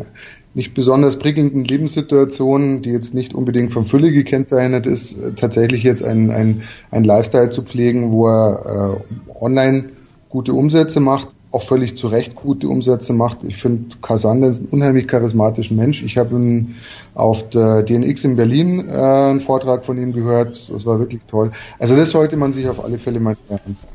nicht 0.55 0.75
besonders 0.75 1.19
prickelnden 1.19 1.65
Lebenssituation, 1.65 2.83
die 2.83 2.91
jetzt 2.91 3.15
nicht 3.15 3.35
unbedingt 3.35 3.73
von 3.73 3.87
Fülle 3.87 4.11
gekennzeichnet 4.11 4.87
ist, 4.87 5.17
tatsächlich 5.37 5.83
jetzt 5.83 6.03
ein, 6.03 6.63
ein, 6.91 7.05
Lifestyle 7.05 7.51
zu 7.51 7.63
pflegen, 7.63 8.13
wo 8.13 8.27
er 8.27 8.99
äh, 8.99 9.35
online 9.41 9.91
gute 10.29 10.55
Umsätze 10.55 10.99
macht, 10.99 11.29
auch 11.53 11.63
völlig 11.63 11.97
zu 11.97 12.09
Recht 12.09 12.35
gute 12.35 12.69
Umsätze 12.69 13.13
macht. 13.13 13.39
Ich 13.45 13.57
finde 13.57 13.97
Casander 14.03 14.49
ist 14.49 14.63
ein 14.63 14.69
unheimlich 14.69 15.07
charismatischen 15.07 15.77
Mensch. 15.77 16.03
Ich 16.03 16.17
habe 16.17 16.67
auf 17.15 17.49
der 17.51 17.83
DNX 17.83 18.25
in 18.25 18.37
Berlin 18.37 18.89
äh, 18.89 18.93
einen 18.93 19.41
Vortrag 19.41 19.85
von 19.85 20.01
ihm 20.01 20.13
gehört. 20.13 20.71
Das 20.71 20.87
war 20.87 20.99
wirklich 20.99 21.23
toll. 21.29 21.51
Also 21.79 21.97
das 21.97 22.11
sollte 22.11 22.37
man 22.37 22.53
sich 22.53 22.69
auf 22.69 22.83
alle 22.83 22.99
Fälle 22.99 23.21
mal 23.21 23.37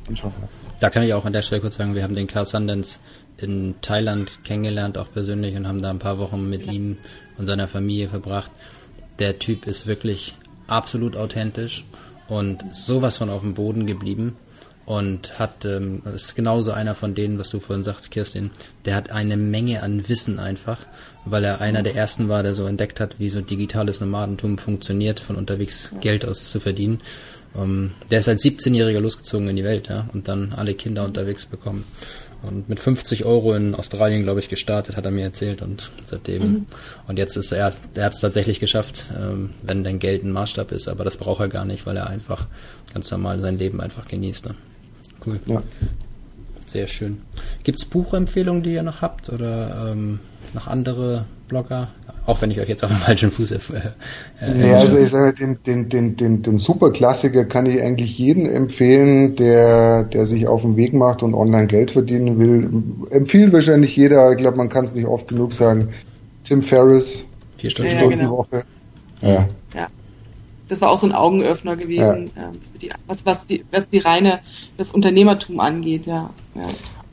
anschauen. 0.07 0.33
Da 0.79 0.89
kann 0.89 1.03
ich 1.03 1.13
auch 1.13 1.25
an 1.25 1.33
der 1.33 1.41
Stelle 1.41 1.61
kurz 1.61 1.75
sagen, 1.75 1.95
wir 1.95 2.03
haben 2.03 2.15
den 2.15 2.27
Carl 2.27 2.45
Sundance 2.45 2.99
in 3.37 3.75
Thailand 3.81 4.43
kennengelernt, 4.43 4.97
auch 4.97 5.11
persönlich, 5.11 5.55
und 5.55 5.67
haben 5.67 5.81
da 5.81 5.89
ein 5.89 5.99
paar 5.99 6.19
Wochen 6.19 6.49
mit 6.49 6.65
ihm 6.65 6.97
und 7.37 7.45
seiner 7.45 7.67
Familie 7.67 8.09
verbracht. 8.09 8.51
Der 9.19 9.39
Typ 9.39 9.67
ist 9.67 9.87
wirklich 9.87 10.35
absolut 10.67 11.15
authentisch 11.15 11.85
und 12.27 12.63
sowas 12.71 13.17
von 13.17 13.29
auf 13.29 13.41
dem 13.41 13.53
Boden 13.53 13.85
geblieben 13.85 14.35
und 14.85 15.39
hat 15.39 15.65
ähm, 15.65 16.03
ist 16.13 16.35
genauso 16.35 16.71
einer 16.71 16.95
von 16.95 17.15
denen, 17.15 17.39
was 17.39 17.49
du 17.49 17.59
vorhin 17.59 17.83
sagst, 17.83 18.11
Kirstin. 18.11 18.51
Der 18.85 18.95
hat 18.95 19.09
eine 19.11 19.35
Menge 19.35 19.81
an 19.81 20.07
Wissen 20.07 20.39
einfach, 20.39 20.79
weil 21.25 21.43
er 21.43 21.59
einer 21.59 21.81
der 21.81 21.95
ersten 21.95 22.29
war, 22.29 22.43
der 22.43 22.53
so 22.53 22.65
entdeckt 22.65 22.99
hat, 22.99 23.19
wie 23.19 23.29
so 23.29 23.41
digitales 23.41 23.99
Nomadentum 23.99 24.57
funktioniert, 24.57 25.19
von 25.19 25.37
unterwegs 25.37 25.91
Geld 26.01 26.25
aus 26.25 26.51
zu 26.51 26.59
verdienen. 26.59 27.01
Ähm, 27.57 27.91
der 28.09 28.19
ist 28.19 28.27
als 28.27 28.43
17-Jähriger 28.43 28.99
losgezogen 28.99 29.47
in 29.47 29.55
die 29.55 29.63
Welt, 29.63 29.87
ja, 29.87 30.07
und 30.13 30.27
dann 30.27 30.53
alle 30.53 30.73
Kinder 30.73 31.03
unterwegs 31.03 31.45
bekommen. 31.45 31.85
Und 32.43 32.69
mit 32.69 32.79
50 32.79 33.25
Euro 33.25 33.55
in 33.55 33.73
Australien, 33.73 34.23
glaube 34.23 34.39
ich, 34.39 34.49
gestartet, 34.49 34.97
hat 34.97 35.05
er 35.05 35.11
mir 35.11 35.23
erzählt. 35.23 35.61
Und 35.61 35.89
seitdem, 36.05 36.41
mhm. 36.41 36.65
und 37.07 37.17
jetzt 37.17 37.35
ist 37.37 37.51
er, 37.51 37.73
er 37.95 38.05
hat 38.05 38.13
es 38.13 38.19
tatsächlich 38.19 38.59
geschafft, 38.59 39.05
ähm, 39.17 39.51
wenn 39.63 39.83
dein 39.83 39.99
Geld 39.99 40.23
ein 40.23 40.31
Maßstab 40.31 40.71
ist, 40.71 40.87
aber 40.87 41.03
das 41.03 41.17
braucht 41.17 41.41
er 41.41 41.47
gar 41.47 41.65
nicht, 41.65 41.85
weil 41.85 41.97
er 41.97 42.07
einfach 42.07 42.47
ganz 42.93 43.09
normal 43.09 43.39
sein 43.39 43.57
Leben 43.57 43.81
einfach 43.81 44.07
genießt. 44.07 44.45
Ne? 44.45 44.55
Cool. 45.25 45.39
Ja. 45.47 45.63
Sehr 46.65 46.87
schön. 46.87 47.21
Gibt 47.63 47.79
es 47.79 47.85
Buchempfehlungen, 47.85 48.63
die 48.63 48.73
ihr 48.73 48.83
noch 48.83 49.01
habt 49.01 49.29
oder 49.29 49.91
ähm, 49.91 50.19
noch 50.53 50.67
andere 50.67 51.25
Blogger? 51.47 51.89
Auch 52.25 52.41
wenn 52.41 52.49
ich 52.49 52.59
euch 52.59 52.67
jetzt 52.67 52.83
auf 52.83 52.89
dem 52.89 52.99
falschen 52.99 53.29
Fuß 53.29 53.51
äh, 53.51 53.59
äh, 54.41 54.69
ja, 54.69 54.77
also 54.77 54.97
ich 54.97 55.09
sage, 55.09 55.33
den, 55.33 55.61
den, 55.63 55.89
den, 55.89 56.15
den, 56.15 56.41
den 56.41 56.57
Superklassiker 56.57 57.45
kann 57.45 57.67
ich 57.67 57.81
eigentlich 57.81 58.17
jedem 58.17 58.49
empfehlen, 58.49 59.35
der, 59.35 60.05
der 60.05 60.25
sich 60.25 60.47
auf 60.47 60.63
den 60.63 60.75
Weg 60.75 60.93
macht 60.93 61.21
und 61.21 61.35
online 61.35 61.67
Geld 61.67 61.91
verdienen 61.91 62.39
will. 62.39 63.07
Empfiehlt 63.11 63.53
wahrscheinlich 63.53 63.95
jeder, 63.95 64.31
ich 64.31 64.37
glaube, 64.37 64.57
man 64.57 64.69
kann 64.69 64.85
es 64.85 64.95
nicht 64.95 65.05
oft 65.05 65.27
genug 65.27 65.53
sagen. 65.53 65.89
Tim 66.43 66.61
Ferriss, 66.63 67.25
vier 67.57 67.69
Stunden, 67.69 67.91
ja, 67.91 67.97
Stunden 67.99 68.19
genau. 68.19 68.37
Woche. 68.37 68.63
Ja. 69.21 69.47
ja 69.75 69.87
das 70.67 70.81
war 70.81 70.89
auch 70.91 70.97
so 70.97 71.07
ein 71.07 71.13
Augenöffner 71.13 71.75
gewesen, 71.75 72.31
ja. 72.35 72.43
ähm, 72.43 72.51
die, 72.81 72.89
was, 73.07 73.25
was, 73.25 73.45
die, 73.45 73.65
was 73.71 73.87
die 73.87 73.99
reine, 73.99 74.39
das 74.77 74.91
Unternehmertum 74.91 75.59
angeht, 75.59 76.05
ja. 76.05 76.29
ja. 76.55 76.63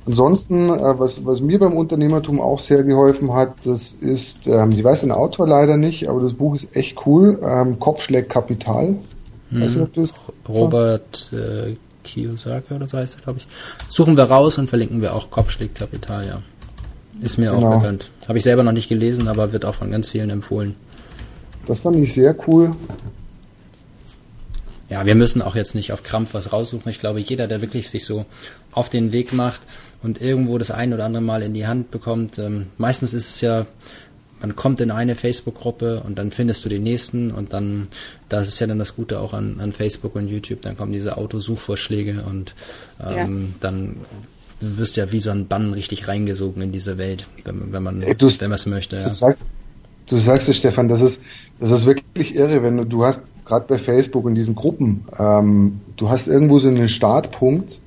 Ansonsten, 0.06 0.68
äh, 0.68 0.98
was, 0.98 1.24
was 1.24 1.40
mir 1.40 1.58
beim 1.58 1.74
Unternehmertum 1.74 2.40
auch 2.40 2.58
sehr 2.58 2.82
geholfen 2.82 3.32
hat, 3.34 3.54
das 3.64 3.92
ist, 3.92 4.48
ähm, 4.48 4.72
ich 4.72 4.82
weiß 4.82 5.00
den 5.00 5.12
Autor 5.12 5.46
leider 5.46 5.76
nicht, 5.76 6.08
aber 6.08 6.20
das 6.20 6.32
Buch 6.32 6.56
ist 6.56 6.74
echt 6.74 7.06
cool, 7.06 7.38
ähm, 7.42 7.78
Kopfschläg 7.78 8.28
Kapital. 8.28 8.96
Hm. 9.50 9.60
Weißt 9.60 9.76
du, 9.76 9.82
ob 9.82 9.94
das 9.94 10.12
Robert 10.48 11.30
äh, 11.32 11.76
Kiyosaki 12.02 12.74
oder 12.74 12.88
so 12.88 12.98
heißt 12.98 13.16
er, 13.16 13.22
glaube 13.22 13.38
ich. 13.38 13.46
Suchen 13.88 14.16
wir 14.16 14.24
raus 14.24 14.58
und 14.58 14.68
verlinken 14.68 15.02
wir 15.02 15.14
auch 15.14 15.30
Kopfschläg 15.30 15.74
Kapital, 15.74 16.26
ja. 16.26 16.42
Ist 17.20 17.38
mir 17.38 17.52
genau. 17.52 17.74
auch 17.74 17.80
bekannt. 17.80 18.10
Habe 18.26 18.38
ich 18.38 18.44
selber 18.44 18.64
noch 18.64 18.72
nicht 18.72 18.88
gelesen, 18.88 19.28
aber 19.28 19.52
wird 19.52 19.64
auch 19.64 19.74
von 19.76 19.90
ganz 19.92 20.08
vielen 20.08 20.30
empfohlen. 20.30 20.74
Das 21.66 21.80
fand 21.80 21.96
ich 21.96 22.12
sehr 22.12 22.34
cool 22.48 22.70
ja, 24.92 25.06
wir 25.06 25.14
müssen 25.14 25.40
auch 25.40 25.56
jetzt 25.56 25.74
nicht 25.74 25.90
auf 25.92 26.02
Krampf 26.02 26.34
was 26.34 26.52
raussuchen. 26.52 26.90
Ich 26.90 27.00
glaube, 27.00 27.18
jeder, 27.18 27.48
der 27.48 27.62
wirklich 27.62 27.88
sich 27.88 28.04
so 28.04 28.26
auf 28.72 28.90
den 28.90 29.12
Weg 29.12 29.32
macht 29.32 29.62
und 30.02 30.20
irgendwo 30.20 30.58
das 30.58 30.70
ein 30.70 30.92
oder 30.92 31.04
andere 31.04 31.22
Mal 31.22 31.42
in 31.42 31.54
die 31.54 31.66
Hand 31.66 31.90
bekommt, 31.90 32.38
ähm, 32.38 32.66
meistens 32.78 33.14
ist 33.14 33.28
es 33.28 33.40
ja, 33.40 33.66
man 34.40 34.56
kommt 34.56 34.80
in 34.80 34.90
eine 34.90 35.14
Facebook-Gruppe 35.14 36.02
und 36.04 36.18
dann 36.18 36.32
findest 36.32 36.64
du 36.64 36.68
den 36.68 36.82
nächsten 36.82 37.30
und 37.30 37.52
dann, 37.52 37.86
das 38.28 38.48
ist 38.48 38.58
ja 38.58 38.66
dann 38.66 38.78
das 38.78 38.96
Gute 38.96 39.20
auch 39.20 39.34
an, 39.34 39.60
an 39.60 39.72
Facebook 39.72 40.16
und 40.16 40.26
YouTube, 40.26 40.62
dann 40.62 40.76
kommen 40.76 40.92
diese 40.92 41.16
Autosuchvorschläge 41.16 42.24
und 42.28 42.54
ähm, 43.00 43.16
ja. 43.16 43.58
dann 43.60 43.96
du 44.62 44.78
wirst 44.78 44.96
ja 44.96 45.10
wie 45.12 45.20
so 45.20 45.30
ein 45.30 45.46
Bann 45.46 45.72
richtig 45.72 46.08
reingesogen 46.08 46.62
in 46.62 46.72
diese 46.72 46.98
Welt, 46.98 47.26
wenn, 47.44 47.72
wenn 47.72 47.82
man, 47.82 48.00
du, 48.00 48.06
wenn 48.06 48.48
man 48.48 48.52
es 48.52 48.66
möchte. 48.66 48.96
Ja. 48.96 49.04
Du, 49.04 49.10
sag, 49.10 49.36
du 50.08 50.16
sagst 50.16 50.48
es, 50.48 50.56
Stefan, 50.56 50.88
das 50.88 51.02
ist, 51.02 51.20
das 51.60 51.70
ist 51.70 51.86
wirklich 51.86 52.34
irre, 52.34 52.62
wenn 52.62 52.76
du, 52.76 52.84
du 52.84 53.04
hast 53.04 53.22
gerade 53.44 53.66
bei 53.68 53.78
Facebook 53.78 54.24
und 54.24 54.34
diesen 54.34 54.54
Gruppen, 54.54 55.04
ähm, 55.18 55.80
du 55.96 56.08
hast 56.08 56.28
irgendwo 56.28 56.58
so 56.58 56.68
einen 56.68 56.88
Startpunkt 56.88 57.80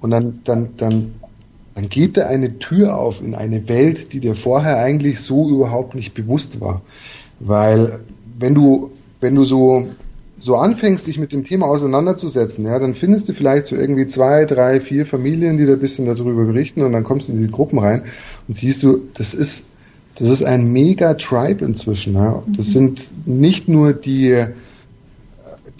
und 0.00 0.10
dann, 0.10 0.40
dann, 0.44 0.70
dann, 0.76 1.14
dann 1.74 1.88
geht 1.88 2.16
da 2.16 2.26
eine 2.26 2.58
Tür 2.58 2.98
auf 2.98 3.22
in 3.22 3.34
eine 3.34 3.68
Welt, 3.68 4.12
die 4.12 4.20
dir 4.20 4.34
vorher 4.34 4.78
eigentlich 4.78 5.20
so 5.20 5.48
überhaupt 5.48 5.94
nicht 5.94 6.14
bewusst 6.14 6.60
war. 6.60 6.82
Weil 7.38 8.00
wenn 8.38 8.54
du, 8.54 8.90
wenn 9.20 9.34
du 9.34 9.44
so, 9.44 9.88
so 10.38 10.56
anfängst, 10.56 11.06
dich 11.06 11.18
mit 11.18 11.32
dem 11.32 11.44
Thema 11.44 11.66
auseinanderzusetzen, 11.66 12.64
ja, 12.64 12.78
dann 12.78 12.94
findest 12.94 13.28
du 13.28 13.34
vielleicht 13.34 13.66
so 13.66 13.76
irgendwie 13.76 14.06
zwei, 14.06 14.46
drei, 14.46 14.80
vier 14.80 15.04
Familien, 15.04 15.58
die 15.58 15.66
da 15.66 15.74
ein 15.74 15.80
bisschen 15.80 16.06
darüber 16.06 16.44
berichten 16.44 16.82
und 16.82 16.92
dann 16.92 17.04
kommst 17.04 17.28
du 17.28 17.32
in 17.32 17.38
diese 17.38 17.50
Gruppen 17.50 17.78
rein 17.78 18.04
und 18.48 18.54
siehst 18.54 18.82
du, 18.82 19.02
das 19.14 19.34
ist, 19.34 19.68
das 20.18 20.28
ist 20.28 20.42
ein 20.42 20.72
mega 20.72 21.14
Tribe 21.14 21.64
inzwischen. 21.64 22.14
Ja. 22.14 22.42
Das 22.56 22.72
sind 22.72 23.10
nicht 23.26 23.68
nur 23.68 23.92
die, 23.92 24.46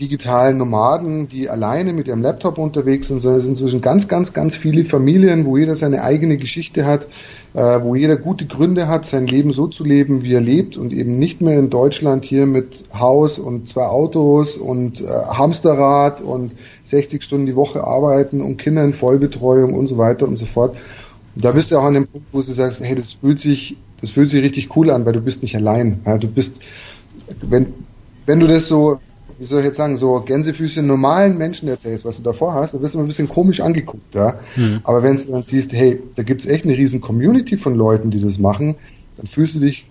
digitalen 0.00 0.58
Nomaden, 0.58 1.28
die 1.28 1.48
alleine 1.48 1.92
mit 1.92 2.08
ihrem 2.08 2.22
Laptop 2.22 2.58
unterwegs 2.58 3.08
sind, 3.08 3.18
sondern 3.18 3.38
es 3.38 3.44
sind 3.44 3.52
inzwischen 3.52 3.80
ganz, 3.80 4.08
ganz, 4.08 4.32
ganz 4.32 4.56
viele 4.56 4.84
Familien, 4.84 5.44
wo 5.44 5.56
jeder 5.56 5.76
seine 5.76 6.02
eigene 6.02 6.38
Geschichte 6.38 6.86
hat, 6.86 7.06
äh, 7.54 7.80
wo 7.82 7.94
jeder 7.94 8.16
gute 8.16 8.46
Gründe 8.46 8.88
hat, 8.88 9.06
sein 9.06 9.26
Leben 9.26 9.52
so 9.52 9.66
zu 9.66 9.84
leben, 9.84 10.22
wie 10.22 10.32
er 10.32 10.40
lebt 10.40 10.76
und 10.76 10.92
eben 10.92 11.18
nicht 11.18 11.40
mehr 11.40 11.58
in 11.58 11.70
Deutschland 11.70 12.24
hier 12.24 12.46
mit 12.46 12.84
Haus 12.98 13.38
und 13.38 13.68
zwei 13.68 13.84
Autos 13.84 14.56
und 14.56 15.00
äh, 15.00 15.06
Hamsterrad 15.06 16.22
und 16.22 16.52
60 16.84 17.22
Stunden 17.22 17.46
die 17.46 17.56
Woche 17.56 17.84
arbeiten 17.84 18.40
und 18.40 18.56
Kinder 18.56 18.84
in 18.84 18.94
Vollbetreuung 18.94 19.74
und 19.74 19.86
so 19.86 19.98
weiter 19.98 20.26
und 20.26 20.36
so 20.36 20.46
fort. 20.46 20.76
Und 21.34 21.44
da 21.44 21.52
bist 21.52 21.70
du 21.70 21.78
auch 21.78 21.84
an 21.84 21.94
dem 21.94 22.06
Punkt, 22.06 22.28
wo 22.32 22.38
du 22.38 22.52
sagst, 22.52 22.80
hey, 22.80 22.94
das 22.94 23.12
fühlt 23.12 23.38
sich, 23.38 23.76
das 24.00 24.10
fühlt 24.10 24.30
sich 24.30 24.42
richtig 24.42 24.74
cool 24.76 24.90
an, 24.90 25.04
weil 25.04 25.12
du 25.12 25.20
bist 25.20 25.42
nicht 25.42 25.54
allein. 25.56 26.00
Ja, 26.06 26.18
du 26.18 26.26
bist, 26.26 26.62
wenn, 27.42 27.74
wenn 28.26 28.40
du 28.40 28.46
das 28.46 28.66
so 28.66 28.98
wie 29.40 29.46
soll 29.46 29.60
ich 29.60 29.66
jetzt 29.66 29.78
sagen, 29.78 29.96
so 29.96 30.20
Gänsefüße 30.20 30.82
normalen 30.82 31.38
Menschen 31.38 31.66
erzählst, 31.66 32.04
was 32.04 32.18
du 32.18 32.22
davor 32.22 32.52
hast, 32.54 32.74
dann 32.74 32.82
wirst 32.82 32.92
du 32.92 32.98
immer 32.98 33.06
ein 33.06 33.08
bisschen 33.08 33.28
komisch 33.28 33.60
angeguckt, 33.60 34.14
ja. 34.14 34.38
Mhm. 34.54 34.80
Aber 34.84 35.02
wenn 35.02 35.16
du 35.16 35.32
dann 35.32 35.42
siehst, 35.42 35.72
hey, 35.72 35.98
da 36.14 36.22
gibt's 36.22 36.44
echt 36.44 36.66
eine 36.66 36.76
riesen 36.76 37.00
Community 37.00 37.56
von 37.56 37.74
Leuten, 37.74 38.10
die 38.10 38.20
das 38.20 38.38
machen, 38.38 38.76
dann 39.16 39.26
fühlst 39.26 39.54
du 39.54 39.60
dich, 39.60 39.86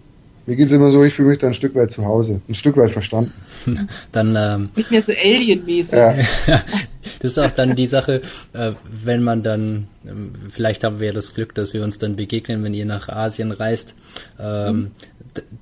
mir 0.46 0.56
geht's 0.56 0.72
immer 0.72 0.92
so, 0.92 1.04
ich 1.04 1.16
fühle 1.16 1.30
mich 1.30 1.40
da 1.40 1.48
ein 1.48 1.56
Stück 1.56 1.74
weit 1.74 1.90
zu 1.90 2.06
Hause, 2.06 2.42
ein 2.48 2.54
Stück 2.54 2.78
weit 2.78 2.92
verstanden. 2.92 3.34
dann 4.12 4.36
ähm, 4.38 4.70
nicht 4.76 4.92
mehr 4.92 5.02
so 5.02 5.14
alienmäßig. 5.14 5.94
Ja. 5.94 6.14
das 7.20 7.32
ist 7.32 7.40
auch 7.40 7.52
dann 7.52 7.76
die 7.76 7.88
Sache, 7.88 8.22
äh, 8.54 8.74
wenn 8.88 9.24
man 9.24 9.42
dann, 9.42 9.88
äh, 10.06 10.12
vielleicht 10.52 10.84
haben 10.84 11.00
wir 11.00 11.08
ja 11.08 11.14
das 11.14 11.34
Glück, 11.34 11.56
dass 11.56 11.74
wir 11.74 11.84
uns 11.84 11.98
dann 11.98 12.16
begegnen, 12.16 12.64
wenn 12.64 12.76
ihr 12.76 12.86
nach 12.86 13.10
Asien 13.10 13.52
reist. 13.52 13.96
Ähm, 14.40 14.76
mhm 14.76 14.92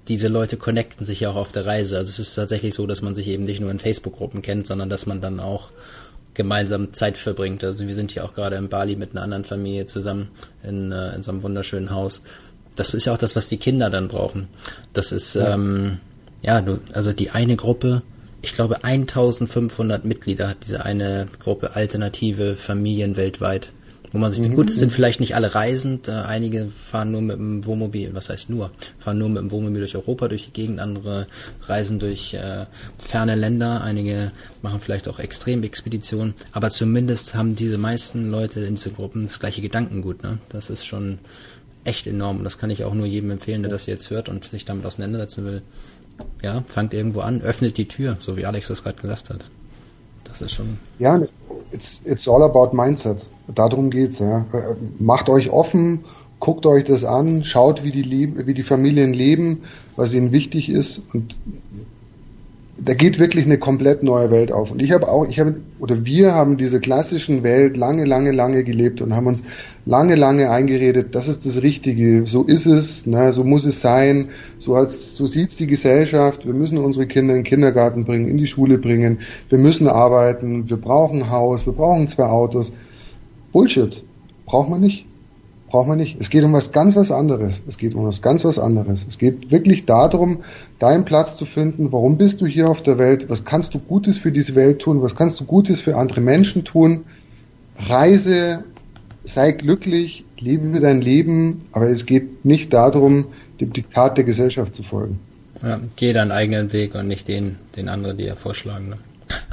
diese 0.08 0.28
Leute 0.28 0.58
connecten 0.58 1.06
sich 1.06 1.22
ja 1.22 1.30
auch 1.30 1.36
auf 1.36 1.52
der 1.52 1.66
Reise. 1.66 1.98
Also 1.98 2.10
es 2.10 2.20
ist 2.20 2.36
tatsächlich 2.36 2.74
so, 2.74 2.88
dass 2.88 3.02
man 3.02 3.16
sich 3.16 3.28
eben 3.28 3.44
nicht 3.44 3.60
nur 3.60 3.72
in 3.72 3.80
Facebook-Gruppen 3.80 4.42
kennt, 4.42 4.68
sondern 4.68 4.90
dass 4.90 5.06
man 5.06 5.22
dann 5.22 5.40
auch 5.40 5.72
gemeinsam 6.34 6.94
Zeit 6.94 7.18
verbringt. 7.18 7.64
Also 7.64 7.88
wir 7.88 7.96
sind 7.96 8.12
hier 8.12 8.24
auch 8.24 8.34
gerade 8.34 8.56
in 8.56 8.70
Bali 8.70 8.96
mit 8.96 9.12
einer 9.12 9.24
anderen 9.24 9.44
Familie 9.44 9.88
zusammen 9.88 10.30
in, 10.64 10.92
äh, 10.92 11.16
in 11.16 11.24
so 11.24 11.32
einem 11.32 11.44
wunderschönen 11.44 11.92
Haus. 11.92 12.22
Das 12.76 12.94
ist 12.94 13.06
ja 13.06 13.14
auch 13.14 13.18
das, 13.18 13.36
was 13.36 13.50
die 13.50 13.58
Kinder 13.58 13.90
dann 13.90 14.08
brauchen. 14.08 14.48
Das 14.94 15.12
ist, 15.12 15.36
ja, 15.36 15.56
ähm, 15.56 15.98
ja 16.42 16.62
du, 16.62 16.80
also 16.94 17.12
die 17.12 17.32
eine 17.32 17.56
Gruppe, 17.56 18.04
ich 18.42 18.54
glaube 18.54 18.84
1500 18.84 20.06
Mitglieder 20.06 20.50
hat 20.50 20.58
diese 20.64 20.86
eine 20.86 21.26
Gruppe 21.40 21.76
Alternative 21.76 22.56
Familien 22.56 23.18
weltweit. 23.18 23.70
Wo 24.12 24.20
man 24.20 24.32
sich 24.32 24.48
mhm. 24.48 24.56
gut, 24.56 24.70
es 24.70 24.78
sind 24.78 24.92
vielleicht 24.92 25.20
nicht 25.20 25.36
alle 25.36 25.54
reisend, 25.54 26.08
äh, 26.08 26.12
einige 26.12 26.70
fahren 26.70 27.12
nur 27.12 27.22
mit 27.22 27.38
dem 27.38 27.66
Wohnmobil, 27.66 28.14
was 28.14 28.30
heißt 28.30 28.50
nur, 28.50 28.72
fahren 29.00 29.18
nur 29.18 29.30
mit 29.30 29.40
dem 29.40 29.52
Wohnmobil 29.52 29.80
durch 29.80 29.96
Europa, 29.96 30.30
durch 30.30 30.46
die 30.46 30.54
Gegend, 30.54 30.80
andere 30.80 31.28
reisen 31.64 32.00
durch 32.00 32.34
äh, 32.34 32.66
ferne 33.00 33.36
Länder, 33.36 33.82
einige 33.82 34.32
machen 34.62 34.80
vielleicht 34.80 35.10
auch 35.10 35.20
Extremexpeditionen, 35.20 36.36
aber 36.54 36.70
zumindest 36.70 37.36
haben 37.36 37.56
diese 37.56 37.78
meisten 37.78 38.32
Leute 38.32 38.62
in 38.62 38.76
diesen 38.76 38.96
Gruppen 38.96 39.26
das 39.28 39.40
gleiche 39.40 39.62
Gedankengut, 39.62 40.24
ne? 40.24 40.38
Das 40.50 40.70
ist 40.70 40.86
schon 40.86 41.20
echt 41.84 42.08
enorm 42.08 42.38
und 42.38 42.44
das 42.44 42.58
kann 42.58 42.70
ich 42.70 42.84
auch 42.86 42.94
nur 42.94 43.06
jedem 43.06 43.32
empfehlen, 43.32 43.62
der 43.62 43.72
das 43.72 43.86
jetzt 43.88 44.10
hört 44.10 44.30
und 44.30 44.46
sich 44.46 44.66
damit 44.66 44.86
auseinandersetzen 44.86 45.46
will. 45.46 45.62
Ja, 46.42 46.64
fangt 46.68 46.94
irgendwo 46.94 47.20
an, 47.22 47.42
öffnet 47.42 47.78
die 47.78 47.88
Tür, 47.88 48.18
so 48.20 48.38
wie 48.38 48.46
Alex 48.46 48.70
das 48.70 48.84
gerade 48.84 49.00
gesagt 49.02 49.30
hat. 49.30 49.44
Das 50.24 50.42
ist 50.42 50.52
schon. 50.52 50.78
Ja, 51.00 51.22
it's, 51.72 52.02
it's 52.06 52.28
all 52.28 52.44
about 52.44 52.76
mindset. 52.76 53.26
Darum 53.54 53.90
geht's. 53.90 54.20
Ja. 54.20 54.46
Macht 55.00 55.30
euch 55.30 55.50
offen, 55.50 56.06
guckt 56.40 56.66
euch 56.66 56.84
das 56.84 57.04
an, 57.04 57.44
schaut, 57.44 57.84
wie 57.84 57.92
die, 57.92 58.46
wie 58.46 58.54
die 58.54 58.64
Familien 58.64 59.14
leben, 59.14 59.64
was 59.96 60.14
ihnen 60.14 60.32
wichtig 60.32 60.70
ist 60.70 61.02
und 61.14 61.38
da 62.80 62.94
geht 62.94 63.18
wirklich 63.20 63.46
eine 63.46 63.58
komplett 63.58 64.04
neue 64.04 64.30
Welt 64.30 64.52
auf. 64.52 64.72
Und 64.72 64.82
ich 64.82 64.92
habe 64.92 65.08
auch, 65.08 65.28
ich 65.28 65.40
habe, 65.40 65.56
oder 65.80 66.06
wir 66.06 66.36
haben 66.36 66.58
diese 66.58 66.80
klassischen 66.80 67.42
Welt 67.44 67.76
lange, 67.76 68.06
lange, 68.06 68.32
lange 68.32 68.64
gelebt 68.64 69.02
und 69.02 69.16
haben 69.16 69.28
uns 69.28 69.42
lange, 69.86 70.16
lange 70.16 70.52
eingeredet, 70.52 71.16
das 71.16 71.28
ist 71.28 71.46
das 71.46 71.62
Richtige, 71.62 72.28
so 72.28 72.44
ist 72.44 72.66
es, 72.68 73.08
ne, 73.08 73.34
so 73.34 73.44
muss 73.44 73.66
es 73.66 73.82
sein, 73.82 74.30
so, 74.58 74.76
als, 74.76 75.16
so 75.16 75.26
sieht's 75.26 75.56
die 75.56 75.68
Gesellschaft, 75.68 76.46
wir 76.46 76.54
müssen 76.54 76.78
unsere 76.78 77.08
Kinder 77.08 77.34
in 77.34 77.40
den 77.40 77.46
Kindergarten 77.46 78.06
bringen, 78.06 78.28
in 78.28 78.38
die 78.38 78.48
Schule 78.48 78.78
bringen, 78.78 79.20
wir 79.50 79.58
müssen 79.58 79.88
arbeiten, 79.88 80.70
wir 80.70 80.78
brauchen 80.78 81.32
Haus, 81.32 81.66
wir 81.66 81.74
brauchen 81.74 82.08
zwei 82.08 82.26
Autos. 82.26 82.72
Bullshit. 83.52 84.04
Braucht 84.46 84.70
man 84.70 84.82
nicht 84.82 85.06
braucht 85.70 85.88
man 85.88 85.98
nicht. 85.98 86.20
Es 86.20 86.30
geht 86.30 86.44
um 86.44 86.54
was 86.54 86.72
ganz 86.72 86.96
was 86.96 87.12
anderes. 87.12 87.62
Es 87.68 87.78
geht 87.78 87.94
um 87.94 88.06
was 88.06 88.22
ganz 88.22 88.46
was 88.46 88.58
anderes. 88.58 89.06
Es 89.08 89.18
geht 89.18 89.52
wirklich 89.52 89.86
darum, 89.86 90.40
deinen 90.80 91.06
Platz 91.06 91.38
zu 91.38 91.46
finden. 91.46 91.92
Warum 91.92 92.18
bist 92.18 92.42
du 92.42 92.46
hier 92.46 92.70
auf 92.70 92.82
der 92.82 92.98
Welt? 92.98 93.30
Was 93.30 93.46
kannst 93.46 93.74
du 93.74 93.80
Gutes 93.80 94.18
für 94.18 94.32
diese 94.32 94.56
Welt 94.56 94.80
tun? 94.80 95.02
Was 95.02 95.16
kannst 95.16 95.40
du 95.40 95.46
Gutes 95.46 95.82
für 95.82 95.96
andere 95.96 96.22
Menschen 96.22 96.64
tun? 96.64 97.06
Reise, 97.78 98.64
sei 99.24 99.52
glücklich, 99.52 100.24
lebe 100.40 100.80
dein 100.80 101.02
Leben, 101.02 101.66
aber 101.72 101.90
es 101.90 102.06
geht 102.06 102.46
nicht 102.46 102.74
darum, 102.74 103.28
dem 103.60 103.74
Diktat 103.74 104.18
der 104.18 104.24
Gesellschaft 104.24 104.74
zu 104.74 104.84
folgen. 104.84 105.20
Ja, 105.62 105.80
geh 105.96 106.14
deinen 106.14 106.32
eigenen 106.32 106.72
Weg 106.72 106.96
und 106.96 107.08
nicht 107.08 107.28
den, 107.28 107.58
den 107.76 107.90
anderen, 107.90 108.18
die 108.18 108.26
er 108.26 108.36
vorschlagen. 108.36 108.90
Ne? 108.90 108.98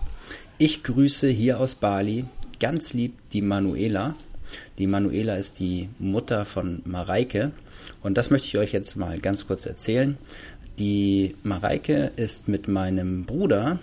Ich 0.56 0.84
grüße 0.84 1.28
hier 1.28 1.58
aus 1.58 1.74
Bali 1.74 2.26
ganz 2.60 2.94
lieb 2.94 3.14
die 3.32 3.42
Manuela. 3.42 4.14
Die 4.78 4.86
Manuela 4.86 5.34
ist 5.34 5.58
die 5.58 5.88
Mutter 5.98 6.44
von 6.44 6.80
Mareike. 6.84 7.50
Und 8.04 8.16
das 8.18 8.30
möchte 8.30 8.46
ich 8.46 8.56
euch 8.56 8.70
jetzt 8.70 8.94
mal 8.94 9.18
ganz 9.18 9.48
kurz 9.48 9.66
erzählen. 9.66 10.16
Die 10.78 11.34
Mareike 11.42 12.12
ist 12.14 12.46
mit 12.46 12.68
meinem 12.68 13.24
Bruder 13.24 13.80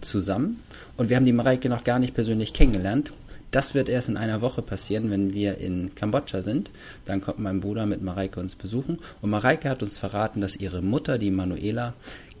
zusammen 0.00 0.62
und 0.96 1.10
wir 1.10 1.16
haben 1.16 1.26
die 1.26 1.32
Mareike 1.32 1.68
noch 1.68 1.84
gar 1.84 1.98
nicht 1.98 2.14
persönlich 2.14 2.54
kennengelernt. 2.54 3.12
Das 3.50 3.74
wird 3.74 3.88
erst 3.88 4.08
in 4.08 4.18
einer 4.18 4.42
Woche 4.42 4.60
passieren, 4.60 5.10
wenn 5.10 5.32
wir 5.32 5.56
in 5.56 5.94
Kambodscha 5.94 6.42
sind. 6.42 6.70
Dann 7.06 7.22
kommt 7.22 7.38
mein 7.38 7.60
Bruder 7.60 7.86
mit 7.86 8.02
Mareike 8.02 8.40
uns 8.40 8.54
besuchen. 8.54 8.98
Und 9.22 9.30
Mareike 9.30 9.70
hat 9.70 9.82
uns 9.82 9.96
verraten, 9.96 10.42
dass 10.42 10.56
ihre 10.56 10.82
Mutter, 10.82 11.16
die 11.16 11.30
Manuela, 11.30 11.94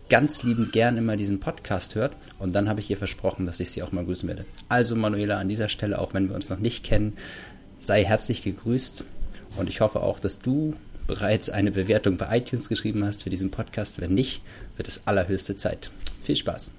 ganz 0.08 0.42
liebend 0.42 0.72
gern 0.72 0.96
immer 0.96 1.16
diesen 1.16 1.40
Podcast 1.40 1.94
hört. 1.94 2.16
Und 2.38 2.52
dann 2.54 2.68
habe 2.68 2.80
ich 2.80 2.90
ihr 2.90 2.96
versprochen, 2.96 3.46
dass 3.46 3.60
ich 3.60 3.70
sie 3.70 3.82
auch 3.82 3.92
mal 3.92 4.04
grüßen 4.04 4.28
werde. 4.28 4.46
Also 4.68 4.96
Manuela, 4.96 5.38
an 5.38 5.48
dieser 5.48 5.68
Stelle, 5.68 5.98
auch 5.98 6.14
wenn 6.14 6.28
wir 6.28 6.36
uns 6.36 6.50
noch 6.50 6.58
nicht 6.58 6.84
kennen, 6.84 7.16
sei 7.80 8.04
herzlich 8.04 8.42
gegrüßt. 8.42 9.04
Und 9.56 9.68
ich 9.68 9.80
hoffe 9.80 10.02
auch, 10.02 10.18
dass 10.18 10.40
du 10.40 10.74
bereits 11.06 11.48
eine 11.48 11.70
Bewertung 11.70 12.16
bei 12.16 12.38
iTunes 12.38 12.68
geschrieben 12.68 13.04
hast 13.04 13.22
für 13.22 13.30
diesen 13.30 13.50
Podcast. 13.50 14.00
Wenn 14.00 14.14
nicht, 14.14 14.42
wird 14.76 14.88
es 14.88 15.06
allerhöchste 15.06 15.56
Zeit. 15.56 15.90
Viel 16.22 16.36
Spaß. 16.36 16.70